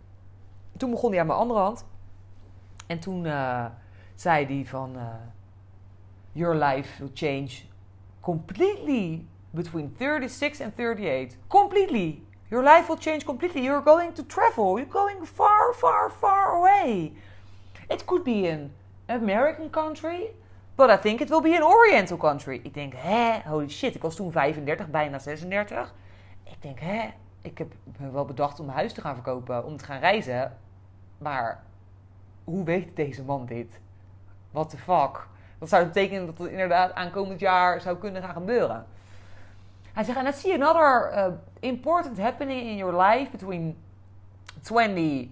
toen 0.78 0.91
begon 0.91 1.11
hij 1.11 1.20
aan 1.20 1.28
mijn 1.28 1.39
andere 1.39 1.59
hand. 1.59 1.86
En 2.88 2.99
toen 2.99 3.26
uh, 3.26 3.65
zei 4.15 4.45
hij 4.45 4.65
van... 4.65 4.95
Uh, 4.95 5.03
Your 6.38 6.53
life 6.53 6.99
will 6.99 7.09
change 7.13 7.65
completely 8.22 9.26
between 9.53 9.95
36 9.97 10.61
and 10.61 10.76
38. 10.76 11.38
Completely. 11.47 12.22
Your 12.50 12.64
life 12.64 12.88
will 12.88 12.98
change 12.98 13.26
completely. 13.26 13.62
You're 13.62 13.84
going 13.84 14.14
to 14.14 14.24
travel. 14.24 14.78
You're 14.78 14.91
going 14.91 15.26
far, 15.26 15.74
far, 15.74 16.10
far 16.10 16.56
away. 16.58 17.14
It 17.89 18.06
could 18.06 18.24
be 18.24 18.48
an 18.48 18.72
American 19.08 19.70
country, 19.70 20.34
but 20.76 20.89
I 20.89 20.98
think 20.98 21.22
it 21.22 21.30
will 21.30 21.41
be 21.41 21.56
an 21.56 21.64
Oriental 21.64 22.18
country. 22.18 22.60
Ik 22.64 22.74
denk, 22.74 22.93
hè, 22.95 23.39
holy 23.45 23.70
shit. 23.70 23.95
Ik 23.95 24.02
was 24.02 24.16
toen 24.16 24.32
35, 24.32 24.89
bijna 24.89 25.20
36. 25.20 25.93
Ik 26.43 26.62
denk, 26.62 26.80
hè, 26.80 27.10
ik 27.41 27.58
heb 27.58 27.74
me 27.98 28.12
wel 28.12 28.26
bedacht 28.26 28.60
om 28.60 28.70
huis 28.70 28.93
te 28.93 29.02
gaan 29.02 29.16
verkopen, 29.16 29.66
om 29.66 29.78
te 29.78 29.86
gaan 29.86 30.00
reizen. 30.00 30.58
Maar 31.18 31.64
hoe 32.43 32.64
weet 32.64 32.95
deze 32.95 33.24
man 33.24 33.45
dit? 33.45 33.80
What 34.52 34.70
the 34.70 34.78
fuck? 34.78 35.28
Dat 35.60 35.70
zou 35.70 35.86
betekenen 35.86 36.26
dat 36.26 36.38
het 36.38 36.50
inderdaad 36.50 36.93
aankomend 36.93 37.39
jaar 37.39 37.82
zou 37.82 37.98
kunnen 37.98 38.24
gaan 38.24 38.34
gebeuren. 38.34 38.86
Hij 39.98 40.06
zegt, 40.06 40.18
and 40.18 40.28
I 40.28 40.32
see 40.32 40.54
another 40.54 41.12
uh, 41.14 41.28
important 41.60 42.18
happening 42.18 42.62
in 42.62 42.78
your 42.78 43.02
life 43.02 43.32
between 43.32 43.78
26 44.62 45.30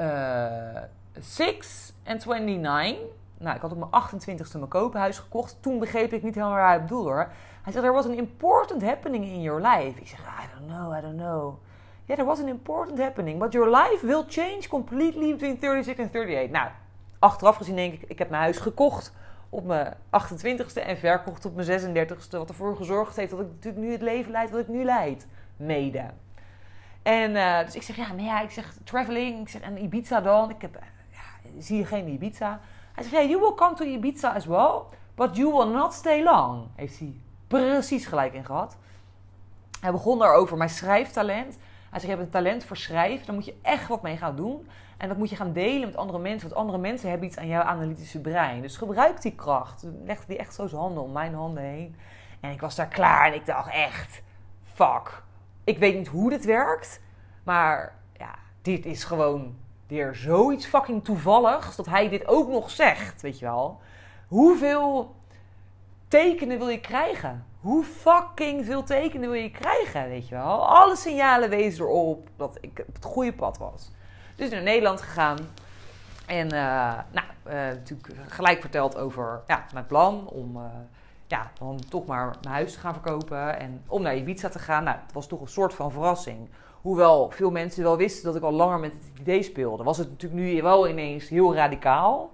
uh, 0.00 2.12
and 2.12 2.24
29. 2.24 2.96
Nou, 3.38 3.56
ik 3.56 3.62
had 3.62 3.72
op 3.72 3.78
mijn 3.78 3.90
28ste 3.90 4.52
mijn 4.52 4.68
koophuis 4.68 5.18
gekocht. 5.18 5.56
Toen 5.60 5.78
begreep 5.78 6.12
ik 6.12 6.22
niet 6.22 6.34
helemaal 6.34 6.56
waar 6.56 6.68
hij 6.68 6.80
bedoelde 6.80 7.08
hoor. 7.08 7.28
Hij 7.62 7.72
zegt, 7.72 7.84
there 7.84 7.92
was 7.92 8.04
an 8.04 8.12
important 8.12 8.82
happening 8.82 9.24
in 9.24 9.42
your 9.42 9.60
life. 9.60 10.00
Ik 10.00 10.08
zeg, 10.08 10.18
I 10.18 10.58
don't 10.58 10.70
know, 10.70 10.96
I 10.96 11.00
don't 11.00 11.16
know. 11.16 11.54
Yeah, 12.04 12.16
there 12.16 12.24
was 12.24 12.40
an 12.40 12.48
important 12.48 12.98
happening. 12.98 13.38
But 13.38 13.52
your 13.52 13.70
life 13.70 14.06
will 14.06 14.24
change 14.28 14.68
completely 14.68 15.32
between 15.32 15.56
36 15.60 15.98
and 15.98 16.12
38. 16.12 16.50
Nou, 16.50 16.68
achteraf 17.18 17.56
gezien 17.56 17.76
denk 17.76 17.92
ik, 17.92 18.02
ik 18.08 18.18
heb 18.18 18.30
mijn 18.30 18.42
huis 18.42 18.58
gekocht 18.58 19.12
op 19.48 19.64
mijn 19.64 19.94
28ste 19.94 20.86
en 20.86 20.98
verkocht 20.98 21.44
op 21.44 21.54
mijn 21.54 21.80
36ste. 21.80 22.30
Wat 22.30 22.48
ervoor 22.48 22.76
gezorgd 22.76 23.16
heeft 23.16 23.30
dat 23.30 23.40
ik 23.40 23.46
natuurlijk 23.46 23.84
nu 23.84 23.92
het 23.92 24.02
leven 24.02 24.30
leid 24.30 24.50
wat 24.50 24.60
ik 24.60 24.68
nu 24.68 24.84
leid. 24.84 25.26
Mede. 25.56 26.04
En 27.02 27.30
uh, 27.30 27.64
dus 27.64 27.74
ik 27.74 27.82
zeg, 27.82 27.96
ja, 27.96 28.12
maar 28.12 28.24
ja, 28.24 28.40
ik 28.40 28.50
zeg 28.50 28.74
traveling. 28.84 29.40
Ik 29.40 29.48
zeg, 29.48 29.60
en 29.60 29.82
Ibiza 29.82 30.20
dan? 30.20 30.50
Ik 30.50 30.62
heb, 30.62 30.78
ja, 31.10 31.60
zie 31.60 31.78
je 31.78 31.84
geen 31.84 32.08
Ibiza? 32.08 32.60
Hij 32.94 33.04
zegt, 33.04 33.28
you 33.28 33.40
will 33.40 33.54
come 33.54 33.74
to 33.74 33.84
Ibiza 33.84 34.34
as 34.34 34.46
well. 34.46 34.80
But 35.14 35.36
you 35.36 35.52
will 35.52 35.74
not 35.74 35.92
stay 35.92 36.22
long. 36.22 36.66
Heeft 36.74 36.98
hij 36.98 37.20
precies 37.46 38.06
gelijk 38.06 38.34
in 38.34 38.44
gehad. 38.44 38.76
Hij 39.80 39.90
begon 39.90 40.18
daarover 40.18 40.56
mijn 40.56 40.70
schrijftalent. 40.70 41.58
Hij 41.90 42.00
zegt, 42.00 42.02
je 42.02 42.08
hebt 42.08 42.22
een 42.22 42.30
talent 42.30 42.64
voor 42.64 42.76
schrijven. 42.76 43.26
Daar 43.26 43.34
moet 43.34 43.44
je 43.44 43.58
echt 43.62 43.88
wat 43.88 44.02
mee 44.02 44.16
gaan 44.16 44.36
doen. 44.36 44.68
En 44.98 45.08
dat 45.08 45.16
moet 45.16 45.30
je 45.30 45.36
gaan 45.36 45.52
delen 45.52 45.88
met 45.88 45.96
andere 45.96 46.18
mensen. 46.18 46.48
Want 46.48 46.60
andere 46.60 46.78
mensen 46.78 47.10
hebben 47.10 47.28
iets 47.28 47.36
aan 47.36 47.46
jouw 47.46 47.62
analytische 47.62 48.20
brein. 48.20 48.62
Dus 48.62 48.76
gebruik 48.76 49.22
die 49.22 49.34
kracht. 49.34 49.84
Legde 50.04 50.26
die 50.26 50.38
echt 50.38 50.54
zo 50.54 50.68
handen 50.68 51.02
om 51.02 51.12
mijn 51.12 51.34
handen 51.34 51.62
heen. 51.62 51.96
En 52.40 52.50
ik 52.50 52.60
was 52.60 52.74
daar 52.74 52.88
klaar 52.88 53.26
en 53.26 53.34
ik 53.34 53.46
dacht 53.46 53.72
echt, 53.72 54.22
fuck. 54.62 55.22
Ik 55.64 55.78
weet 55.78 55.96
niet 55.96 56.08
hoe 56.08 56.30
dit 56.30 56.44
werkt. 56.44 57.00
Maar 57.42 57.94
ja, 58.12 58.34
dit 58.62 58.86
is 58.86 59.04
gewoon 59.04 59.56
weer 59.86 60.14
zoiets 60.14 60.66
fucking 60.66 61.04
toevalligs. 61.04 61.76
Dat 61.76 61.86
hij 61.86 62.08
dit 62.08 62.26
ook 62.26 62.48
nog 62.48 62.70
zegt, 62.70 63.22
weet 63.22 63.38
je 63.38 63.44
wel. 63.44 63.80
Hoeveel 64.28 65.14
tekenen 66.08 66.58
wil 66.58 66.68
je 66.68 66.80
krijgen? 66.80 67.46
Hoe 67.60 67.84
fucking 67.84 68.64
veel 68.64 68.82
tekenen 68.82 69.30
wil 69.30 69.40
je 69.40 69.50
krijgen, 69.50 70.08
weet 70.08 70.28
je 70.28 70.34
wel? 70.34 70.68
Alle 70.68 70.96
signalen 70.96 71.50
wezen 71.50 71.84
erop 71.84 72.28
dat 72.36 72.58
ik 72.60 72.84
op 72.88 72.94
het 72.94 73.04
goede 73.04 73.32
pad 73.32 73.58
was. 73.58 73.90
Dus 74.38 74.50
naar 74.50 74.62
Nederland 74.62 75.02
gegaan. 75.02 75.38
En 76.26 76.46
uh, 76.46 76.98
nou, 77.12 77.26
uh, 77.46 77.52
natuurlijk 77.52 78.12
gelijk 78.28 78.60
verteld 78.60 78.96
over 78.96 79.40
ja, 79.46 79.64
mijn 79.72 79.86
plan 79.86 80.28
om 80.28 80.56
uh, 80.56 80.62
ja, 81.26 81.50
dan 81.58 81.80
toch 81.88 82.06
maar 82.06 82.36
mijn 82.42 82.54
huis 82.54 82.72
te 82.72 82.78
gaan 82.78 82.92
verkopen. 82.92 83.58
En 83.60 83.82
om 83.86 84.02
naar 84.02 84.16
Ibiza 84.16 84.48
te 84.48 84.58
gaan. 84.58 84.84
Nou, 84.84 84.96
het 85.04 85.12
was 85.12 85.26
toch 85.26 85.40
een 85.40 85.48
soort 85.48 85.74
van 85.74 85.90
verrassing. 85.90 86.48
Hoewel 86.80 87.30
veel 87.30 87.50
mensen 87.50 87.82
wel 87.82 87.96
wisten 87.96 88.24
dat 88.24 88.36
ik 88.36 88.42
al 88.42 88.52
langer 88.52 88.78
met 88.78 88.92
het 88.92 89.20
idee 89.20 89.42
speelde, 89.42 89.82
was 89.82 89.98
het 89.98 90.10
natuurlijk 90.10 90.42
nu 90.42 90.62
wel 90.62 90.88
ineens 90.88 91.28
heel 91.28 91.54
radicaal. 91.54 92.32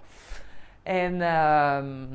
En 0.82 1.12
ehm, 1.12 2.06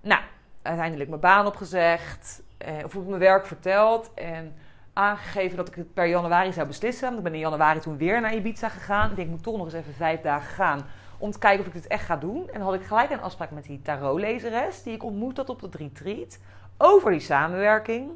nou, 0.00 0.22
uiteindelijk 0.62 1.08
mijn 1.08 1.20
baan 1.20 1.46
opgezegd. 1.46 2.42
of 2.84 2.96
op 2.96 3.06
mijn 3.06 3.20
werk 3.20 3.46
verteld. 3.46 4.10
En 4.14 4.54
aangegeven 4.94 5.56
dat 5.56 5.68
ik 5.68 5.74
het 5.74 5.94
per 5.94 6.06
januari 6.06 6.52
zou 6.52 6.66
beslissen. 6.66 7.16
Ik 7.16 7.22
ben 7.22 7.32
in 7.34 7.38
januari 7.38 7.80
toen 7.80 7.96
weer 7.96 8.20
naar 8.20 8.34
Ibiza 8.34 8.68
gegaan. 8.68 9.10
Ik 9.10 9.18
ik 9.18 9.28
moet 9.28 9.42
toch 9.42 9.56
nog 9.56 9.64
eens 9.64 9.74
even 9.74 9.94
vijf 9.94 10.20
dagen 10.20 10.54
gaan 10.54 10.86
om 11.18 11.30
te 11.30 11.38
kijken 11.38 11.60
of 11.60 11.66
ik 11.66 11.72
dit 11.72 11.86
echt 11.86 12.04
ga 12.04 12.16
doen. 12.16 12.48
En 12.52 12.58
dan 12.58 12.62
had 12.62 12.74
ik 12.74 12.82
gelijk 12.82 13.10
een 13.10 13.20
afspraak 13.20 13.50
met 13.50 13.64
die 13.64 13.82
tarotlezeres 13.82 14.82
die 14.82 14.94
ik 14.94 15.04
ontmoet 15.04 15.36
had 15.36 15.48
op 15.48 15.60
het 15.60 15.74
retreat. 15.74 16.38
Over 16.76 17.10
die 17.10 17.20
samenwerking. 17.20 18.10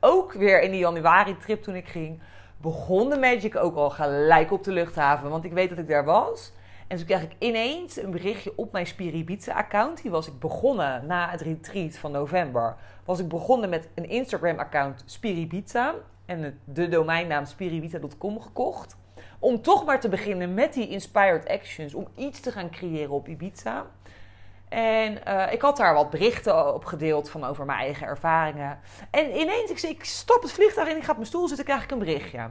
Ook 0.00 0.32
weer 0.32 0.62
in 0.62 0.70
die 0.70 0.80
januari-trip 0.80 1.62
toen 1.62 1.74
ik 1.74 1.88
ging, 1.88 2.20
begon 2.56 3.10
de 3.10 3.18
magic 3.18 3.56
ook 3.56 3.76
al 3.76 3.90
gelijk 3.90 4.52
op 4.52 4.64
de 4.64 4.72
luchthaven. 4.72 5.30
Want 5.30 5.44
ik 5.44 5.52
weet 5.52 5.68
dat 5.68 5.78
ik 5.78 5.88
daar 5.88 6.04
was. 6.04 6.52
En 6.92 6.98
toen 6.98 7.06
kreeg 7.06 7.22
ik 7.22 7.36
ineens 7.38 7.96
een 7.96 8.10
berichtje 8.10 8.52
op 8.56 8.72
mijn 8.72 8.86
Spiribitza-account. 8.86 10.02
Die 10.02 10.10
was 10.10 10.26
ik 10.26 10.38
begonnen 10.38 11.06
na 11.06 11.28
het 11.28 11.40
retreat 11.40 11.96
van 11.96 12.12
november. 12.12 12.76
Was 13.04 13.18
ik 13.18 13.28
begonnen 13.28 13.68
met 13.68 13.88
een 13.94 14.08
Instagram-account 14.08 15.02
Spiribitza. 15.06 15.94
En 16.26 16.60
de 16.64 16.88
domeinnaam 16.88 17.44
spiribitza.com 17.44 18.40
gekocht. 18.40 18.96
om 19.38 19.62
toch 19.62 19.84
maar 19.84 20.00
te 20.00 20.08
beginnen 20.08 20.54
met 20.54 20.72
die 20.72 20.88
inspired 20.88 21.48
actions. 21.48 21.94
Om 21.94 22.08
iets 22.16 22.40
te 22.40 22.52
gaan 22.52 22.70
creëren 22.70 23.10
op 23.10 23.28
Ibiza. 23.28 23.86
En 24.68 25.24
eh, 25.24 25.52
ik 25.52 25.62
had 25.62 25.76
daar 25.76 25.94
wat 25.94 26.10
berichten 26.10 26.74
op 26.74 26.84
gedeeld 26.84 27.30
van 27.30 27.44
over 27.44 27.64
mijn 27.64 27.78
eigen 27.78 28.06
ervaringen. 28.06 28.78
En 29.10 29.30
ineens, 29.30 29.70
ik, 29.70 29.82
ik 29.82 30.04
het 30.40 30.52
vliegtuig 30.52 30.88
in, 30.88 30.96
ik 30.96 31.04
ga 31.04 31.10
op 31.10 31.16
mijn 31.16 31.28
stoel 31.28 31.48
zitten, 31.48 31.64
krijg 31.64 31.82
ik 31.82 31.90
een 31.90 31.98
berichtje 31.98 32.48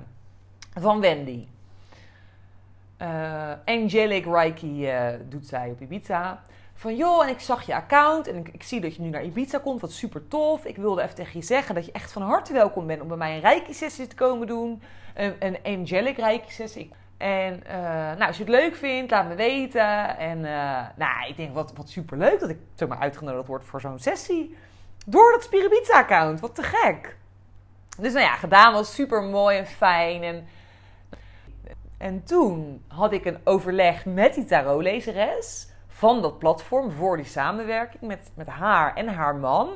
van 0.79 0.99
Wendy. 0.99 1.47
Uh, 3.01 3.51
Angelic 3.65 4.25
Reiki 4.25 4.91
uh, 4.91 5.07
doet 5.29 5.47
zij 5.47 5.69
op 5.69 5.81
Ibiza. 5.81 6.41
Van 6.73 6.95
joh, 6.95 7.23
en 7.23 7.29
ik 7.29 7.39
zag 7.39 7.65
je 7.65 7.75
account 7.75 8.27
en 8.27 8.35
ik, 8.35 8.47
ik, 8.47 8.63
zie 8.63 8.81
dat 8.81 8.95
je 8.95 9.01
nu 9.01 9.09
naar 9.09 9.23
Ibiza 9.23 9.57
komt, 9.57 9.81
wat 9.81 9.91
super 9.91 10.27
tof. 10.27 10.65
Ik 10.65 10.77
wilde 10.77 11.01
even 11.01 11.15
tegen 11.15 11.39
je 11.39 11.45
zeggen 11.45 11.75
dat 11.75 11.85
je 11.85 11.91
echt 11.91 12.11
van 12.11 12.21
harte 12.21 12.53
welkom 12.53 12.87
bent 12.87 13.01
om 13.01 13.07
bij 13.07 13.17
mij 13.17 13.35
een 13.35 13.41
Reiki-sessie 13.41 14.07
te 14.07 14.15
komen 14.15 14.47
doen. 14.47 14.81
Een, 15.13 15.35
een 15.39 15.57
Angelic 15.63 16.17
Reiki-sessie. 16.17 16.91
En 17.17 17.63
uh, 17.67 17.73
nou, 17.73 18.25
als 18.25 18.37
je 18.37 18.43
het 18.43 18.51
leuk 18.51 18.75
vindt, 18.75 19.11
laat 19.11 19.27
me 19.27 19.35
weten. 19.35 20.17
En 20.17 20.41
nou, 20.95 21.27
ik 21.27 21.37
denk 21.37 21.53
wat, 21.53 21.73
wat 21.75 21.89
super 21.89 22.17
leuk 22.17 22.39
dat 22.39 22.49
ik 22.49 22.57
zomaar 22.75 22.99
uitgenodigd 22.99 23.47
word 23.47 23.63
voor 23.63 23.81
zo'n 23.81 23.99
sessie. 23.99 24.55
Door 25.05 25.31
dat 25.31 25.43
Spiribitza-account. 25.43 26.39
Wat 26.39 26.55
te 26.55 26.63
gek. 26.63 27.17
Dus 27.99 28.13
nou 28.13 28.25
ja, 28.25 28.35
gedaan 28.35 28.73
was 28.73 28.93
super 28.93 29.23
mooi 29.23 29.57
en 29.57 29.67
fijn. 29.67 30.23
En, 30.23 30.47
en 32.01 32.23
toen 32.23 32.83
had 32.87 33.13
ik 33.13 33.25
een 33.25 33.39
overleg 33.43 34.05
met 34.05 34.33
die 34.33 34.45
tarotlezeres 34.45 35.69
van 35.87 36.21
dat 36.21 36.39
platform 36.39 36.91
voor 36.91 37.17
die 37.17 37.25
samenwerking 37.25 38.01
met, 38.01 38.31
met 38.33 38.47
haar 38.47 38.95
en 38.95 39.07
haar 39.07 39.35
man. 39.35 39.69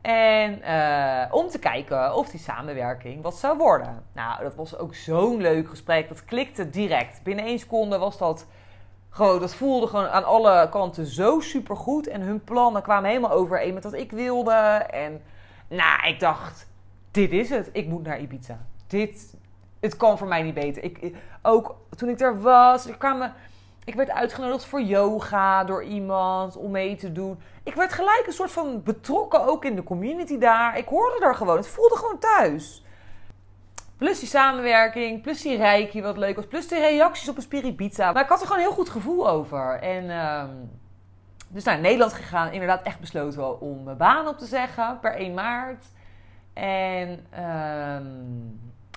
En 0.00 0.58
uh, 0.58 1.24
om 1.30 1.48
te 1.48 1.58
kijken 1.58 2.14
of 2.14 2.30
die 2.30 2.40
samenwerking 2.40 3.22
wat 3.22 3.36
zou 3.36 3.58
worden. 3.58 4.04
Nou, 4.12 4.42
dat 4.42 4.54
was 4.54 4.78
ook 4.78 4.94
zo'n 4.94 5.40
leuk 5.40 5.68
gesprek. 5.68 6.08
Dat 6.08 6.24
klikte 6.24 6.70
direct. 6.70 7.22
Binnen 7.22 7.44
één 7.44 7.58
seconde 7.58 7.98
was 7.98 8.18
dat 8.18 8.46
gewoon, 9.10 9.40
dat 9.40 9.54
voelde 9.54 9.86
gewoon 9.86 10.08
aan 10.08 10.24
alle 10.24 10.68
kanten 10.68 11.06
zo 11.06 11.40
super 11.40 11.76
goed. 11.76 12.06
En 12.06 12.20
hun 12.20 12.44
plannen 12.44 12.82
kwamen 12.82 13.08
helemaal 13.08 13.30
overeen 13.30 13.74
met 13.74 13.84
wat 13.84 13.92
ik 13.92 14.10
wilde. 14.10 14.52
En 14.90 15.22
nou, 15.68 16.06
ik 16.08 16.20
dacht, 16.20 16.66
dit 17.10 17.32
is 17.32 17.50
het. 17.50 17.70
Ik 17.72 17.86
moet 17.86 18.02
naar 18.02 18.20
Ibiza. 18.20 18.58
Dit, 18.86 19.36
het 19.84 19.96
kan 19.96 20.18
voor 20.18 20.26
mij 20.26 20.42
niet 20.42 20.54
beter. 20.54 20.84
Ik, 20.84 21.14
ook 21.42 21.76
toen 21.96 22.08
ik 22.08 22.20
er 22.20 22.40
was, 22.40 22.86
er 22.86 22.96
kwamen 22.96 23.34
ik 23.84 23.94
werd 23.94 24.10
uitgenodigd 24.10 24.64
voor 24.64 24.82
yoga 24.82 25.64
door 25.64 25.84
iemand 25.84 26.56
om 26.56 26.70
mee 26.70 26.96
te 26.96 27.12
doen. 27.12 27.38
Ik 27.62 27.74
werd 27.74 27.92
gelijk 27.92 28.24
een 28.26 28.32
soort 28.32 28.50
van 28.50 28.82
betrokken 28.82 29.46
ook 29.46 29.64
in 29.64 29.74
de 29.74 29.82
community 29.82 30.38
daar. 30.38 30.78
Ik 30.78 30.88
hoorde 30.88 31.24
er 31.24 31.34
gewoon. 31.34 31.56
Het 31.56 31.68
voelde 31.68 31.96
gewoon 31.96 32.18
thuis. 32.18 32.84
Plus 33.96 34.18
die 34.18 34.28
samenwerking, 34.28 35.22
plus 35.22 35.42
die 35.42 35.56
reiki 35.56 36.02
wat 36.02 36.16
leuk 36.16 36.36
was. 36.36 36.46
Plus 36.46 36.68
de 36.68 36.80
reacties 36.80 37.28
op 37.28 37.36
een 37.36 37.42
spiripizza. 37.42 38.12
Maar 38.12 38.22
ik 38.22 38.28
had 38.28 38.40
er 38.40 38.46
gewoon 38.46 38.62
een 38.62 38.68
heel 38.68 38.76
goed 38.76 38.88
gevoel 38.88 39.28
over. 39.28 39.78
En 39.80 40.04
uh, 40.04 40.44
dus 41.48 41.64
naar 41.64 41.80
Nederland 41.80 42.12
gegaan. 42.12 42.52
Inderdaad 42.52 42.82
echt 42.82 43.00
besloten 43.00 43.60
om 43.60 43.82
mijn 43.82 43.96
baan 43.96 44.28
op 44.28 44.38
te 44.38 44.46
zeggen 44.46 44.98
per 45.00 45.14
1 45.14 45.34
maart. 45.34 45.86
En... 46.52 47.26
Uh, 47.38 47.96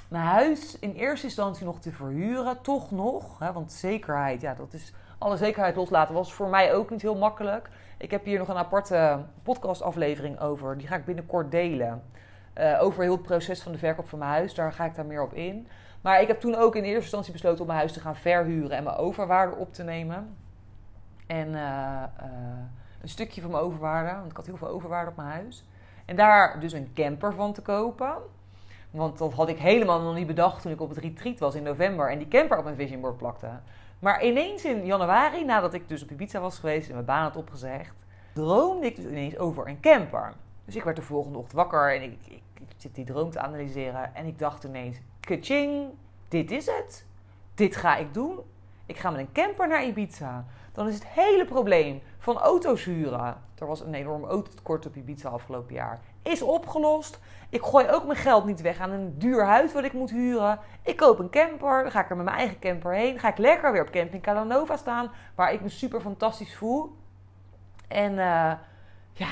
mijn 0.08 0.26
huis 0.26 0.80
in 0.80 0.94
eerste 0.94 1.26
instantie 1.26 1.66
nog 1.66 1.80
te 1.80 1.92
verhuren, 1.92 2.62
toch 2.62 2.92
nog. 2.92 3.40
Hè, 3.40 3.54
want 3.54 3.72
zekerheid, 3.72 4.42
ja, 4.42 4.54
dat 4.54 4.74
is 4.74 4.94
alle 5.18 5.38
zekerheid 5.38 5.76
loslaten 5.76 6.14
was 6.14 6.34
voor 6.34 6.48
mij 6.48 6.74
ook 6.74 6.90
niet 6.90 7.02
heel 7.02 7.18
makkelijk. 7.18 7.70
Ik 7.98 8.12
heb 8.12 8.26
hier 8.26 8.40
nog 8.40 8.48
een 8.48 8.58
aparte 8.58 9.20
podcastaflevering 9.44 10.40
over. 10.40 10.78
Die 10.78 10.88
ga 10.88 10.96
ik 10.96 11.06
binnenkort 11.06 11.52
delen. 11.52 12.04
Uh, 12.58 12.82
over 12.82 13.04
heel 13.04 13.12
het 13.12 13.22
proces 13.22 13.62
van 13.62 13.72
de 13.72 13.78
verkoop 13.78 14.10
van 14.10 14.20
mijn 14.20 14.32
huis. 14.32 14.54
Daar 14.54 14.74
ga 14.74 14.86
ik 14.86 14.96
daar 14.96 15.06
meer 15.06 15.22
op 15.22 15.34
in. 15.34 15.68
Maar 16.02 16.22
ik 16.22 16.28
heb 16.28 16.40
toen 16.40 16.56
ook 16.56 16.76
in 16.76 16.84
eerste 16.84 17.02
instantie 17.02 17.32
besloten 17.32 17.60
om 17.60 17.68
mijn 17.68 17.80
huis 17.80 17.94
te 17.94 18.00
gaan 18.00 18.16
verhuren 18.16 18.78
en 18.78 18.84
mijn 18.84 18.96
overwaarde 18.96 19.56
op 19.56 19.74
te 19.74 19.84
nemen. 19.84 20.38
En 21.28 21.48
uh, 21.48 21.54
uh, 21.54 22.30
een 23.02 23.10
stukje 23.10 23.42
van 23.42 23.52
mijn 23.52 23.64
overwaarde, 23.64 24.16
want 24.16 24.32
ik 24.32 24.38
had 24.38 24.46
heel 24.46 24.58
veel 24.58 24.68
overwaarde 24.68 25.10
op 25.10 25.18
mijn 25.18 25.30
huis. 25.30 25.66
En 26.06 26.16
daar 26.16 26.60
dus 26.60 26.74
een 26.74 26.92
camper 26.94 27.34
van 27.34 27.54
te 27.54 27.62
kopen. 27.62 28.14
Want 28.98 29.18
dat 29.18 29.34
had 29.34 29.50
ik 29.50 29.58
helemaal 29.58 30.02
nog 30.02 30.16
niet 30.16 30.28
bedacht 30.28 30.62
toen 30.62 30.72
ik 30.72 30.82
op 30.82 30.90
het 30.90 30.98
retreat 30.98 31.40
was 31.40 31.56
in 31.56 31.64
november 31.64 32.10
en 32.10 32.18
die 32.18 32.28
camper 32.28 32.58
op 32.58 32.64
mijn 32.64 32.76
vision 32.76 33.02
board 33.02 33.18
plakte. 33.18 33.50
Maar 34.00 34.24
ineens 34.24 34.66
in 34.66 34.86
januari, 34.86 35.46
nadat 35.46 35.74
ik 35.74 35.90
dus 35.90 36.04
op 36.04 36.12
Ibiza 36.12 36.40
was 36.40 36.60
geweest 36.60 36.88
en 36.88 36.94
mijn 36.94 37.06
baan 37.06 37.24
had 37.24 37.36
opgezegd, 37.36 37.94
droomde 38.34 38.86
ik 38.86 38.96
dus 38.96 39.06
ineens 39.06 39.38
over 39.38 39.68
een 39.68 39.80
camper. 39.80 40.34
Dus 40.66 40.76
ik 40.76 40.84
werd 40.84 40.96
de 40.96 41.02
volgende 41.02 41.38
ochtend 41.38 41.56
wakker 41.56 41.96
en 41.96 42.04
ik, 42.04 42.18
ik, 42.28 42.42
ik 42.54 42.68
zit 42.78 42.96
die 42.96 43.06
droom 43.06 43.32
te 43.32 43.40
analyseren. 43.40 44.16
En 44.16 44.26
ik 44.26 44.40
dacht 44.40 44.64
ineens, 44.64 44.98
kaching, 45.20 45.90
dit 46.28 46.52
is 46.52 46.66
het. 46.66 47.06
Dit 47.56 47.76
ga 47.76 47.96
ik 47.96 48.14
doen. 48.14 48.40
Ik 48.86 48.98
ga 48.98 49.10
met 49.10 49.20
een 49.20 49.32
camper 49.32 49.68
naar 49.68 49.86
Ibiza. 49.86 50.46
Dan 50.72 50.88
is 50.88 50.94
het 50.94 51.08
hele 51.08 51.46
probleem 51.46 52.02
van 52.18 52.38
auto's 52.38 52.84
huren. 52.84 53.38
Er 53.60 53.68
was 53.68 53.80
een 53.80 53.94
enorm 53.94 54.24
autotekort 54.24 54.86
op 54.86 54.96
Ibiza 54.96 55.30
afgelopen 55.30 55.74
jaar. 55.74 56.00
Is 56.22 56.42
opgelost. 56.42 57.20
Ik 57.50 57.62
gooi 57.62 57.90
ook 57.90 58.06
mijn 58.06 58.18
geld 58.18 58.46
niet 58.46 58.62
weg 58.62 58.80
aan 58.80 58.92
een 58.92 59.18
duur 59.18 59.46
huis 59.46 59.74
wat 59.74 59.84
ik 59.84 59.94
moet 59.94 60.10
huren. 60.10 60.60
Ik 60.84 60.98
koop 60.98 61.20
een 61.20 61.30
camper. 61.30 61.82
Dan 61.82 61.92
ga 61.92 62.04
ik 62.04 62.10
er 62.10 62.16
met 62.16 62.26
mijn 62.26 62.38
eigen 62.38 62.60
camper 62.60 62.94
heen. 62.94 63.20
Ga 63.20 63.28
ik 63.28 63.38
lekker 63.38 63.72
weer 63.72 63.82
op 63.82 63.90
camping 63.90 64.24
Calanova 64.24 64.78
staan. 64.78 65.12
Waar 65.36 65.54
ik 65.54 65.62
me 65.62 65.70
super 65.70 66.02
fantastisch 66.02 66.56
voel. 66.56 66.96
En 67.88 68.12
uh, 68.12 68.54
ja, 69.12 69.30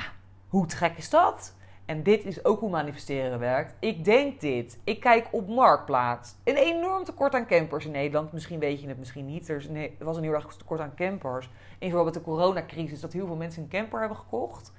hoe 0.47 0.69
gek 0.69 0.97
is 0.97 1.09
dat? 1.09 1.53
En 1.85 2.03
dit 2.03 2.25
is 2.25 2.45
ook 2.45 2.59
hoe 2.59 2.69
manifesteren 2.69 3.39
werkt. 3.39 3.73
Ik 3.79 4.05
denk 4.05 4.41
dit. 4.41 4.79
Ik 4.83 4.99
kijk 4.99 5.27
op 5.31 5.47
Marktplaats. 5.47 6.35
Een 6.43 6.55
enorm 6.55 7.03
tekort 7.03 7.33
aan 7.33 7.47
campers 7.47 7.85
in 7.85 7.91
Nederland. 7.91 8.31
Misschien 8.31 8.59
weet 8.59 8.81
je 8.81 8.87
het 8.87 8.97
misschien 8.97 9.25
niet. 9.25 9.49
Er, 9.49 9.91
was 9.99 10.17
een 10.17 10.23
heel 10.23 10.33
erg 10.33 10.55
tekort 10.55 10.79
aan 10.79 10.95
campers. 10.95 11.49
In 11.79 12.03
met 12.03 12.13
de 12.13 12.21
coronacrisis. 12.21 12.99
Dat 12.99 13.13
heel 13.13 13.25
veel 13.25 13.35
mensen 13.35 13.63
een 13.63 13.69
camper 13.69 13.99
hebben 13.99 14.17
gekocht. 14.17 14.73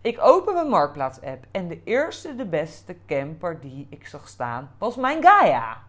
Ik 0.00 0.18
open 0.20 0.54
mijn 0.54 0.68
Marktplaats-app. 0.68 1.46
En 1.50 1.68
de 1.68 1.80
eerste, 1.84 2.34
de 2.34 2.46
beste 2.46 2.96
camper 3.06 3.60
die 3.60 3.86
ik 3.90 4.06
zag 4.06 4.28
staan 4.28 4.70
was 4.78 4.96
mijn 4.96 5.22
Gaia. 5.22 5.82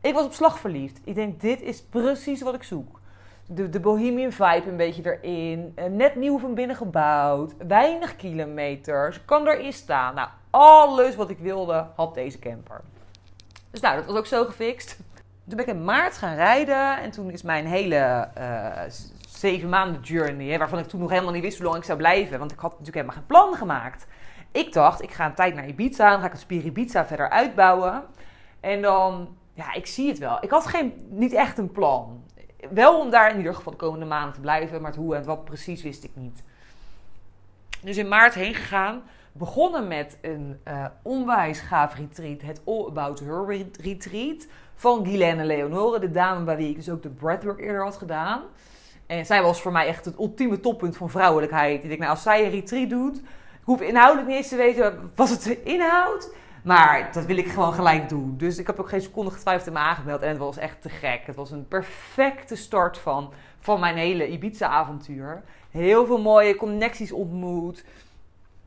Ik 0.00 0.14
was 0.14 0.24
op 0.24 0.32
slag 0.32 0.58
verliefd. 0.58 1.00
Ik 1.04 1.14
denk, 1.14 1.40
dit 1.40 1.62
is 1.62 1.82
precies 1.82 2.42
wat 2.42 2.54
ik 2.54 2.62
zoek 2.62 2.97
de, 3.50 3.68
de 3.68 3.80
bohemian 3.80 4.32
vibe 4.32 4.70
een 4.70 4.76
beetje 4.76 5.18
erin. 5.20 5.72
Eh, 5.74 5.84
net 5.84 6.14
nieuw 6.14 6.38
van 6.38 6.54
binnen 6.54 6.76
gebouwd. 6.76 7.54
Weinig 7.68 8.16
kilometers. 8.16 9.24
Kan 9.24 9.46
erin 9.46 9.72
staan. 9.72 10.14
Nou, 10.14 10.28
alles 10.50 11.16
wat 11.16 11.30
ik 11.30 11.38
wilde 11.38 11.86
had 11.94 12.14
deze 12.14 12.38
camper. 12.38 12.80
Dus 13.70 13.80
nou, 13.80 13.96
dat 13.96 14.06
was 14.06 14.16
ook 14.16 14.26
zo 14.26 14.44
gefixt. 14.44 14.96
Toen 15.46 15.56
ben 15.56 15.66
ik 15.66 15.74
in 15.74 15.84
maart 15.84 16.16
gaan 16.16 16.34
rijden. 16.34 16.98
En 16.98 17.10
toen 17.10 17.30
is 17.30 17.42
mijn 17.42 17.66
hele 17.66 18.28
uh, 18.38 18.82
zeven 19.28 19.68
maanden 19.68 20.00
journey... 20.00 20.58
waarvan 20.58 20.78
ik 20.78 20.86
toen 20.86 21.00
nog 21.00 21.10
helemaal 21.10 21.32
niet 21.32 21.42
wist 21.42 21.58
hoe 21.58 21.66
lang 21.66 21.78
ik 21.78 21.84
zou 21.84 21.98
blijven. 21.98 22.38
Want 22.38 22.52
ik 22.52 22.58
had 22.58 22.70
natuurlijk 22.70 22.96
helemaal 22.96 23.16
geen 23.16 23.26
plan 23.26 23.54
gemaakt. 23.54 24.06
Ik 24.52 24.72
dacht, 24.72 25.02
ik 25.02 25.10
ga 25.10 25.26
een 25.26 25.34
tijd 25.34 25.54
naar 25.54 25.68
Ibiza. 25.68 26.10
Dan 26.10 26.20
ga 26.20 26.26
ik 26.26 26.32
het 26.32 26.40
Spier 26.40 26.64
Ibiza 26.64 27.06
verder 27.06 27.30
uitbouwen. 27.30 28.04
En 28.60 28.82
dan... 28.82 29.36
Ja, 29.54 29.74
ik 29.74 29.86
zie 29.86 30.08
het 30.08 30.18
wel. 30.18 30.38
Ik 30.40 30.50
had 30.50 30.66
geen, 30.66 31.06
niet 31.08 31.32
echt 31.32 31.58
een 31.58 31.72
plan 31.72 32.22
wel 32.70 33.00
om 33.00 33.10
daar 33.10 33.30
in 33.30 33.36
ieder 33.36 33.54
geval 33.54 33.72
de 33.72 33.78
komende 33.78 34.06
maanden 34.06 34.34
te 34.34 34.40
blijven, 34.40 34.80
maar 34.80 34.90
het 34.90 35.00
hoe 35.00 35.16
en 35.16 35.24
wat 35.24 35.44
precies 35.44 35.82
wist 35.82 36.04
ik 36.04 36.10
niet. 36.14 36.42
Dus 37.82 37.96
in 37.96 38.08
maart 38.08 38.34
heen 38.34 38.54
gegaan. 38.54 39.02
Begonnen 39.32 39.88
met 39.88 40.18
een 40.20 40.60
uh, 40.68 40.84
onwijs 41.02 41.60
gaaf 41.60 41.94
retreat. 41.94 42.42
Het 42.42 42.60
All 42.64 42.86
About 42.86 43.20
Her 43.20 43.64
retreat. 43.80 44.46
Van 44.74 45.04
Guylaine 45.04 45.44
Leonore. 45.44 45.98
De 45.98 46.10
dame 46.10 46.44
bij 46.44 46.56
wie 46.56 46.68
ik 46.68 46.76
dus 46.76 46.90
ook 46.90 47.02
de 47.02 47.08
breathwork 47.08 47.60
eerder 47.60 47.82
had 47.82 47.96
gedaan. 47.96 48.42
En 49.06 49.26
zij 49.26 49.42
was 49.42 49.60
voor 49.60 49.72
mij 49.72 49.86
echt 49.86 50.04
het 50.04 50.18
ultieme 50.18 50.60
toppunt 50.60 50.96
van 50.96 51.10
vrouwelijkheid. 51.10 51.84
Ik 51.84 51.98
nou, 51.98 52.10
als 52.10 52.22
zij 52.22 52.44
een 52.44 52.50
retreat 52.50 52.90
doet... 52.90 53.16
Ik 53.68 53.74
hoef 53.74 53.80
inhoudelijk 53.80 54.28
niet 54.28 54.36
eens 54.36 54.48
te 54.48 54.56
weten, 54.56 55.10
was 55.14 55.30
het 55.30 55.42
de 55.42 55.62
inhoud? 55.62 56.34
Maar 56.62 57.08
dat 57.12 57.24
wil 57.24 57.36
ik 57.36 57.48
gewoon 57.48 57.72
gelijk 57.72 58.08
doen. 58.08 58.34
Dus 58.36 58.58
ik 58.58 58.66
heb 58.66 58.80
ook 58.80 58.88
geen 58.88 59.00
seconde 59.00 59.30
getwijfeld 59.30 59.66
en 59.66 59.72
me 59.72 59.78
aangemeld. 59.78 60.22
En 60.22 60.28
het 60.28 60.38
was 60.38 60.56
echt 60.56 60.82
te 60.82 60.88
gek. 60.88 61.26
Het 61.26 61.36
was 61.36 61.50
een 61.50 61.68
perfecte 61.68 62.56
start 62.56 62.98
van, 62.98 63.32
van 63.60 63.80
mijn 63.80 63.96
hele 63.96 64.28
Ibiza-avontuur. 64.28 65.42
Heel 65.70 66.06
veel 66.06 66.20
mooie 66.20 66.56
connecties 66.56 67.12
ontmoet. 67.12 67.84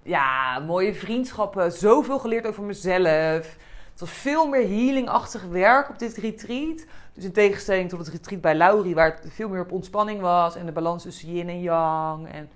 Ja, 0.04 0.60
mooie 0.60 0.94
vriendschappen. 0.94 1.72
Zoveel 1.72 2.20
geleerd 2.20 2.48
over 2.48 2.64
mezelf. 2.64 3.58
Het 3.92 4.00
was 4.00 4.10
veel 4.10 4.48
meer 4.48 4.68
healingachtig 4.68 5.44
werk 5.44 5.90
op 5.90 6.00
dit 6.00 6.18
retreat. 6.18 6.86
Dus 7.14 7.24
in 7.24 7.32
tegenstelling 7.32 7.90
tot 7.90 8.00
het 8.00 8.10
retreat 8.10 8.42
bij 8.42 8.56
Laurie, 8.56 8.96
waar 8.96 9.20
het 9.22 9.34
veel 9.34 9.50
meer 9.50 9.62
op 9.62 9.72
ontspanning 9.72 10.22
was. 10.22 10.56
En 10.56 10.66
de 10.66 10.72
balans 10.72 11.04
tussen 11.04 11.34
yin 11.34 11.50
en 11.50 11.62
yang. 11.62 12.28
En 12.28 12.50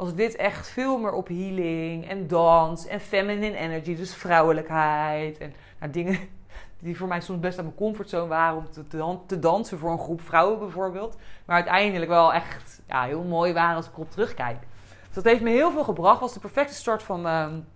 was 0.00 0.14
dit 0.14 0.36
echt 0.36 0.68
veel 0.68 0.98
meer 0.98 1.12
op 1.12 1.28
healing 1.28 2.08
en 2.08 2.26
dans 2.26 2.86
en 2.86 3.00
feminine 3.00 3.56
energy, 3.56 3.96
dus 3.96 4.14
vrouwelijkheid. 4.14 5.38
En 5.38 5.54
nou, 5.80 5.92
dingen 5.92 6.18
die 6.80 6.96
voor 6.96 7.08
mij 7.08 7.20
soms 7.20 7.40
best 7.40 7.58
aan 7.58 7.64
mijn 7.64 7.76
comfortzone 7.76 8.26
waren 8.26 8.56
om 8.56 9.26
te, 9.26 9.38
dansen 9.38 9.78
voor 9.78 9.90
een 9.90 9.98
groep 9.98 10.20
vrouwen 10.20 10.58
bijvoorbeeld. 10.58 11.16
Maar 11.44 11.56
uiteindelijk 11.56 12.10
wel 12.10 12.32
echt 12.32 12.80
ja, 12.86 13.02
heel 13.02 13.22
mooi 13.22 13.52
waren 13.52 13.76
als 13.76 13.86
ik 13.86 13.92
erop 13.92 14.10
terugkijk. 14.10 14.58
Dus 15.06 15.14
dat 15.14 15.24
heeft 15.24 15.40
me 15.40 15.50
heel 15.50 15.70
veel 15.70 15.84
gebracht. 15.84 16.20
Was 16.20 16.34
de 16.34 16.40
perfecte 16.40 16.74
start 16.74 17.02
van 17.02 17.20
mijn, 17.20 17.66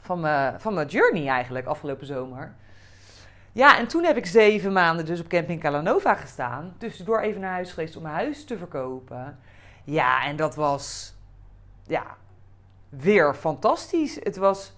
van 0.00 0.20
mijn, 0.20 0.60
van 0.60 0.74
mijn 0.74 0.88
journey 0.88 1.28
eigenlijk 1.28 1.66
afgelopen 1.66 2.06
zomer. 2.06 2.54
Ja, 3.52 3.78
en 3.78 3.86
toen 3.86 4.04
heb 4.04 4.16
ik 4.16 4.26
zeven 4.26 4.72
maanden 4.72 5.06
dus 5.06 5.20
op 5.20 5.28
camping 5.28 5.60
Calanova 5.60 6.14
gestaan. 6.14 6.74
Tussendoor 6.78 7.20
even 7.20 7.40
naar 7.40 7.52
huis 7.52 7.72
geweest 7.72 7.96
om 7.96 8.02
mijn 8.02 8.14
huis 8.14 8.44
te 8.44 8.58
verkopen. 8.58 9.38
Ja, 9.84 10.24
en 10.24 10.36
dat 10.36 10.54
was 10.54 11.15
ja, 11.86 12.16
weer 12.88 13.34
fantastisch. 13.34 14.14
Het 14.22 14.36
was. 14.36 14.74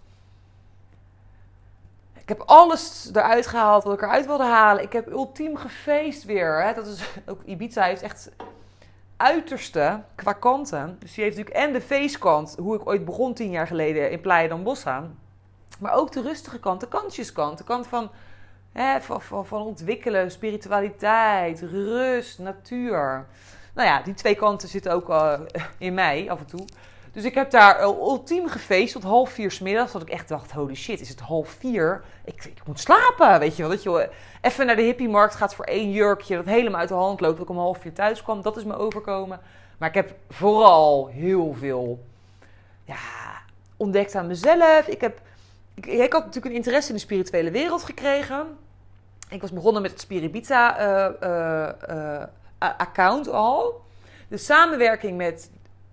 Ik 2.15 2.29
heb 2.29 2.43
alles 2.47 3.11
eruit 3.13 3.47
gehaald 3.47 3.85
wat 3.85 3.95
ik 3.95 4.03
eruit 4.03 4.27
wilde 4.27 4.45
halen. 4.45 4.83
Ik 4.83 4.93
heb 4.93 5.11
ultiem 5.11 5.57
gefeest 5.57 6.25
weer. 6.25 6.63
Hè. 6.63 6.75
Dat 6.75 6.87
is, 6.87 7.09
ook 7.27 7.43
Ibiza 7.45 7.85
heeft 7.85 8.03
echt 8.03 8.31
uiterste 9.17 10.03
qua 10.15 10.33
kanten. 10.33 10.97
Dus 10.99 11.15
die 11.15 11.25
heeft 11.25 11.37
natuurlijk 11.37 11.67
en 11.67 11.73
de 11.73 11.81
feestkant, 11.81 12.57
hoe 12.59 12.77
ik 12.77 12.89
ooit 12.89 13.05
begon 13.05 13.35
tien 13.35 13.51
jaar 13.51 13.67
geleden 13.67 14.11
in 14.11 14.21
Playa 14.21 14.49
dan 14.49 14.63
Bossa. 14.63 15.05
Maar 15.79 15.93
ook 15.93 16.13
de 16.13 16.23
rustige 16.23 16.61
kant, 16.61 16.81
de 16.81 16.89
kantjeskant. 16.89 17.59
De 17.59 17.65
kant 17.65 17.87
van, 17.87 18.11
hè, 18.73 19.01
van, 19.01 19.47
van, 19.47 19.63
ontwikkelen, 19.63 20.31
spiritualiteit, 20.31 21.63
rust, 21.63 22.39
natuur. 22.39 23.27
Nou 23.75 23.89
ja, 23.89 24.03
die 24.03 24.15
twee 24.15 24.35
kanten 24.35 24.69
zitten 24.69 24.93
ook 24.93 25.09
uh, 25.09 25.41
in 25.79 25.95
mij 25.95 26.31
af 26.31 26.39
en 26.39 26.47
toe. 26.47 26.67
Dus 27.19 27.27
ik 27.27 27.35
heb 27.35 27.51
daar 27.51 27.83
ultiem 27.83 28.49
gefeest 28.49 28.93
tot 28.93 29.03
half 29.03 29.31
vier 29.31 29.51
smiddags. 29.51 29.93
Dat 29.93 30.03
ik 30.03 30.09
echt 30.09 30.29
dacht, 30.29 30.51
holy 30.51 30.75
shit, 30.75 31.01
is 31.01 31.09
het 31.09 31.21
half 31.21 31.49
vier? 31.49 32.05
Ik, 32.25 32.45
ik 32.45 32.67
moet 32.67 32.81
slapen, 32.81 33.39
weet 33.39 33.57
je 33.57 33.63
wel. 33.63 33.71
Dat 33.71 33.83
je 33.83 34.11
even 34.41 34.67
naar 34.67 34.77
de 34.77 34.83
hippiemarkt 34.83 35.35
gaat 35.35 35.55
voor 35.55 35.65
één 35.65 35.91
jurkje... 35.91 36.37
dat 36.37 36.45
helemaal 36.45 36.81
uit 36.81 36.89
de 36.89 36.95
hand 36.95 37.21
loopt, 37.21 37.37
dat 37.37 37.45
ik 37.45 37.51
om 37.51 37.59
half 37.59 37.79
vier 37.79 37.93
thuis 37.93 38.23
kwam. 38.23 38.43
Dat 38.43 38.57
is 38.57 38.65
me 38.65 38.77
overkomen. 38.77 39.41
Maar 39.79 39.89
ik 39.89 39.95
heb 39.95 40.15
vooral 40.31 41.07
heel 41.07 41.55
veel 41.59 42.05
ja, 42.85 42.97
ontdekt 43.77 44.15
aan 44.15 44.27
mezelf. 44.27 44.87
Ik, 44.87 45.01
heb, 45.01 45.21
ik, 45.75 45.87
ik 45.87 46.13
had 46.13 46.25
natuurlijk 46.25 46.55
een 46.55 46.61
interesse 46.61 46.89
in 46.89 46.95
de 46.95 47.01
spirituele 47.01 47.51
wereld 47.51 47.83
gekregen. 47.83 48.59
Ik 49.29 49.41
was 49.41 49.53
begonnen 49.53 49.83
met 49.83 49.91
het 49.91 50.01
Spiribita 50.01 50.81
uh, 51.23 52.23
account 52.59 53.29
al. 53.29 53.81
De 54.29 54.37
samenwerking 54.37 55.17
met 55.17 55.51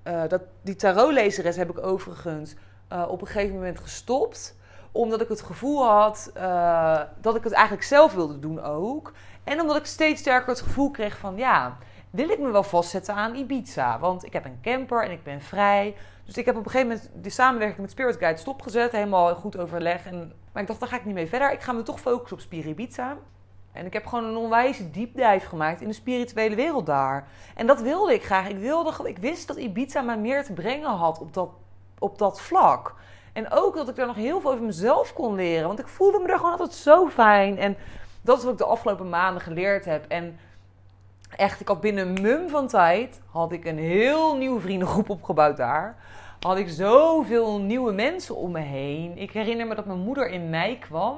uh, 0.08 0.22
dat, 0.28 0.41
die 0.62 0.76
tarotlezeres 0.76 1.56
heb 1.56 1.70
ik 1.70 1.86
overigens 1.86 2.56
uh, 2.93 3.06
op 3.08 3.22
een 3.22 3.28
gegeven 3.28 3.56
moment 3.56 3.80
gestopt. 3.80 4.56
Omdat 4.91 5.22
ik 5.22 5.28
het 5.28 5.41
gevoel 5.41 5.86
had 5.86 6.32
uh, 6.38 7.01
dat 7.22 7.36
ik 7.36 7.43
het 7.43 7.53
eigenlijk 7.53 7.86
zelf 7.86 8.14
wilde 8.14 8.39
doen 8.39 8.62
ook. 8.64 9.14
En 9.43 9.62
omdat 9.62 9.76
ik 9.76 9.86
steeds 9.86 10.22
sterker 10.22 10.49
het 10.49 10.62
gevoel 10.62 10.91
kreeg 10.91 11.18
van 11.18 11.38
ja, 11.38 11.78
wil 12.10 12.30
ik 12.30 12.39
me 12.39 12.51
wel 12.51 12.64
vastzetten 12.64 13.14
aan 13.14 13.36
Ibiza? 13.36 13.99
Want 13.99 14.26
ik 14.26 14.34
heb 14.34 14.45
een 14.45 14.60
camper 14.62 15.03
en 15.03 15.12
ik 15.12 15.24
ben 15.24 15.41
vrij. 15.41 15.95
Dus 16.26 16.38
ik 16.38 16.45
heb 16.45 16.56
op 16.58 16.66
een 16.66 16.72
gegeven 16.72 16.95
moment 16.95 17.24
de 17.24 17.30
samenwerking 17.30 17.82
met 17.82 17.91
Spirit 17.91 18.18
Guide 18.18 18.39
stopgezet. 18.39 18.91
Helemaal 18.91 19.36
goed 19.36 19.58
overleg. 19.58 20.06
En, 20.06 20.34
maar 20.51 20.62
ik 20.62 20.68
dacht, 20.68 20.80
daar 20.80 20.89
ga 20.89 20.95
ik 20.95 21.06
niet 21.06 21.14
mee 21.14 21.28
verder. 21.28 21.51
Ik 21.51 21.62
ga 21.62 21.72
me 21.72 21.84
toch 21.84 21.99
focussen 21.99 22.38
op 22.38 22.43
Spiribiza. 22.43 23.18
En 23.76 23.86
ik 23.86 23.93
heb 23.93 24.05
gewoon 24.05 24.26
een 24.26 24.38
onwijze 24.38 24.91
diepdijf 24.91 25.45
gemaakt 25.45 25.82
in 25.82 25.88
de 25.88 25.93
spirituele 25.93 26.55
wereld 26.55 26.86
daar. 26.86 27.28
En 27.55 27.67
dat 27.67 27.82
wilde 27.82 28.13
ik 28.13 28.23
graag. 28.23 28.47
Ik, 28.47 28.57
wilde, 28.57 29.09
ik 29.09 29.17
wist 29.17 29.47
dat 29.47 29.57
Ibiza 29.57 30.01
mij 30.01 30.17
meer 30.17 30.43
te 30.43 30.53
brengen 30.53 30.89
had 30.89 31.19
op 31.19 31.34
dat, 31.34 31.49
op 31.99 32.17
dat 32.17 32.41
vlak. 32.41 32.95
En 33.34 33.51
ook 33.51 33.76
dat 33.76 33.89
ik 33.89 33.95
daar 33.95 34.07
nog 34.07 34.15
heel 34.15 34.41
veel 34.41 34.51
over 34.51 34.63
mezelf 34.63 35.13
kon 35.13 35.36
leren. 35.36 35.67
Want 35.67 35.80
ik 35.80 35.88
voelde 35.88 36.19
me 36.19 36.28
daar 36.28 36.38
gewoon 36.38 36.51
altijd 36.51 36.73
zo 36.73 37.07
fijn. 37.09 37.57
En 37.57 37.78
dat 38.21 38.38
is 38.38 38.43
wat 38.43 38.53
ik 38.53 38.59
de 38.59 38.65
afgelopen 38.65 39.09
maanden 39.09 39.41
geleerd 39.41 39.86
heb. 39.86 40.05
En 40.07 40.39
echt, 41.36 41.59
ik 41.59 41.67
had 41.67 41.82
binnen 41.82 42.07
een 42.07 42.21
mum 42.21 42.49
van 42.49 42.67
tijd... 42.67 43.21
had 43.32 43.51
ik 43.51 43.65
een 43.65 43.78
heel 43.78 44.38
nieuwe 44.38 44.59
vriendengroep 44.59 45.09
opgebouwd 45.09 45.57
daar. 45.57 45.97
Had 46.39 46.57
ik 46.57 46.69
zoveel 46.69 47.59
nieuwe 47.59 47.91
mensen 47.91 48.36
om 48.36 48.51
me 48.51 48.59
heen. 48.59 49.17
Ik 49.17 49.32
herinner 49.32 49.67
me 49.67 49.76
dat 49.76 49.86
mijn 49.86 49.99
moeder 49.99 50.30
in 50.30 50.49
mei 50.49 50.80
kwam. 50.80 51.17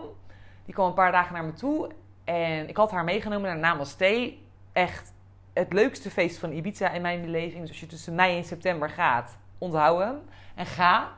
Die 0.66 0.74
kwam 0.74 0.88
een 0.88 0.94
paar 0.94 1.12
dagen 1.12 1.34
naar 1.34 1.44
me 1.44 1.54
toe. 1.54 1.90
En 2.28 2.70
ik 2.70 2.78
had 2.78 2.92
haar 2.92 3.04
meegenomen 3.04 3.50
naar 3.50 3.58
Namaste. 3.58 4.34
Echt 4.74 5.14
het 5.54 5.74
leukste 5.74 6.12
feest 6.12 6.38
van 6.38 6.52
Ibiza 6.52 6.90
in 6.90 7.02
mijn 7.02 7.22
beleving. 7.22 7.60
Dus 7.60 7.70
als 7.70 7.80
je 7.80 7.86
tussen 7.86 8.16
mei 8.16 8.38
en 8.38 8.44
september 8.44 8.90
gaat, 8.90 9.38
onthoud 9.58 10.00
hem. 10.00 10.22
En 10.56 10.66
ga 10.66 11.10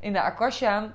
in 0.00 0.12
de 0.12 0.20
Akasha. 0.20 0.92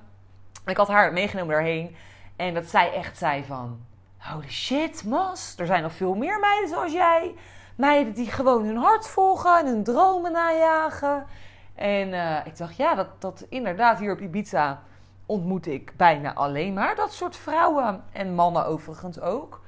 Ik 0.66 0.76
had 0.76 0.88
haar 0.88 1.12
meegenomen 1.12 1.54
daarheen. 1.54 1.96
En 2.36 2.54
dat 2.54 2.64
zij 2.64 2.92
echt 2.92 3.18
zei 3.18 3.44
van... 3.44 3.80
Holy 4.18 4.50
shit, 4.50 5.04
Mas. 5.04 5.54
Er 5.58 5.66
zijn 5.66 5.82
nog 5.82 5.92
veel 5.92 6.14
meer 6.14 6.38
meiden 6.38 6.68
zoals 6.68 6.92
jij. 6.92 7.34
Meiden 7.76 8.14
die 8.14 8.30
gewoon 8.30 8.64
hun 8.64 8.76
hart 8.76 9.08
volgen 9.08 9.58
en 9.58 9.66
hun 9.66 9.84
dromen 9.84 10.32
najagen. 10.32 11.26
En 11.74 12.08
uh, 12.08 12.46
ik 12.46 12.56
dacht, 12.56 12.76
ja, 12.76 12.94
dat, 12.94 13.20
dat 13.20 13.46
inderdaad 13.48 13.98
hier 13.98 14.12
op 14.12 14.20
Ibiza 14.20 14.82
ontmoet 15.26 15.66
ik 15.66 15.96
bijna 15.96 16.34
alleen 16.34 16.72
maar 16.72 16.96
dat 16.96 17.12
soort 17.12 17.36
vrouwen. 17.36 18.04
En 18.12 18.34
mannen 18.34 18.66
overigens 18.66 19.20
ook 19.20 19.61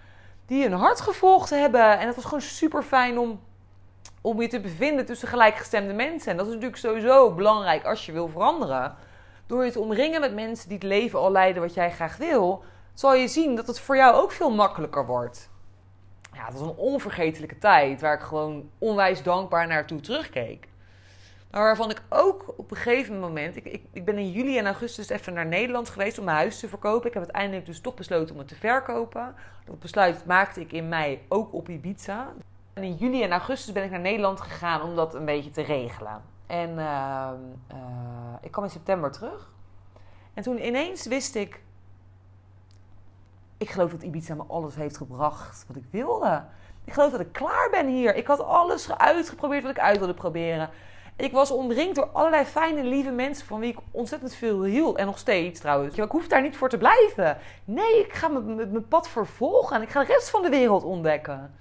die 0.46 0.62
hun 0.62 0.72
hart 0.72 1.00
gevolgd 1.00 1.50
hebben. 1.50 1.98
En 1.98 2.06
het 2.06 2.16
was 2.16 2.24
gewoon 2.24 2.40
super 2.40 2.82
fijn 2.82 3.18
om, 3.18 3.40
om 4.20 4.40
je 4.40 4.48
te 4.48 4.60
bevinden 4.60 5.04
tussen 5.04 5.28
gelijkgestemde 5.28 5.92
mensen. 5.92 6.30
En 6.30 6.36
dat 6.36 6.46
is 6.46 6.52
natuurlijk 6.52 6.80
sowieso 6.80 7.34
belangrijk 7.34 7.84
als 7.84 8.06
je 8.06 8.12
wil 8.12 8.28
veranderen. 8.28 8.96
Door 9.46 9.64
je 9.64 9.70
te 9.70 9.80
omringen 9.80 10.20
met 10.20 10.34
mensen 10.34 10.68
die 10.68 10.78
het 10.78 10.86
leven 10.86 11.18
al 11.18 11.30
leiden 11.30 11.62
wat 11.62 11.74
jij 11.74 11.90
graag 11.90 12.16
wil, 12.16 12.64
zal 12.94 13.14
je 13.14 13.28
zien 13.28 13.56
dat 13.56 13.66
het 13.66 13.80
voor 13.80 13.96
jou 13.96 14.14
ook 14.14 14.32
veel 14.32 14.50
makkelijker 14.50 15.06
wordt. 15.06 15.50
Ja, 16.32 16.44
het 16.44 16.52
was 16.52 16.68
een 16.68 16.76
onvergetelijke 16.76 17.58
tijd 17.58 18.00
waar 18.00 18.14
ik 18.14 18.22
gewoon 18.22 18.70
onwijs 18.78 19.22
dankbaar 19.22 19.66
naartoe 19.66 20.00
terugkeek. 20.00 20.68
Maar 21.54 21.62
waarvan 21.62 21.90
ik 21.90 22.02
ook 22.08 22.54
op 22.56 22.70
een 22.70 22.76
gegeven 22.76 23.20
moment. 23.20 23.56
Ik, 23.56 23.64
ik, 23.64 23.82
ik, 23.92 24.04
ben 24.04 24.18
in 24.18 24.30
juli 24.30 24.58
en 24.58 24.66
augustus 24.66 25.08
even 25.08 25.34
naar 25.34 25.46
Nederland 25.46 25.88
geweest 25.88 26.18
om 26.18 26.24
mijn 26.24 26.36
huis 26.36 26.60
te 26.60 26.68
verkopen. 26.68 27.06
Ik 27.06 27.14
heb 27.14 27.22
uiteindelijk 27.22 27.66
dus 27.66 27.80
toch 27.80 27.94
besloten 27.94 28.34
om 28.34 28.38
het 28.38 28.48
te 28.48 28.54
verkopen. 28.54 29.34
Dat 29.64 29.78
besluit 29.78 30.26
maakte 30.26 30.60
ik 30.60 30.72
in 30.72 30.88
mei 30.88 31.24
ook 31.28 31.52
op 31.52 31.68
Ibiza. 31.68 32.32
En 32.72 32.82
in 32.82 32.94
juli 32.94 33.22
en 33.22 33.30
augustus 33.30 33.72
ben 33.72 33.84
ik 33.84 33.90
naar 33.90 34.00
Nederland 34.00 34.40
gegaan 34.40 34.82
om 34.82 34.96
dat 34.96 35.14
een 35.14 35.24
beetje 35.24 35.50
te 35.50 35.62
regelen. 35.62 36.22
En 36.46 36.70
uh, 36.70 37.30
uh, 37.72 37.78
ik 38.40 38.50
kwam 38.50 38.64
in 38.64 38.70
september 38.70 39.12
terug. 39.12 39.52
En 40.34 40.42
toen 40.42 40.66
ineens 40.66 41.06
wist 41.06 41.34
ik. 41.34 41.62
Ik 43.56 43.70
geloof 43.70 43.90
dat 43.90 44.02
Ibiza 44.02 44.34
me 44.34 44.44
alles 44.46 44.74
heeft 44.74 44.96
gebracht 44.96 45.64
wat 45.66 45.76
ik 45.76 45.84
wilde. 45.90 46.44
Ik 46.84 46.92
geloof 46.92 47.10
dat 47.10 47.20
ik 47.20 47.32
klaar 47.32 47.68
ben 47.70 47.86
hier. 47.86 48.14
Ik 48.14 48.26
had 48.26 48.40
alles 48.40 48.92
uitgeprobeerd 48.92 49.62
wat 49.62 49.70
ik 49.70 49.78
uit 49.78 49.98
wilde 49.98 50.14
proberen. 50.14 50.70
Ik 51.16 51.32
was 51.32 51.50
omringd 51.50 51.94
door 51.94 52.08
allerlei 52.12 52.44
fijne, 52.44 52.84
lieve 52.84 53.10
mensen 53.10 53.46
van 53.46 53.60
wie 53.60 53.70
ik 53.70 53.78
ontzettend 53.90 54.34
veel 54.34 54.62
hield. 54.62 54.96
En 54.96 55.06
nog 55.06 55.18
steeds 55.18 55.60
trouwens. 55.60 55.98
Ik 55.98 56.10
hoef 56.10 56.28
daar 56.28 56.42
niet 56.42 56.56
voor 56.56 56.68
te 56.68 56.78
blijven. 56.78 57.38
Nee, 57.64 57.98
ik 57.98 58.12
ga 58.12 58.28
mijn 58.28 58.88
pad 58.88 59.08
vervolgen 59.08 59.76
en 59.76 59.82
ik 59.82 59.88
ga 59.88 60.00
de 60.00 60.12
rest 60.12 60.30
van 60.30 60.42
de 60.42 60.48
wereld 60.48 60.84
ontdekken. 60.84 61.54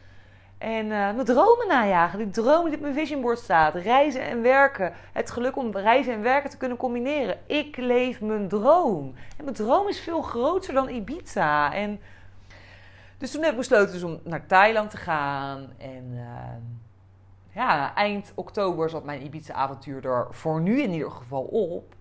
En 0.57 0.85
uh, 0.85 0.89
mijn 0.91 1.25
dromen 1.25 1.67
najagen. 1.67 2.17
Die 2.17 2.29
dromen 2.29 2.65
die 2.65 2.75
op 2.75 2.81
mijn 2.81 2.93
vision 2.93 3.21
board 3.21 3.39
staat. 3.39 3.75
Reizen 3.75 4.21
en 4.21 4.41
werken. 4.41 4.93
Het 5.11 5.31
geluk 5.31 5.57
om 5.57 5.71
reizen 5.71 6.13
en 6.13 6.21
werken 6.21 6.49
te 6.49 6.57
kunnen 6.57 6.77
combineren. 6.77 7.37
Ik 7.45 7.77
leef 7.77 8.21
mijn 8.21 8.47
droom. 8.47 9.13
En 9.37 9.43
mijn 9.43 9.55
droom 9.55 9.87
is 9.87 9.99
veel 9.99 10.21
groter 10.21 10.73
dan 10.73 10.89
Ibiza. 10.89 11.73
En 11.73 11.99
dus 13.17 13.31
toen 13.31 13.41
heb 13.41 13.51
ik 13.51 13.57
besloten 13.57 13.93
dus 13.93 14.03
om 14.03 14.19
naar 14.23 14.45
Thailand 14.45 14.89
te 14.89 14.97
gaan. 14.97 15.73
En... 15.77 16.11
Uh, 16.13 16.81
ja, 17.53 17.95
eind 17.95 18.31
oktober 18.35 18.89
zat 18.89 19.03
mijn 19.03 19.23
Ibiza-avontuur 19.23 20.05
er 20.05 20.27
voor 20.29 20.61
nu 20.61 20.81
in 20.81 20.91
ieder 20.91 21.11
geval 21.11 21.43
op. 21.43 21.95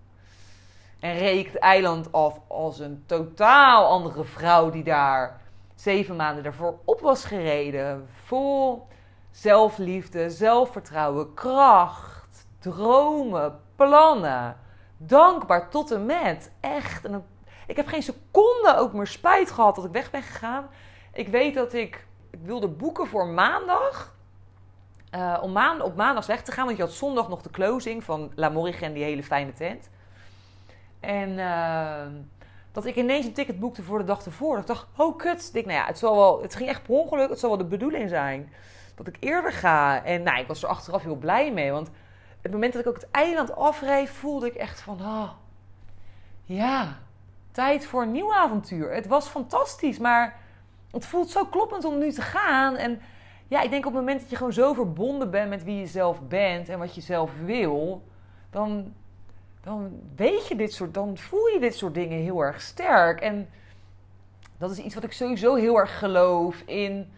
En 0.99 1.17
reek 1.17 1.45
het 1.45 1.57
eiland 1.57 2.11
af 2.11 2.39
als 2.47 2.79
een 2.79 3.03
totaal 3.05 3.87
andere 3.87 4.23
vrouw 4.23 4.69
die 4.69 4.83
daar 4.83 5.41
zeven 5.75 6.15
maanden 6.15 6.45
ervoor 6.45 6.79
op 6.85 6.99
was 6.99 7.25
gereden. 7.25 8.07
Vol 8.23 8.87
zelfliefde, 9.31 10.29
zelfvertrouwen, 10.29 11.33
kracht, 11.33 12.47
dromen, 12.59 13.59
plannen. 13.75 14.57
Dankbaar 14.97 15.69
tot 15.69 15.91
en 15.91 16.05
met. 16.05 16.51
Echt. 16.59 17.05
En 17.05 17.25
ik 17.67 17.75
heb 17.75 17.87
geen 17.87 18.03
seconde 18.03 18.75
ook 18.77 18.93
meer 18.93 19.07
spijt 19.07 19.51
gehad 19.51 19.75
dat 19.75 19.85
ik 19.85 19.91
weg 19.91 20.11
ben 20.11 20.23
gegaan. 20.23 20.69
Ik 21.13 21.27
weet 21.27 21.53
dat 21.53 21.73
ik, 21.73 22.07
ik 22.29 22.39
wilde 22.41 22.67
boeken 22.67 23.07
voor 23.07 23.27
maandag. 23.27 24.12
Uh, 25.15 25.37
om 25.41 25.51
maan, 25.51 25.81
op 25.81 25.95
maandag 25.95 26.25
weg 26.25 26.41
te 26.41 26.51
gaan. 26.51 26.65
Want 26.65 26.77
je 26.77 26.83
had 26.83 26.91
zondag 26.91 27.29
nog 27.29 27.41
de 27.41 27.49
closing 27.49 28.03
van 28.03 28.31
La 28.35 28.49
Morrigen, 28.49 28.93
die 28.93 29.03
hele 29.03 29.23
fijne 29.23 29.53
tent. 29.53 29.89
En 30.99 31.29
uh, 31.29 32.05
dat 32.71 32.85
ik 32.85 32.95
ineens 32.95 33.25
een 33.25 33.33
ticket 33.33 33.59
boekte 33.59 33.83
voor 33.83 33.97
de 33.97 34.03
dag 34.03 34.25
ervoor. 34.25 34.57
Ik 34.57 34.67
dacht, 34.67 34.87
oh 34.97 35.17
kut. 35.17 35.49
Ik, 35.53 35.65
nou 35.65 35.77
ja, 35.77 35.85
het, 35.85 35.97
zal 35.97 36.15
wel, 36.15 36.41
het 36.41 36.55
ging 36.55 36.69
echt 36.69 36.83
per 36.83 36.95
ongeluk. 36.95 37.29
Het 37.29 37.39
zal 37.39 37.49
wel 37.49 37.57
de 37.57 37.65
bedoeling 37.65 38.09
zijn 38.09 38.53
dat 38.95 39.07
ik 39.07 39.17
eerder 39.19 39.51
ga. 39.51 40.03
En 40.03 40.23
nou, 40.23 40.39
ik 40.39 40.47
was 40.47 40.63
er 40.63 40.69
achteraf 40.69 41.03
heel 41.03 41.15
blij 41.15 41.51
mee. 41.51 41.71
Want 41.71 41.89
het 42.41 42.51
moment 42.51 42.73
dat 42.73 42.81
ik 42.81 42.87
ook 42.87 42.95
het 42.95 43.11
eiland 43.11 43.55
afreed, 43.55 44.09
voelde 44.09 44.47
ik 44.47 44.55
echt 44.55 44.81
van... 44.81 44.99
Oh, 45.01 45.29
ja, 46.43 46.97
tijd 47.51 47.85
voor 47.85 48.01
een 48.01 48.11
nieuw 48.11 48.33
avontuur. 48.33 48.93
Het 48.93 49.07
was 49.07 49.27
fantastisch, 49.27 49.97
maar 49.97 50.39
het 50.91 51.05
voelt 51.05 51.29
zo 51.29 51.45
kloppend 51.45 51.85
om 51.85 51.97
nu 51.97 52.11
te 52.11 52.21
gaan. 52.21 52.75
En 52.75 53.01
ja, 53.53 53.61
ik 53.61 53.69
denk 53.69 53.85
op 53.85 53.91
het 53.91 54.01
moment 54.01 54.19
dat 54.19 54.29
je 54.29 54.35
gewoon 54.35 54.53
zo 54.53 54.73
verbonden 54.73 55.31
bent 55.31 55.49
met 55.49 55.63
wie 55.63 55.79
je 55.79 55.85
zelf 55.85 56.21
bent 56.21 56.69
en 56.69 56.79
wat 56.79 56.95
je 56.95 57.01
zelf 57.01 57.31
wil, 57.45 58.03
dan, 58.49 58.93
dan 59.61 59.99
weet 60.15 60.47
je 60.47 60.55
dit 60.55 60.73
soort, 60.73 60.93
dan 60.93 61.17
voel 61.17 61.47
je 61.47 61.59
dit 61.59 61.75
soort 61.75 61.93
dingen 61.93 62.19
heel 62.19 62.41
erg 62.41 62.61
sterk. 62.61 63.21
En 63.21 63.49
Dat 64.57 64.71
is 64.71 64.77
iets 64.77 64.95
wat 64.95 65.03
ik 65.03 65.11
sowieso 65.11 65.55
heel 65.55 65.77
erg 65.77 65.99
geloof 65.99 66.61
in. 66.65 67.13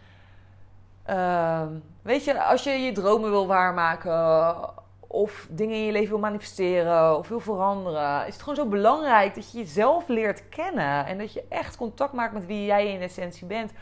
Ehm, 1.02 1.68
weet 2.02 2.24
je, 2.24 2.42
als 2.42 2.64
je 2.64 2.70
je 2.70 2.92
dromen 2.92 3.30
wil 3.30 3.46
waarmaken 3.46 4.54
of 5.00 5.46
dingen 5.50 5.76
in 5.76 5.84
je 5.84 5.92
leven 5.92 6.08
wil 6.08 6.18
manifesteren 6.18 7.18
of 7.18 7.28
wil 7.28 7.40
veranderen, 7.40 8.26
is 8.26 8.32
het 8.32 8.42
gewoon 8.42 8.56
zo 8.56 8.66
belangrijk 8.66 9.34
dat 9.34 9.52
je 9.52 9.58
jezelf 9.58 10.08
leert 10.08 10.48
kennen 10.48 11.06
en 11.06 11.18
dat 11.18 11.32
je 11.32 11.44
echt 11.48 11.76
contact 11.76 12.12
maakt 12.12 12.32
met 12.32 12.46
wie 12.46 12.64
jij 12.64 12.92
in 12.92 13.00
essentie 13.00 13.46
bent. 13.46 13.72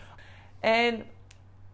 En 0.60 1.04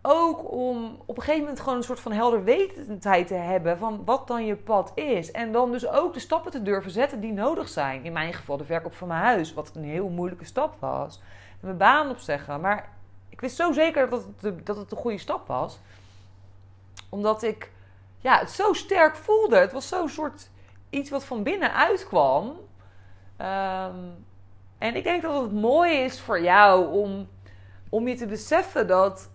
ook 0.03 0.53
om 0.53 0.99
op 1.07 1.17
een 1.17 1.23
gegeven 1.23 1.41
moment 1.41 1.61
gewoon 1.61 1.77
een 1.77 1.85
soort 1.85 2.01
van 2.01 2.13
helderwetendheid 2.13 3.27
te 3.27 3.35
hebben 3.35 3.79
van 3.79 4.05
wat 4.05 4.27
dan 4.27 4.47
je 4.47 4.57
pad 4.57 4.93
is. 4.95 5.31
En 5.31 5.53
dan 5.53 5.73
dus 5.73 5.89
ook 5.89 6.15
de 6.15 6.21
stappen 6.21 6.51
te 6.51 6.63
durven 6.63 6.91
zetten 6.91 7.21
die 7.21 7.33
nodig 7.33 7.69
zijn. 7.69 8.05
In 8.05 8.13
mijn 8.13 8.35
geval 8.35 8.57
de 8.57 8.65
verkoop 8.65 8.95
van 8.95 9.09
mijn 9.09 9.21
huis, 9.21 9.55
wat 9.55 9.71
een 9.75 9.85
heel 9.85 10.09
moeilijke 10.09 10.45
stap 10.45 10.77
was. 10.79 11.21
Mijn 11.61 11.77
baan 11.77 12.11
opzeggen. 12.11 12.61
Maar 12.61 12.89
ik 13.29 13.41
wist 13.41 13.57
zo 13.57 13.73
zeker 13.73 14.11
dat 14.11 14.25
het, 14.25 14.41
de, 14.41 14.63
dat 14.63 14.77
het 14.77 14.91
de 14.91 14.97
goede 14.97 15.19
stap 15.19 15.47
was. 15.47 15.79
Omdat 17.09 17.43
ik 17.43 17.71
ja, 18.19 18.39
het 18.39 18.51
zo 18.51 18.73
sterk 18.73 19.17
voelde. 19.17 19.57
Het 19.57 19.73
was 19.73 19.89
zo'n 19.89 20.09
soort 20.09 20.51
iets 20.91 21.11
wat 21.11 21.25
van 21.25 21.43
binnen 21.43 21.75
uitkwam. 21.75 22.47
Um, 23.39 24.25
en 24.79 24.97
ik 24.97 25.05
denk 25.05 25.23
dat 25.23 25.43
het 25.43 25.53
mooi 25.53 25.93
is 25.93 26.21
voor 26.21 26.43
jou 26.43 26.93
om, 26.93 27.29
om 27.89 28.09
je 28.09 28.15
te 28.15 28.27
beseffen 28.27 28.87
dat 28.87 29.31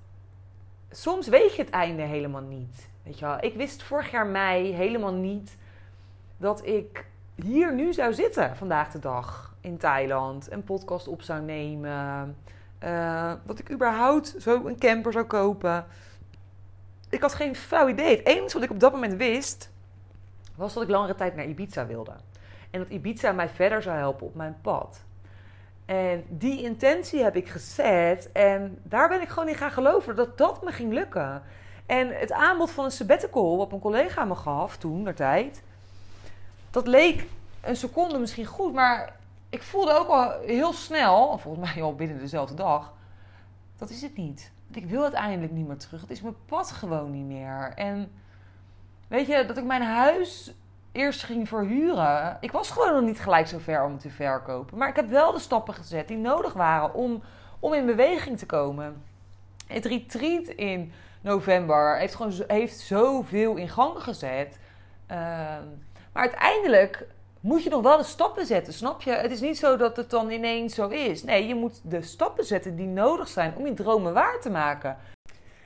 soms 0.91 1.27
weet 1.27 1.55
je 1.55 1.61
het 1.61 1.71
einde 1.71 2.01
helemaal 2.01 2.41
niet. 2.41 2.87
Weet 3.03 3.19
je 3.19 3.25
wel? 3.25 3.37
Ik 3.39 3.55
wist 3.55 3.83
vorig 3.83 4.11
jaar 4.11 4.27
mei 4.27 4.73
helemaal 4.73 5.13
niet 5.13 5.57
dat 6.37 6.65
ik 6.65 7.05
hier 7.35 7.73
nu 7.73 7.93
zou 7.93 8.13
zitten 8.13 8.55
vandaag 8.55 8.91
de 8.91 8.99
dag 8.99 9.55
in 9.61 9.77
Thailand. 9.77 10.51
Een 10.51 10.63
podcast 10.63 11.07
op 11.07 11.21
zou 11.21 11.41
nemen. 11.41 12.37
Uh, 12.83 13.33
dat 13.45 13.59
ik 13.59 13.71
überhaupt 13.71 14.35
zo 14.39 14.65
een 14.65 14.79
camper 14.79 15.11
zou 15.11 15.25
kopen. 15.25 15.85
Ik 17.09 17.21
had 17.21 17.33
geen 17.33 17.55
flauw 17.55 17.87
idee. 17.87 18.17
Het 18.17 18.25
enige 18.25 18.53
wat 18.53 18.63
ik 18.63 18.71
op 18.71 18.79
dat 18.79 18.91
moment 18.91 19.13
wist, 19.13 19.71
was 20.55 20.73
dat 20.73 20.83
ik 20.83 20.89
langere 20.89 21.15
tijd 21.15 21.35
naar 21.35 21.45
Ibiza 21.45 21.85
wilde. 21.85 22.13
En 22.71 22.79
dat 22.79 22.89
Ibiza 22.89 23.31
mij 23.31 23.49
verder 23.49 23.81
zou 23.81 23.97
helpen 23.97 24.27
op 24.27 24.35
mijn 24.35 24.57
pad. 24.61 25.04
En 25.85 26.23
die 26.29 26.63
intentie 26.63 27.23
heb 27.23 27.35
ik 27.35 27.49
gezet. 27.49 28.31
En 28.31 28.79
daar 28.83 29.09
ben 29.09 29.21
ik 29.21 29.29
gewoon 29.29 29.49
in 29.49 29.55
gaan 29.55 29.71
geloven 29.71 30.15
dat 30.15 30.37
dat 30.37 30.63
me 30.63 30.71
ging 30.71 30.93
lukken. 30.93 31.43
En 31.85 32.19
het 32.19 32.31
aanbod 32.31 32.71
van 32.71 32.85
een 32.85 32.91
sabbatical, 32.91 33.57
wat 33.57 33.71
een 33.71 33.79
collega 33.79 34.25
me 34.25 34.35
gaf 34.35 34.77
toen, 34.77 35.03
der 35.03 35.15
tijd. 35.15 35.63
Dat 36.71 36.87
leek 36.87 37.25
een 37.61 37.75
seconde 37.75 38.17
misschien 38.17 38.45
goed, 38.45 38.73
maar 38.73 39.15
ik 39.49 39.63
voelde 39.63 39.99
ook 39.99 40.07
al 40.07 40.39
heel 40.39 40.73
snel, 40.73 41.37
volgens 41.37 41.73
mij 41.73 41.83
al 41.83 41.95
binnen 41.95 42.19
dezelfde 42.19 42.55
dag, 42.55 42.93
dat 43.77 43.89
is 43.89 44.01
het 44.01 44.17
niet. 44.17 44.51
Ik 44.71 44.85
wil 44.85 45.01
uiteindelijk 45.01 45.51
niet 45.51 45.67
meer 45.67 45.77
terug. 45.77 46.01
Het 46.01 46.09
is 46.09 46.21
mijn 46.21 46.35
pad 46.45 46.71
gewoon 46.71 47.11
niet 47.11 47.25
meer. 47.25 47.71
En 47.75 48.11
weet 49.07 49.27
je, 49.27 49.45
dat 49.45 49.57
ik 49.57 49.63
mijn 49.63 49.81
huis 49.81 50.53
eerst 50.95 51.23
ging 51.23 51.47
verhuren. 51.47 52.37
Ik 52.41 52.51
was 52.51 52.71
gewoon 52.71 52.93
nog 52.93 53.03
niet 53.03 53.19
gelijk 53.19 53.47
zo 53.47 53.57
ver 53.57 53.83
om 53.83 53.97
te 53.99 54.09
verkopen. 54.09 54.77
Maar 54.77 54.89
ik 54.89 54.95
heb 54.95 55.09
wel 55.09 55.31
de 55.31 55.39
stappen 55.39 55.73
gezet 55.73 56.07
die 56.07 56.17
nodig 56.17 56.53
waren 56.53 56.93
om, 56.93 57.23
om 57.59 57.73
in 57.73 57.85
beweging 57.85 58.37
te 58.37 58.45
komen. 58.45 59.03
Het 59.67 59.85
retreat 59.85 60.47
in 60.47 60.91
november 61.21 61.97
heeft 61.97 62.15
gewoon 62.15 62.33
heeft 62.47 62.79
zoveel 62.79 63.55
in 63.55 63.69
gang 63.69 64.03
gezet. 64.03 64.59
Ehm, 65.07 65.63
maar 66.11 66.23
uiteindelijk 66.23 67.07
moet 67.39 67.63
je 67.63 67.69
nog 67.69 67.81
wel 67.81 67.97
de 67.97 68.03
stappen 68.03 68.45
zetten, 68.45 68.73
snap 68.73 69.01
je? 69.01 69.11
Het 69.11 69.31
is 69.31 69.41
niet 69.41 69.57
zo 69.57 69.77
dat 69.77 69.97
het 69.97 70.09
dan 70.09 70.29
ineens 70.29 70.75
zo 70.75 70.87
is. 70.87 71.23
Nee, 71.23 71.47
je 71.47 71.55
moet 71.55 71.81
de 71.83 72.01
stappen 72.01 72.45
zetten 72.45 72.75
die 72.75 72.87
nodig 72.87 73.27
zijn 73.27 73.55
om 73.55 73.65
je 73.65 73.73
dromen 73.73 74.13
waar 74.13 74.39
te 74.41 74.49
maken. 74.49 74.97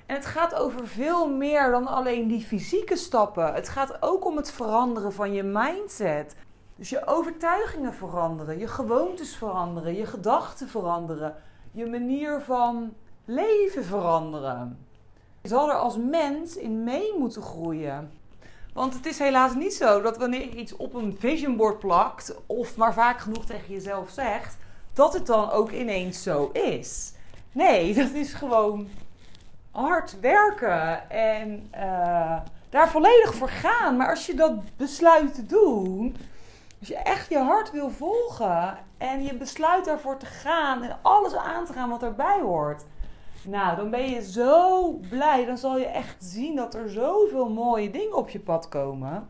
En 0.09 0.15
het 0.15 0.25
gaat 0.25 0.55
over 0.55 0.87
veel 0.87 1.29
meer 1.29 1.71
dan 1.71 1.87
alleen 1.87 2.27
die 2.27 2.41
fysieke 2.41 2.95
stappen. 2.95 3.53
Het 3.53 3.69
gaat 3.69 4.01
ook 4.01 4.25
om 4.25 4.37
het 4.37 4.51
veranderen 4.51 5.13
van 5.13 5.33
je 5.33 5.43
mindset. 5.43 6.35
Dus 6.75 6.89
je 6.89 7.07
overtuigingen 7.07 7.93
veranderen, 7.93 8.57
je 8.57 8.67
gewoontes 8.67 9.35
veranderen, 9.35 9.95
je 9.95 10.05
gedachten 10.05 10.67
veranderen, 10.67 11.35
je 11.71 11.85
manier 11.85 12.41
van 12.41 12.93
leven 13.25 13.85
veranderen. 13.85 14.85
Je 15.41 15.47
zal 15.47 15.69
er 15.69 15.75
als 15.75 15.97
mens 15.97 16.55
in 16.57 16.83
mee 16.83 17.15
moeten 17.17 17.41
groeien. 17.41 18.11
Want 18.73 18.93
het 18.93 19.05
is 19.05 19.19
helaas 19.19 19.55
niet 19.55 19.73
zo 19.73 20.01
dat 20.01 20.17
wanneer 20.17 20.41
je 20.41 20.55
iets 20.55 20.75
op 20.75 20.93
een 20.93 21.15
vision 21.19 21.55
board 21.55 21.79
plakt, 21.79 22.35
of 22.45 22.77
maar 22.77 22.93
vaak 22.93 23.19
genoeg 23.19 23.45
tegen 23.45 23.73
jezelf 23.73 24.09
zegt, 24.09 24.57
dat 24.93 25.13
het 25.13 25.25
dan 25.25 25.51
ook 25.51 25.71
ineens 25.71 26.23
zo 26.23 26.49
is. 26.53 27.13
Nee, 27.51 27.93
dat 28.03 28.11
is 28.11 28.33
gewoon 28.33 28.87
hard 29.79 30.19
werken 30.19 31.09
en 31.09 31.69
uh, 31.75 32.39
daar 32.69 32.89
volledig 32.89 33.33
voor 33.33 33.49
gaan. 33.49 33.97
Maar 33.97 34.09
als 34.09 34.25
je 34.25 34.33
dat 34.33 34.77
besluit 34.77 35.33
te 35.33 35.45
doen, 35.45 36.15
als 36.79 36.87
je 36.87 36.97
echt 36.97 37.29
je 37.29 37.37
hart 37.37 37.71
wil 37.71 37.89
volgen 37.89 38.77
en 38.97 39.23
je 39.23 39.33
besluit 39.33 39.85
daarvoor 39.85 40.17
te 40.17 40.25
gaan 40.25 40.83
en 40.83 40.97
alles 41.01 41.35
aan 41.35 41.65
te 41.65 41.73
gaan 41.73 41.89
wat 41.89 42.03
erbij 42.03 42.39
hoort. 42.41 42.85
Nou, 43.43 43.75
dan 43.75 43.89
ben 43.89 44.09
je 44.09 44.31
zo 44.31 44.91
blij. 45.09 45.45
Dan 45.45 45.57
zal 45.57 45.77
je 45.77 45.85
echt 45.85 46.15
zien 46.19 46.55
dat 46.55 46.73
er 46.73 46.89
zoveel 46.89 47.49
mooie 47.49 47.91
dingen 47.91 48.15
op 48.15 48.29
je 48.29 48.39
pad 48.39 48.69
komen. 48.69 49.29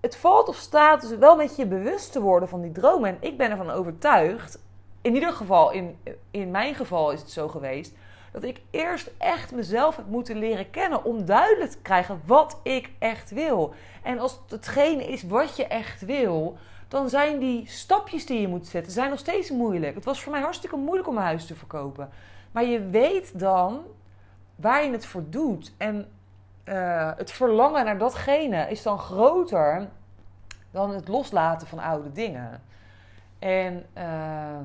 Het 0.00 0.16
valt 0.16 0.48
of 0.48 0.56
staat 0.56 1.00
dus 1.00 1.18
wel 1.18 1.36
met 1.36 1.56
je 1.56 1.66
bewust 1.66 2.12
te 2.12 2.20
worden 2.20 2.48
van 2.48 2.60
die 2.60 2.72
dromen. 2.72 3.10
En 3.10 3.16
ik 3.20 3.36
ben 3.36 3.50
ervan 3.50 3.70
overtuigd, 3.70 4.58
in 5.00 5.14
ieder 5.14 5.32
geval, 5.32 5.70
in, 5.70 5.98
in 6.30 6.50
mijn 6.50 6.74
geval 6.74 7.10
is 7.10 7.20
het 7.20 7.30
zo 7.30 7.48
geweest, 7.48 7.94
dat 8.32 8.42
ik 8.42 8.60
eerst 8.70 9.10
echt 9.18 9.52
mezelf 9.52 9.96
heb 9.96 10.06
moeten 10.06 10.38
leren 10.38 10.70
kennen 10.70 11.04
om 11.04 11.24
duidelijk 11.24 11.70
te 11.70 11.78
krijgen 11.82 12.20
wat 12.24 12.60
ik 12.62 12.90
echt 12.98 13.30
wil. 13.30 13.74
En 14.02 14.18
als 14.18 14.40
hetgene 14.48 15.04
is 15.04 15.22
wat 15.22 15.56
je 15.56 15.66
echt 15.66 16.04
wil, 16.04 16.56
dan 16.88 17.08
zijn 17.08 17.38
die 17.38 17.66
stapjes 17.66 18.26
die 18.26 18.40
je 18.40 18.48
moet 18.48 18.66
zetten 18.66 18.92
zijn 18.92 19.10
nog 19.10 19.18
steeds 19.18 19.50
moeilijk. 19.50 19.94
Het 19.94 20.04
was 20.04 20.22
voor 20.22 20.32
mij 20.32 20.40
hartstikke 20.40 20.76
moeilijk 20.76 21.08
om 21.08 21.14
mijn 21.14 21.26
huis 21.26 21.46
te 21.46 21.54
verkopen. 21.54 22.08
Maar 22.52 22.64
je 22.64 22.88
weet 22.88 23.38
dan 23.38 23.80
waar 24.56 24.84
je 24.84 24.90
het 24.90 25.06
voor 25.06 25.24
doet. 25.28 25.72
En 25.76 26.08
uh, 26.64 27.12
het 27.16 27.30
verlangen 27.30 27.84
naar 27.84 27.98
datgene 27.98 28.70
is 28.70 28.82
dan 28.82 28.98
groter 28.98 29.88
dan 30.70 30.90
het 30.90 31.08
loslaten 31.08 31.66
van 31.66 31.78
oude 31.78 32.12
dingen. 32.12 32.62
En 33.38 33.86
uh, 33.96 34.58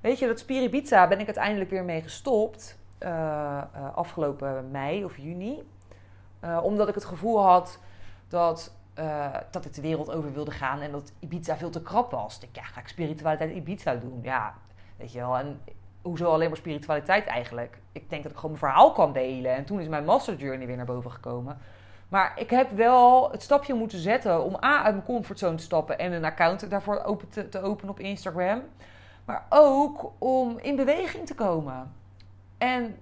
weet 0.00 0.18
je, 0.18 0.26
dat 0.26 0.38
Spiribizza 0.38 1.08
ben 1.08 1.20
ik 1.20 1.26
uiteindelijk 1.26 1.70
weer 1.70 1.84
mee 1.84 2.02
gestopt. 2.02 2.77
Uh, 3.00 3.62
afgelopen 3.94 4.70
mei 4.70 5.04
of 5.04 5.16
juni. 5.16 5.62
omdat 6.62 6.88
ik 6.88 6.94
het 6.94 7.04
gevoel 7.04 7.42
had 7.42 7.78
dat, 8.28 8.72
dat 9.50 9.64
ik 9.64 9.74
de 9.74 9.80
wereld 9.80 10.10
over 10.10 10.32
wilde 10.32 10.50
gaan 10.50 10.80
en 10.80 10.92
dat 10.92 11.12
Ibiza 11.18 11.56
veel 11.56 11.70
te 11.70 11.82
krap 11.82 12.10
was. 12.10 12.38
Ik 12.40 12.56
ja, 12.56 12.62
ga 12.62 12.80
ik 12.80 12.88
spiritualiteit 12.88 13.54
Ibiza 13.54 13.94
doen? 13.94 14.18
Ja, 14.22 14.54
weet 14.96 15.12
je 15.12 15.18
wel. 15.18 15.36
En 15.36 15.60
hoezo 16.02 16.32
alleen 16.32 16.48
maar 16.48 16.56
spiritualiteit 16.56 17.26
eigenlijk? 17.26 17.78
Ik 17.92 18.10
denk 18.10 18.22
dat 18.22 18.32
ik 18.32 18.38
gewoon 18.38 18.56
mijn 18.58 18.72
verhaal 18.72 18.92
kan 18.92 19.12
delen. 19.12 19.54
En 19.54 19.64
toen 19.64 19.80
is 19.80 19.88
mijn 19.88 20.04
master 20.04 20.36
journey 20.36 20.66
weer 20.66 20.76
naar 20.76 20.84
boven 20.84 21.10
gekomen. 21.10 21.58
Maar 22.08 22.32
ik 22.36 22.50
heb 22.50 22.70
wel 22.70 23.30
het 23.30 23.42
stapje 23.42 23.74
moeten 23.74 23.98
zetten 23.98 24.44
om 24.44 24.54
A, 24.64 24.82
uit 24.82 24.94
mijn 24.94 25.06
comfortzone 25.06 25.56
te 25.56 25.62
stappen 25.62 25.98
en 25.98 26.12
een 26.12 26.24
account 26.24 26.70
daarvoor 26.70 27.02
open 27.02 27.28
te, 27.28 27.48
te 27.48 27.60
openen 27.60 27.90
op 27.90 28.00
Instagram. 28.00 28.62
Maar 29.24 29.46
ook 29.48 30.12
om 30.18 30.58
in 30.58 30.76
beweging 30.76 31.26
te 31.26 31.34
komen. 31.34 31.92
En 32.58 32.96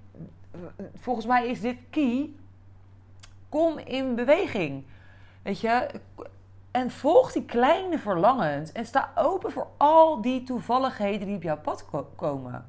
volgens 0.94 1.26
mij 1.26 1.48
is 1.48 1.60
dit 1.60 1.76
key. 1.90 2.30
Kom 3.48 3.78
in 3.78 4.14
beweging. 4.14 4.84
Weet 5.42 5.60
je, 5.60 6.00
en 6.70 6.90
volg 6.90 7.32
die 7.32 7.44
kleine 7.44 7.98
verlangens 7.98 8.72
en 8.72 8.86
sta 8.86 9.12
open 9.14 9.52
voor 9.52 9.66
al 9.76 10.20
die 10.20 10.42
toevalligheden 10.42 11.26
die 11.26 11.36
op 11.36 11.42
jouw 11.42 11.60
pad 11.60 11.86
komen 12.16 12.66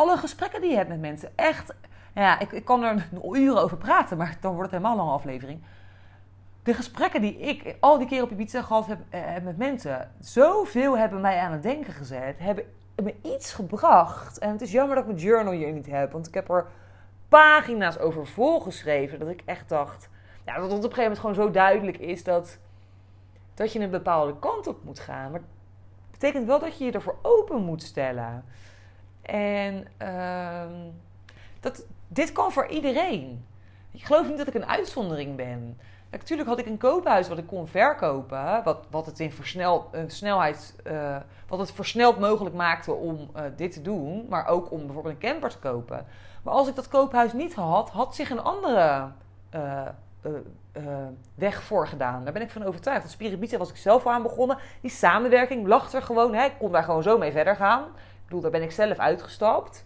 alle 0.00 0.16
gesprekken 0.16 0.60
die 0.60 0.70
je 0.70 0.76
hebt 0.76 0.88
met 0.88 1.00
mensen. 1.00 1.30
Echt, 1.34 1.74
ja, 2.14 2.38
ik, 2.38 2.52
ik 2.52 2.64
kan 2.64 2.82
er 2.82 3.08
uren 3.32 3.62
over 3.62 3.76
praten, 3.76 4.16
maar 4.16 4.36
dan 4.40 4.54
wordt 4.54 4.70
het 4.70 4.82
helemaal 4.82 5.06
een 5.06 5.12
aflevering. 5.12 5.62
De 6.62 6.74
gesprekken 6.74 7.20
die 7.20 7.38
ik 7.38 7.76
al 7.80 7.98
die 7.98 8.06
keer 8.06 8.22
op 8.22 8.30
Ibiza 8.30 8.62
gehad 8.62 8.86
heb, 8.86 8.98
eh, 9.08 9.20
heb 9.24 9.42
met 9.42 9.56
mensen, 9.56 10.10
zoveel 10.20 10.98
hebben 10.98 11.20
mij 11.20 11.38
aan 11.38 11.52
het 11.52 11.62
denken 11.62 11.92
gezet, 11.92 12.38
hebben 12.38 12.64
me 13.04 13.14
iets 13.22 13.52
gebracht. 13.52 14.38
En 14.38 14.50
het 14.50 14.60
is 14.60 14.72
jammer 14.72 14.94
dat 14.94 15.04
ik 15.04 15.10
mijn 15.10 15.24
journal 15.24 15.52
hier 15.52 15.72
niet 15.72 15.86
heb, 15.86 16.12
want 16.12 16.26
ik 16.26 16.34
heb 16.34 16.50
er 16.50 16.66
pagina's 17.28 17.98
over 17.98 18.26
volgeschreven. 18.26 19.18
Dat 19.18 19.28
ik 19.28 19.42
echt 19.44 19.68
dacht, 19.68 20.08
ja, 20.44 20.54
dat 20.54 20.62
het 20.62 20.72
op 20.72 20.76
een 20.76 20.80
gegeven 20.82 21.02
moment 21.02 21.20
gewoon 21.20 21.34
zo 21.34 21.50
duidelijk 21.50 21.98
is 21.98 22.24
dat, 22.24 22.58
dat 23.54 23.72
je 23.72 23.80
een 23.80 23.90
bepaalde 23.90 24.38
kant 24.38 24.66
op 24.66 24.84
moet 24.84 24.98
gaan. 24.98 25.30
Maar 25.30 25.42
betekent 26.10 26.46
wel 26.46 26.58
dat 26.58 26.78
je 26.78 26.84
je 26.84 26.92
ervoor 26.92 27.18
open 27.22 27.62
moet 27.62 27.82
stellen. 27.82 28.44
En 29.22 29.86
uh, 30.02 30.64
dat, 31.60 31.86
dit 32.08 32.32
kan 32.32 32.52
voor 32.52 32.66
iedereen. 32.66 33.44
Ik 33.90 34.04
geloof 34.04 34.28
niet 34.28 34.38
dat 34.38 34.46
ik 34.46 34.54
een 34.54 34.66
uitzondering 34.66 35.36
ben. 35.36 35.78
Natuurlijk 36.10 36.48
had 36.48 36.58
ik 36.58 36.66
een 36.66 36.78
koophuis 36.78 37.28
wat 37.28 37.38
ik 37.38 37.46
kon 37.46 37.66
verkopen, 37.66 38.62
wat, 38.64 38.86
wat 38.90 39.06
het 39.06 39.20
in 39.20 39.32
versneld, 39.32 39.88
een 39.90 40.10
snelheid, 40.10 40.74
uh, 40.86 41.16
wat 41.48 41.58
het 41.58 41.72
versneld 41.72 42.18
mogelijk 42.18 42.54
maakte 42.54 42.92
om 42.92 43.30
uh, 43.36 43.42
dit 43.56 43.72
te 43.72 43.82
doen, 43.82 44.26
maar 44.28 44.46
ook 44.46 44.70
om 44.70 44.86
bijvoorbeeld 44.86 45.14
een 45.14 45.30
camper 45.30 45.50
te 45.50 45.58
kopen. 45.58 46.06
Maar 46.42 46.54
als 46.54 46.68
ik 46.68 46.74
dat 46.74 46.88
koophuis 46.88 47.32
niet 47.32 47.54
had, 47.54 47.90
had 47.90 48.14
zich 48.14 48.30
een 48.30 48.42
andere 48.42 49.08
uh, 49.54 49.82
weg 51.34 51.62
voor 51.62 51.88
gedaan. 51.88 52.24
Daar 52.24 52.32
ben 52.32 52.42
ik 52.42 52.50
van 52.50 52.62
overtuigd. 52.62 53.02
Dat 53.02 53.10
Spiribitia 53.10 53.58
was 53.58 53.70
ik 53.70 53.76
zelf 53.76 54.06
aan 54.06 54.22
begonnen. 54.22 54.58
Die 54.80 54.90
samenwerking 54.90 55.66
lag 55.66 55.92
er 55.92 56.02
gewoon. 56.02 56.34
Hè. 56.34 56.44
Ik 56.44 56.58
kon 56.58 56.72
daar 56.72 56.84
gewoon 56.84 57.02
zo 57.02 57.18
mee 57.18 57.32
verder 57.32 57.56
gaan. 57.56 57.82
Ik 57.82 58.24
bedoel, 58.24 58.40
daar 58.40 58.50
ben 58.50 58.62
ik 58.62 58.72
zelf 58.72 58.98
uitgestapt. 58.98 59.84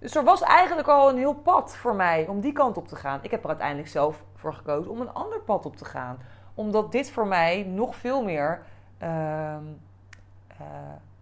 Dus 0.00 0.14
er 0.14 0.24
was 0.24 0.42
eigenlijk 0.42 0.88
al 0.88 1.10
een 1.10 1.16
heel 1.16 1.34
pad 1.34 1.76
voor 1.76 1.94
mij 1.94 2.26
om 2.26 2.40
die 2.40 2.52
kant 2.52 2.76
op 2.76 2.88
te 2.88 2.96
gaan. 2.96 3.18
Ik 3.22 3.30
heb 3.30 3.42
er 3.42 3.48
uiteindelijk 3.48 3.88
zelf 3.88 4.24
voor 4.34 4.54
gekozen 4.54 4.90
om 4.90 5.00
een 5.00 5.12
ander 5.12 5.40
pad 5.40 5.66
op 5.66 5.76
te 5.76 5.84
gaan. 5.84 6.18
Omdat 6.54 6.92
dit 6.92 7.10
voor 7.10 7.26
mij 7.26 7.62
nog 7.62 7.96
veel 7.96 8.24
meer 8.24 8.62
uh, 9.02 9.08
uh, 10.60 10.66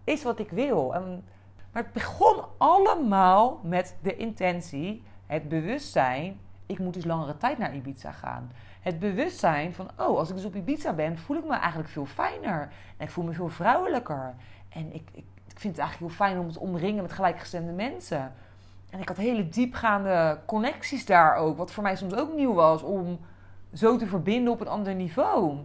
is 0.03 0.23
wat 0.23 0.39
ik 0.39 0.49
wil. 0.49 0.93
En, 0.93 1.23
maar 1.71 1.83
het 1.83 1.93
begon 1.93 2.43
allemaal 2.57 3.59
met 3.63 3.97
de 4.01 4.15
intentie, 4.15 5.03
het 5.25 5.49
bewustzijn. 5.49 6.39
Ik 6.65 6.79
moet 6.79 6.93
dus 6.93 7.05
langere 7.05 7.37
tijd 7.37 7.57
naar 7.57 7.75
Ibiza 7.75 8.11
gaan. 8.11 8.51
Het 8.81 8.99
bewustzijn 8.99 9.73
van, 9.73 9.89
oh, 9.97 10.17
als 10.17 10.29
ik 10.29 10.35
dus 10.35 10.45
op 10.45 10.55
Ibiza 10.55 10.93
ben, 10.93 11.17
voel 11.17 11.37
ik 11.37 11.45
me 11.45 11.55
eigenlijk 11.55 11.89
veel 11.89 12.05
fijner. 12.05 12.61
En 12.97 13.05
ik 13.05 13.09
voel 13.09 13.23
me 13.23 13.33
veel 13.33 13.49
vrouwelijker. 13.49 14.35
En 14.69 14.93
ik, 14.93 15.09
ik, 15.11 15.25
ik 15.47 15.59
vind 15.59 15.75
het 15.75 15.85
eigenlijk 15.85 15.99
heel 15.99 16.25
fijn 16.25 16.39
om 16.39 16.47
het 16.47 16.57
omringen 16.57 17.01
met 17.01 17.11
gelijkgestemde 17.11 17.71
mensen. 17.71 18.33
En 18.89 18.99
ik 18.99 19.07
had 19.07 19.17
hele 19.17 19.49
diepgaande 19.49 20.39
connecties 20.45 21.05
daar 21.05 21.35
ook. 21.35 21.57
Wat 21.57 21.71
voor 21.71 21.83
mij 21.83 21.95
soms 21.95 22.15
ook 22.15 22.33
nieuw 22.33 22.53
was 22.53 22.81
om 22.81 23.19
zo 23.73 23.97
te 23.97 24.07
verbinden 24.07 24.53
op 24.53 24.61
een 24.61 24.67
ander 24.67 24.95
niveau. 24.95 25.57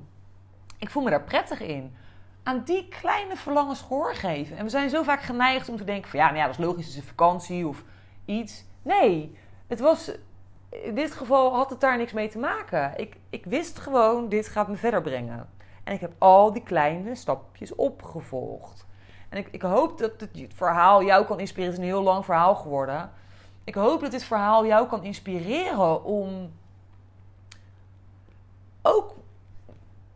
Ik 0.78 0.90
voel 0.90 1.02
me 1.02 1.10
daar 1.10 1.22
prettig 1.22 1.60
in. 1.60 1.94
Aan 2.42 2.62
die 2.64 2.88
kleine 2.88 3.36
verlangens 3.36 3.80
gehoor 3.80 4.14
geven. 4.14 4.56
En 4.56 4.64
we 4.64 4.70
zijn 4.70 4.90
zo 4.90 5.02
vaak 5.02 5.22
geneigd 5.22 5.68
om 5.68 5.76
te 5.76 5.84
denken: 5.84 6.10
van 6.10 6.18
ja, 6.18 6.26
nou 6.26 6.38
ja, 6.38 6.46
dat 6.46 6.58
is 6.58 6.64
logisch, 6.64 6.86
het 6.86 6.94
is 6.94 7.00
een 7.00 7.08
vakantie 7.08 7.68
of 7.68 7.84
iets. 8.24 8.64
Nee, 8.82 9.38
het 9.66 9.80
was. 9.80 10.10
In 10.68 10.94
dit 10.94 11.12
geval 11.12 11.54
had 11.54 11.70
het 11.70 11.80
daar 11.80 11.96
niks 11.96 12.12
mee 12.12 12.28
te 12.28 12.38
maken. 12.38 12.92
Ik, 12.96 13.16
ik 13.30 13.44
wist 13.44 13.78
gewoon: 13.78 14.28
dit 14.28 14.48
gaat 14.48 14.68
me 14.68 14.76
verder 14.76 15.02
brengen. 15.02 15.48
En 15.84 15.94
ik 15.94 16.00
heb 16.00 16.12
al 16.18 16.52
die 16.52 16.62
kleine 16.62 17.14
stapjes 17.14 17.74
opgevolgd. 17.74 18.86
En 19.34 19.40
ik, 19.40 19.48
ik 19.50 19.62
hoop 19.62 19.98
dat 19.98 20.10
het 20.20 20.30
verhaal 20.54 21.02
jou 21.02 21.24
kan 21.24 21.40
inspireren. 21.40 21.74
Het 21.74 21.82
is 21.82 21.88
een 21.88 21.94
heel 21.94 22.04
lang 22.04 22.24
verhaal 22.24 22.54
geworden. 22.54 23.10
Ik 23.64 23.74
hoop 23.74 24.00
dat 24.00 24.10
dit 24.10 24.24
verhaal 24.24 24.66
jou 24.66 24.86
kan 24.86 25.04
inspireren 25.04 26.04
om 26.04 26.52
ook 28.82 29.14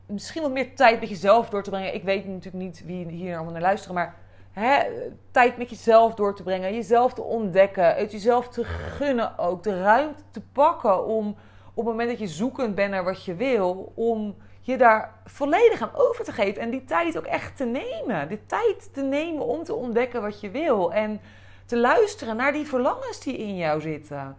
misschien 0.06 0.42
wat 0.42 0.50
meer 0.50 0.74
tijd 0.74 1.00
met 1.00 1.08
jezelf 1.08 1.48
door 1.48 1.62
te 1.62 1.70
brengen. 1.70 1.94
Ik 1.94 2.02
weet 2.02 2.26
natuurlijk 2.26 2.64
niet 2.64 2.82
wie 2.86 3.06
hier 3.06 3.34
allemaal 3.34 3.52
naar 3.52 3.62
luisteren, 3.62 3.94
maar 3.94 4.14
hè, 4.52 4.82
tijd 5.30 5.56
met 5.56 5.70
jezelf 5.70 6.14
door 6.14 6.36
te 6.36 6.42
brengen, 6.42 6.74
jezelf 6.74 7.14
te 7.14 7.22
ontdekken, 7.22 7.94
het 7.94 8.12
jezelf 8.12 8.48
te 8.48 8.64
gunnen 8.64 9.38
ook, 9.38 9.62
de 9.62 9.82
ruimte 9.82 10.22
te 10.30 10.40
pakken 10.52 11.06
om 11.06 11.28
op 11.74 11.84
het 11.84 11.84
moment 11.84 12.08
dat 12.08 12.18
je 12.18 12.34
zoekend 12.34 12.74
bent 12.74 12.90
naar 12.90 13.04
wat 13.04 13.24
je 13.24 13.34
wil, 13.34 13.92
om 13.94 14.36
je 14.68 14.76
daar 14.76 15.12
volledig 15.24 15.82
aan 15.82 15.94
over 15.94 16.24
te 16.24 16.32
geven 16.32 16.62
en 16.62 16.70
die 16.70 16.84
tijd 16.84 17.18
ook 17.18 17.24
echt 17.24 17.56
te 17.56 17.64
nemen. 17.64 18.28
De 18.28 18.46
tijd 18.46 18.94
te 18.94 19.02
nemen 19.02 19.44
om 19.44 19.64
te 19.64 19.74
ontdekken 19.74 20.22
wat 20.22 20.40
je 20.40 20.50
wil 20.50 20.92
en 20.92 21.20
te 21.66 21.78
luisteren 21.78 22.36
naar 22.36 22.52
die 22.52 22.66
verlangens 22.66 23.20
die 23.20 23.36
in 23.36 23.56
jou 23.56 23.80
zitten. 23.80 24.36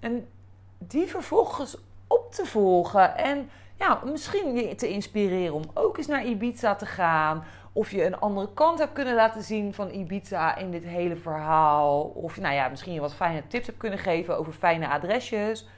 En 0.00 0.28
die 0.78 1.06
vervolgens 1.06 1.76
op 2.06 2.32
te 2.32 2.46
volgen 2.46 3.16
en 3.16 3.50
ja, 3.78 4.00
misschien 4.04 4.54
je 4.54 4.74
te 4.74 4.88
inspireren 4.88 5.54
om 5.54 5.64
ook 5.74 5.96
eens 5.98 6.06
naar 6.06 6.24
Ibiza 6.24 6.74
te 6.74 6.86
gaan. 6.86 7.44
Of 7.72 7.90
je 7.90 8.04
een 8.04 8.18
andere 8.18 8.48
kant 8.54 8.78
hebt 8.78 8.92
kunnen 8.92 9.14
laten 9.14 9.42
zien 9.42 9.74
van 9.74 9.90
Ibiza 9.90 10.56
in 10.56 10.70
dit 10.70 10.84
hele 10.84 11.16
verhaal. 11.16 12.02
Of 12.02 12.38
nou 12.38 12.54
ja, 12.54 12.68
misschien 12.68 12.92
je 12.92 13.00
wat 13.00 13.14
fijne 13.14 13.46
tips 13.46 13.66
hebt 13.66 13.78
kunnen 13.78 13.98
geven 13.98 14.38
over 14.38 14.52
fijne 14.52 14.88
adresjes. 14.88 15.68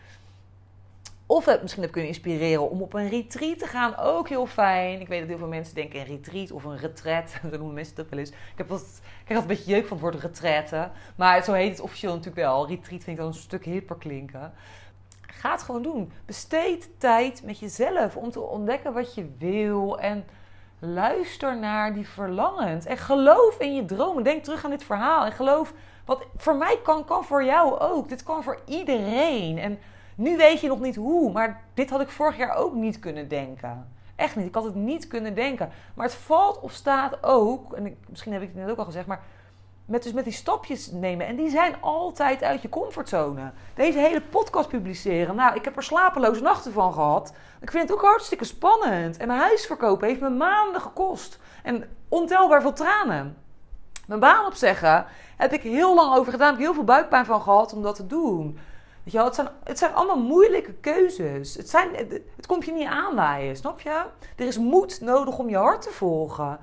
Of 1.29 1.45
het 1.45 1.61
misschien 1.61 1.83
hebt 1.83 1.95
kunnen 1.95 2.12
inspireren 2.12 2.70
om 2.70 2.83
op 2.83 2.95
een 2.95 3.09
retreat 3.09 3.59
te 3.59 3.66
gaan. 3.66 3.97
Ook 3.97 4.29
heel 4.29 4.47
fijn. 4.47 5.01
Ik 5.01 5.09
weet 5.09 5.18
dat 5.20 5.29
heel 5.29 5.39
veel 5.39 5.47
mensen 5.47 5.74
denken 5.74 6.01
een 6.01 6.07
retreat 6.07 6.51
of 6.51 6.64
een 6.64 6.79
retret. 6.79 7.31
Zo 7.43 7.49
noemen 7.49 7.74
mensen 7.74 7.97
het 7.97 8.11
wel 8.11 8.18
eens. 8.18 8.31
Ik, 8.31 8.37
heb 8.57 8.68
wat, 8.68 8.81
ik 8.81 9.24
krijg 9.24 9.41
een 9.41 9.47
beetje 9.47 9.70
jeuk 9.70 9.87
van 9.87 9.97
het 9.97 10.01
woord 10.01 10.22
retraite. 10.22 10.91
Maar 11.16 11.45
zo 11.45 11.53
heet 11.53 11.70
het 11.70 11.81
officieel 11.81 12.11
natuurlijk 12.11 12.47
wel. 12.47 12.66
Retreat 12.66 13.05
vind 13.05 13.07
ik 13.07 13.16
dan 13.16 13.27
een 13.27 13.35
stuk 13.35 13.64
hipper 13.64 13.97
klinken. 13.97 14.53
Ga 15.20 15.51
het 15.51 15.62
gewoon 15.62 15.83
doen. 15.83 16.12
Besteed 16.24 16.91
tijd 16.99 17.43
met 17.45 17.59
jezelf 17.59 18.16
om 18.16 18.31
te 18.31 18.41
ontdekken 18.41 18.93
wat 18.93 19.14
je 19.14 19.29
wil. 19.39 20.01
En 20.01 20.24
luister 20.79 21.59
naar 21.59 21.95
die 21.95 22.09
verlangens. 22.09 22.85
En 22.85 22.97
geloof 22.97 23.59
in 23.59 23.74
je 23.74 23.85
dromen. 23.85 24.24
Denk 24.24 24.45
terug 24.45 24.64
aan 24.64 24.70
dit 24.70 24.85
verhaal. 24.85 25.24
En 25.24 25.33
geloof 25.33 25.72
wat 26.05 26.27
voor 26.37 26.57
mij 26.57 26.79
kan, 26.83 27.05
kan 27.05 27.24
voor 27.24 27.45
jou 27.45 27.79
ook. 27.79 28.09
Dit 28.09 28.22
kan 28.22 28.43
voor 28.43 28.61
iedereen. 28.66 29.59
En 29.59 29.79
nu 30.16 30.36
weet 30.36 30.60
je 30.60 30.68
nog 30.68 30.80
niet 30.80 30.96
hoe. 30.96 31.32
Maar 31.32 31.60
dit 31.74 31.90
had 31.90 32.00
ik 32.00 32.08
vorig 32.08 32.36
jaar 32.36 32.56
ook 32.56 32.74
niet 32.74 32.98
kunnen 32.98 33.28
denken. 33.28 33.88
Echt 34.16 34.36
niet. 34.36 34.46
Ik 34.46 34.54
had 34.54 34.64
het 34.64 34.74
niet 34.74 35.06
kunnen 35.08 35.34
denken. 35.34 35.70
Maar 35.94 36.06
het 36.06 36.14
valt 36.14 36.60
of 36.60 36.72
staat 36.72 37.24
ook. 37.24 37.72
En 37.72 37.86
ik, 37.86 37.96
misschien 38.08 38.32
heb 38.32 38.42
ik 38.42 38.48
het 38.48 38.56
net 38.56 38.70
ook 38.70 38.78
al 38.78 38.84
gezegd. 38.84 39.06
Maar 39.06 39.22
met, 39.84 40.02
dus 40.02 40.12
met 40.12 40.24
die 40.24 40.32
stapjes 40.32 40.90
nemen. 40.90 41.26
En 41.26 41.36
die 41.36 41.50
zijn 41.50 41.74
altijd 41.80 42.42
uit 42.42 42.62
je 42.62 42.68
comfortzone. 42.68 43.52
Deze 43.74 43.98
hele 43.98 44.20
podcast 44.20 44.68
publiceren. 44.68 45.36
Nou, 45.36 45.54
ik 45.54 45.64
heb 45.64 45.76
er 45.76 45.82
slapeloze 45.82 46.42
nachten 46.42 46.72
van 46.72 46.92
gehad. 46.92 47.32
Ik 47.60 47.70
vind 47.70 47.88
het 47.88 47.92
ook 47.92 48.04
hartstikke 48.04 48.44
spannend. 48.44 49.16
En 49.16 49.26
mijn 49.26 49.40
huis 49.40 49.66
verkopen 49.66 50.08
heeft 50.08 50.20
me 50.20 50.30
maanden 50.30 50.80
gekost. 50.80 51.38
En 51.62 51.88
ontelbaar 52.08 52.60
veel 52.60 52.72
tranen. 52.72 53.36
Mijn 54.06 54.20
baan 54.20 54.46
opzeggen 54.46 55.06
heb 55.36 55.52
ik 55.52 55.62
heel 55.62 55.94
lang 55.94 56.14
over 56.14 56.32
gedaan. 56.32 56.46
Heb 56.46 56.56
ik 56.56 56.64
heel 56.64 56.74
veel 56.74 56.84
buikpijn 56.84 57.24
van 57.24 57.42
gehad 57.42 57.72
om 57.72 57.82
dat 57.82 57.94
te 57.94 58.06
doen. 58.06 58.58
Je 59.09 59.22
het, 59.22 59.34
zijn, 59.34 59.48
het 59.64 59.78
zijn 59.78 59.94
allemaal 59.94 60.18
moeilijke 60.18 60.72
keuzes. 60.72 61.54
Het, 61.54 61.68
zijn, 61.68 61.88
het, 62.36 62.46
komt 62.46 62.64
je 62.64 62.72
niet 62.72 62.88
aanwaaien, 62.88 63.57
snap 63.57 63.80
je? 63.80 64.02
Er 64.36 64.46
is 64.46 64.59
moed 64.59 65.00
nodig 65.00 65.38
om 65.38 65.48
je 65.48 65.57
hart 65.57 65.82
te 65.82 65.90
volgen. 65.90 66.59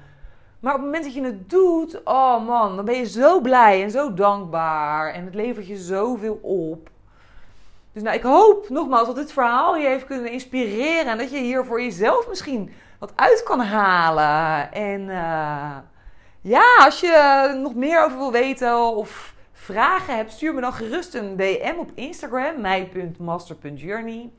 Maar 0.60 0.74
op 0.74 0.80
het 0.80 0.86
moment 0.86 1.04
dat 1.04 1.14
je 1.14 1.24
het 1.24 1.50
doet, 1.50 2.02
oh 2.04 2.46
man, 2.46 2.76
dan 2.76 2.86
ben 2.86 2.98
je 2.98 3.06
zo 3.06 3.42
blij 3.42 3.84
en 3.84 3.92
zo 3.92 4.14
dankbaar. 4.14 5.14
En 5.14 5.26
het 5.26 5.36
levert 5.36 5.68
je 5.68 5.78
zoveel 5.78 6.40
op. 6.42 6.90
Dus 7.94 8.04
nou, 8.04 8.16
ik 8.16 8.24
hoop 8.24 8.70
nogmaals 8.70 9.08
dat 9.08 9.16
dit 9.16 9.32
verhaal 9.32 9.78
je 9.78 9.88
heeft 9.88 10.06
kunnen 10.06 10.32
inspireren. 10.32 11.12
En 11.12 11.18
dat 11.18 11.32
je 11.32 11.38
hier 11.38 11.66
voor 11.66 11.82
jezelf 11.82 12.28
misschien 12.28 12.74
wat 13.00 13.12
uit 13.16 13.44
kan 13.44 13.60
halen. 13.60 14.72
En 14.72 15.02
uh, 15.02 15.78
ja, 16.42 16.76
als 16.86 17.00
je 17.00 17.60
nog 17.62 17.76
meer 17.76 18.04
over 18.06 18.18
wil 18.18 18.32
weten 18.32 18.78
of 18.78 19.33
vragen 19.64 20.16
hebt, 20.16 20.32
stuur 20.32 20.54
me 20.54 20.62
dan 20.62 20.74
gerust 20.74 21.14
een 21.14 21.36
DM 21.36 21.74
op 21.78 21.92
Instagram, 21.96 22.62
mij.master.journey. 22.62 24.32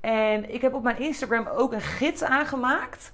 En 0.00 0.54
ik 0.54 0.60
heb 0.60 0.74
op 0.74 0.82
mijn 0.82 0.98
Instagram 0.98 1.46
ook 1.46 1.72
een 1.72 1.80
gids 1.80 2.22
aangemaakt. 2.22 3.12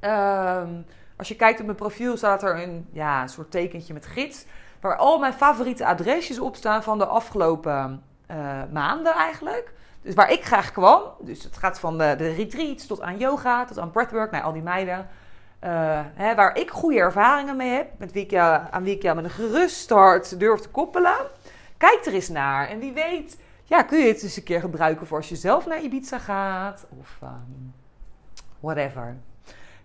Um, 0.00 0.86
als 1.16 1.28
je 1.28 1.36
kijkt 1.36 1.60
op 1.60 1.64
mijn 1.66 1.76
profiel 1.76 2.16
staat 2.16 2.42
er 2.42 2.62
een, 2.62 2.88
ja, 2.92 3.22
een 3.22 3.28
soort 3.28 3.50
tekentje 3.50 3.92
met 3.92 4.06
gids. 4.06 4.44
Waar 4.80 4.96
al 4.96 5.18
mijn 5.18 5.32
favoriete 5.32 5.86
adresjes 5.86 6.38
op 6.38 6.56
staan 6.56 6.82
van 6.82 6.98
de 6.98 7.06
afgelopen 7.06 8.02
uh, 8.30 8.36
maanden 8.72 9.12
eigenlijk. 9.12 9.72
Dus 10.02 10.14
waar 10.14 10.30
ik 10.30 10.44
graag 10.44 10.72
kwam. 10.72 11.02
Dus 11.20 11.44
het 11.44 11.56
gaat 11.56 11.80
van 11.80 11.98
de, 11.98 12.14
de 12.18 12.32
retreats 12.32 12.86
tot 12.86 13.00
aan 13.00 13.18
yoga, 13.18 13.64
tot 13.64 13.78
aan 13.78 13.90
breathwork. 13.90 14.30
Nou, 14.30 14.44
al 14.44 14.52
die 14.52 14.62
meiden. 14.62 15.08
Uh, 15.64 16.00
hè, 16.14 16.34
waar 16.34 16.56
ik 16.56 16.70
goede 16.70 16.98
ervaringen 16.98 17.56
mee 17.56 17.70
heb. 17.70 17.88
Met 17.98 18.12
wie 18.12 18.40
aan 18.40 18.82
wie 18.82 18.94
ik 18.94 19.02
jou 19.02 19.16
met 19.16 19.24
een 19.24 19.30
gerust 19.30 19.76
start 19.76 20.38
durf 20.38 20.60
te 20.60 20.68
koppelen. 20.68 21.16
Kijk 21.76 22.06
er 22.06 22.12
eens 22.12 22.28
naar. 22.28 22.68
En 22.68 22.78
wie 22.78 22.92
weet, 22.92 23.36
ja, 23.64 23.82
kun 23.82 23.98
je 23.98 24.08
het 24.08 24.22
eens 24.22 24.36
een 24.36 24.42
keer 24.42 24.60
gebruiken 24.60 25.06
voor 25.06 25.16
als 25.16 25.28
je 25.28 25.36
zelf 25.36 25.66
naar 25.66 25.82
Ibiza 25.82 26.18
gaat. 26.18 26.86
Of 27.00 27.18
um, 27.22 27.74
whatever. 28.60 29.16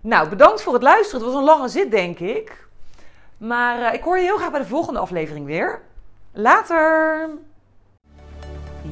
Nou, 0.01 0.29
bedankt 0.29 0.61
voor 0.61 0.73
het 0.73 0.83
luisteren. 0.83 1.21
Het 1.21 1.31
was 1.31 1.39
een 1.39 1.47
lange 1.47 1.67
zit, 1.67 1.91
denk 1.91 2.19
ik. 2.19 2.67
Maar 3.37 3.79
uh, 3.79 3.93
ik 3.93 4.03
hoor 4.03 4.17
je 4.17 4.23
heel 4.23 4.37
graag 4.37 4.51
bij 4.51 4.59
de 4.59 4.65
volgende 4.65 4.99
aflevering 4.99 5.45
weer. 5.45 5.81
Later! 6.31 7.29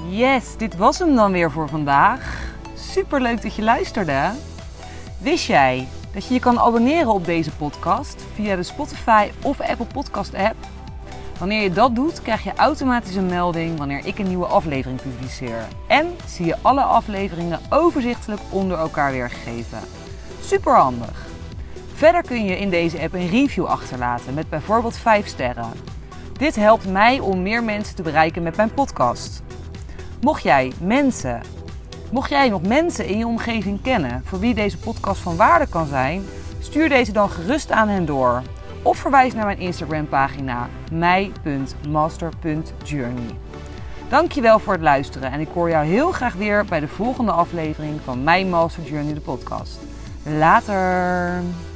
Yes, 0.03 0.57
dit 0.57 0.77
was 0.77 0.99
hem 0.99 1.15
dan 1.15 1.31
weer 1.31 1.51
voor 1.51 1.69
vandaag. 1.69 2.51
Super 2.75 3.21
leuk 3.21 3.41
dat 3.41 3.55
je 3.55 3.61
luisterde. 3.61 4.31
Wist 5.19 5.45
jij 5.45 5.87
dat 6.13 6.25
je 6.25 6.33
je 6.33 6.39
kan 6.39 6.59
abonneren 6.59 7.13
op 7.13 7.25
deze 7.25 7.51
podcast 7.51 8.25
via 8.33 8.55
de 8.55 8.63
Spotify 8.63 9.29
of 9.41 9.61
Apple 9.61 9.85
Podcast 9.85 10.33
app? 10.33 10.55
Wanneer 11.39 11.61
je 11.61 11.71
dat 11.71 11.95
doet, 11.95 12.21
krijg 12.21 12.43
je 12.43 12.53
automatisch 12.55 13.15
een 13.15 13.25
melding 13.25 13.77
wanneer 13.77 14.05
ik 14.05 14.19
een 14.19 14.27
nieuwe 14.27 14.45
aflevering 14.45 15.01
publiceer. 15.01 15.67
En 15.87 16.15
zie 16.25 16.45
je 16.45 16.57
alle 16.61 16.81
afleveringen 16.81 17.59
overzichtelijk 17.69 18.41
onder 18.49 18.77
elkaar 18.77 19.11
weergegeven. 19.11 19.79
Super 20.41 20.75
handig. 20.75 21.25
Verder 21.93 22.21
kun 22.21 22.45
je 22.45 22.59
in 22.59 22.69
deze 22.69 23.01
app 23.01 23.13
een 23.13 23.29
review 23.29 23.65
achterlaten 23.65 24.33
met 24.33 24.49
bijvoorbeeld 24.49 24.97
5 24.97 25.27
sterren. 25.27 25.71
Dit 26.37 26.55
helpt 26.55 26.89
mij 26.89 27.19
om 27.19 27.41
meer 27.41 27.63
mensen 27.63 27.95
te 27.95 28.01
bereiken 28.01 28.43
met 28.43 28.55
mijn 28.55 28.73
podcast. 28.73 29.43
Mocht 30.21 30.43
jij 30.43 30.71
mensen 30.81 31.41
Mocht 32.13 32.29
jij 32.29 32.49
nog 32.49 32.61
mensen 32.61 33.05
in 33.05 33.17
je 33.17 33.27
omgeving 33.27 33.81
kennen 33.81 34.21
voor 34.25 34.39
wie 34.39 34.53
deze 34.53 34.77
podcast 34.77 35.21
van 35.21 35.35
waarde 35.35 35.67
kan 35.67 35.85
zijn, 35.85 36.25
stuur 36.59 36.89
deze 36.89 37.11
dan 37.11 37.29
gerust 37.29 37.71
aan 37.71 37.87
hen 37.87 38.05
door. 38.05 38.41
Of 38.81 38.97
verwijs 38.97 39.33
naar 39.33 39.45
mijn 39.45 39.59
Instagram 39.59 40.07
pagina 40.07 40.69
mij.master.journey. 40.91 43.35
Dankjewel 44.09 44.59
voor 44.59 44.73
het 44.73 44.81
luisteren 44.81 45.31
en 45.31 45.39
ik 45.39 45.49
hoor 45.53 45.69
jou 45.69 45.85
heel 45.85 46.11
graag 46.11 46.33
weer 46.33 46.65
bij 46.65 46.79
de 46.79 46.87
volgende 46.87 47.31
aflevering 47.31 47.99
van 48.03 48.23
Mijn 48.23 48.49
Master 48.49 48.83
Journey 48.83 49.13
de 49.13 49.19
podcast. 49.19 49.79
Later! 50.23 51.72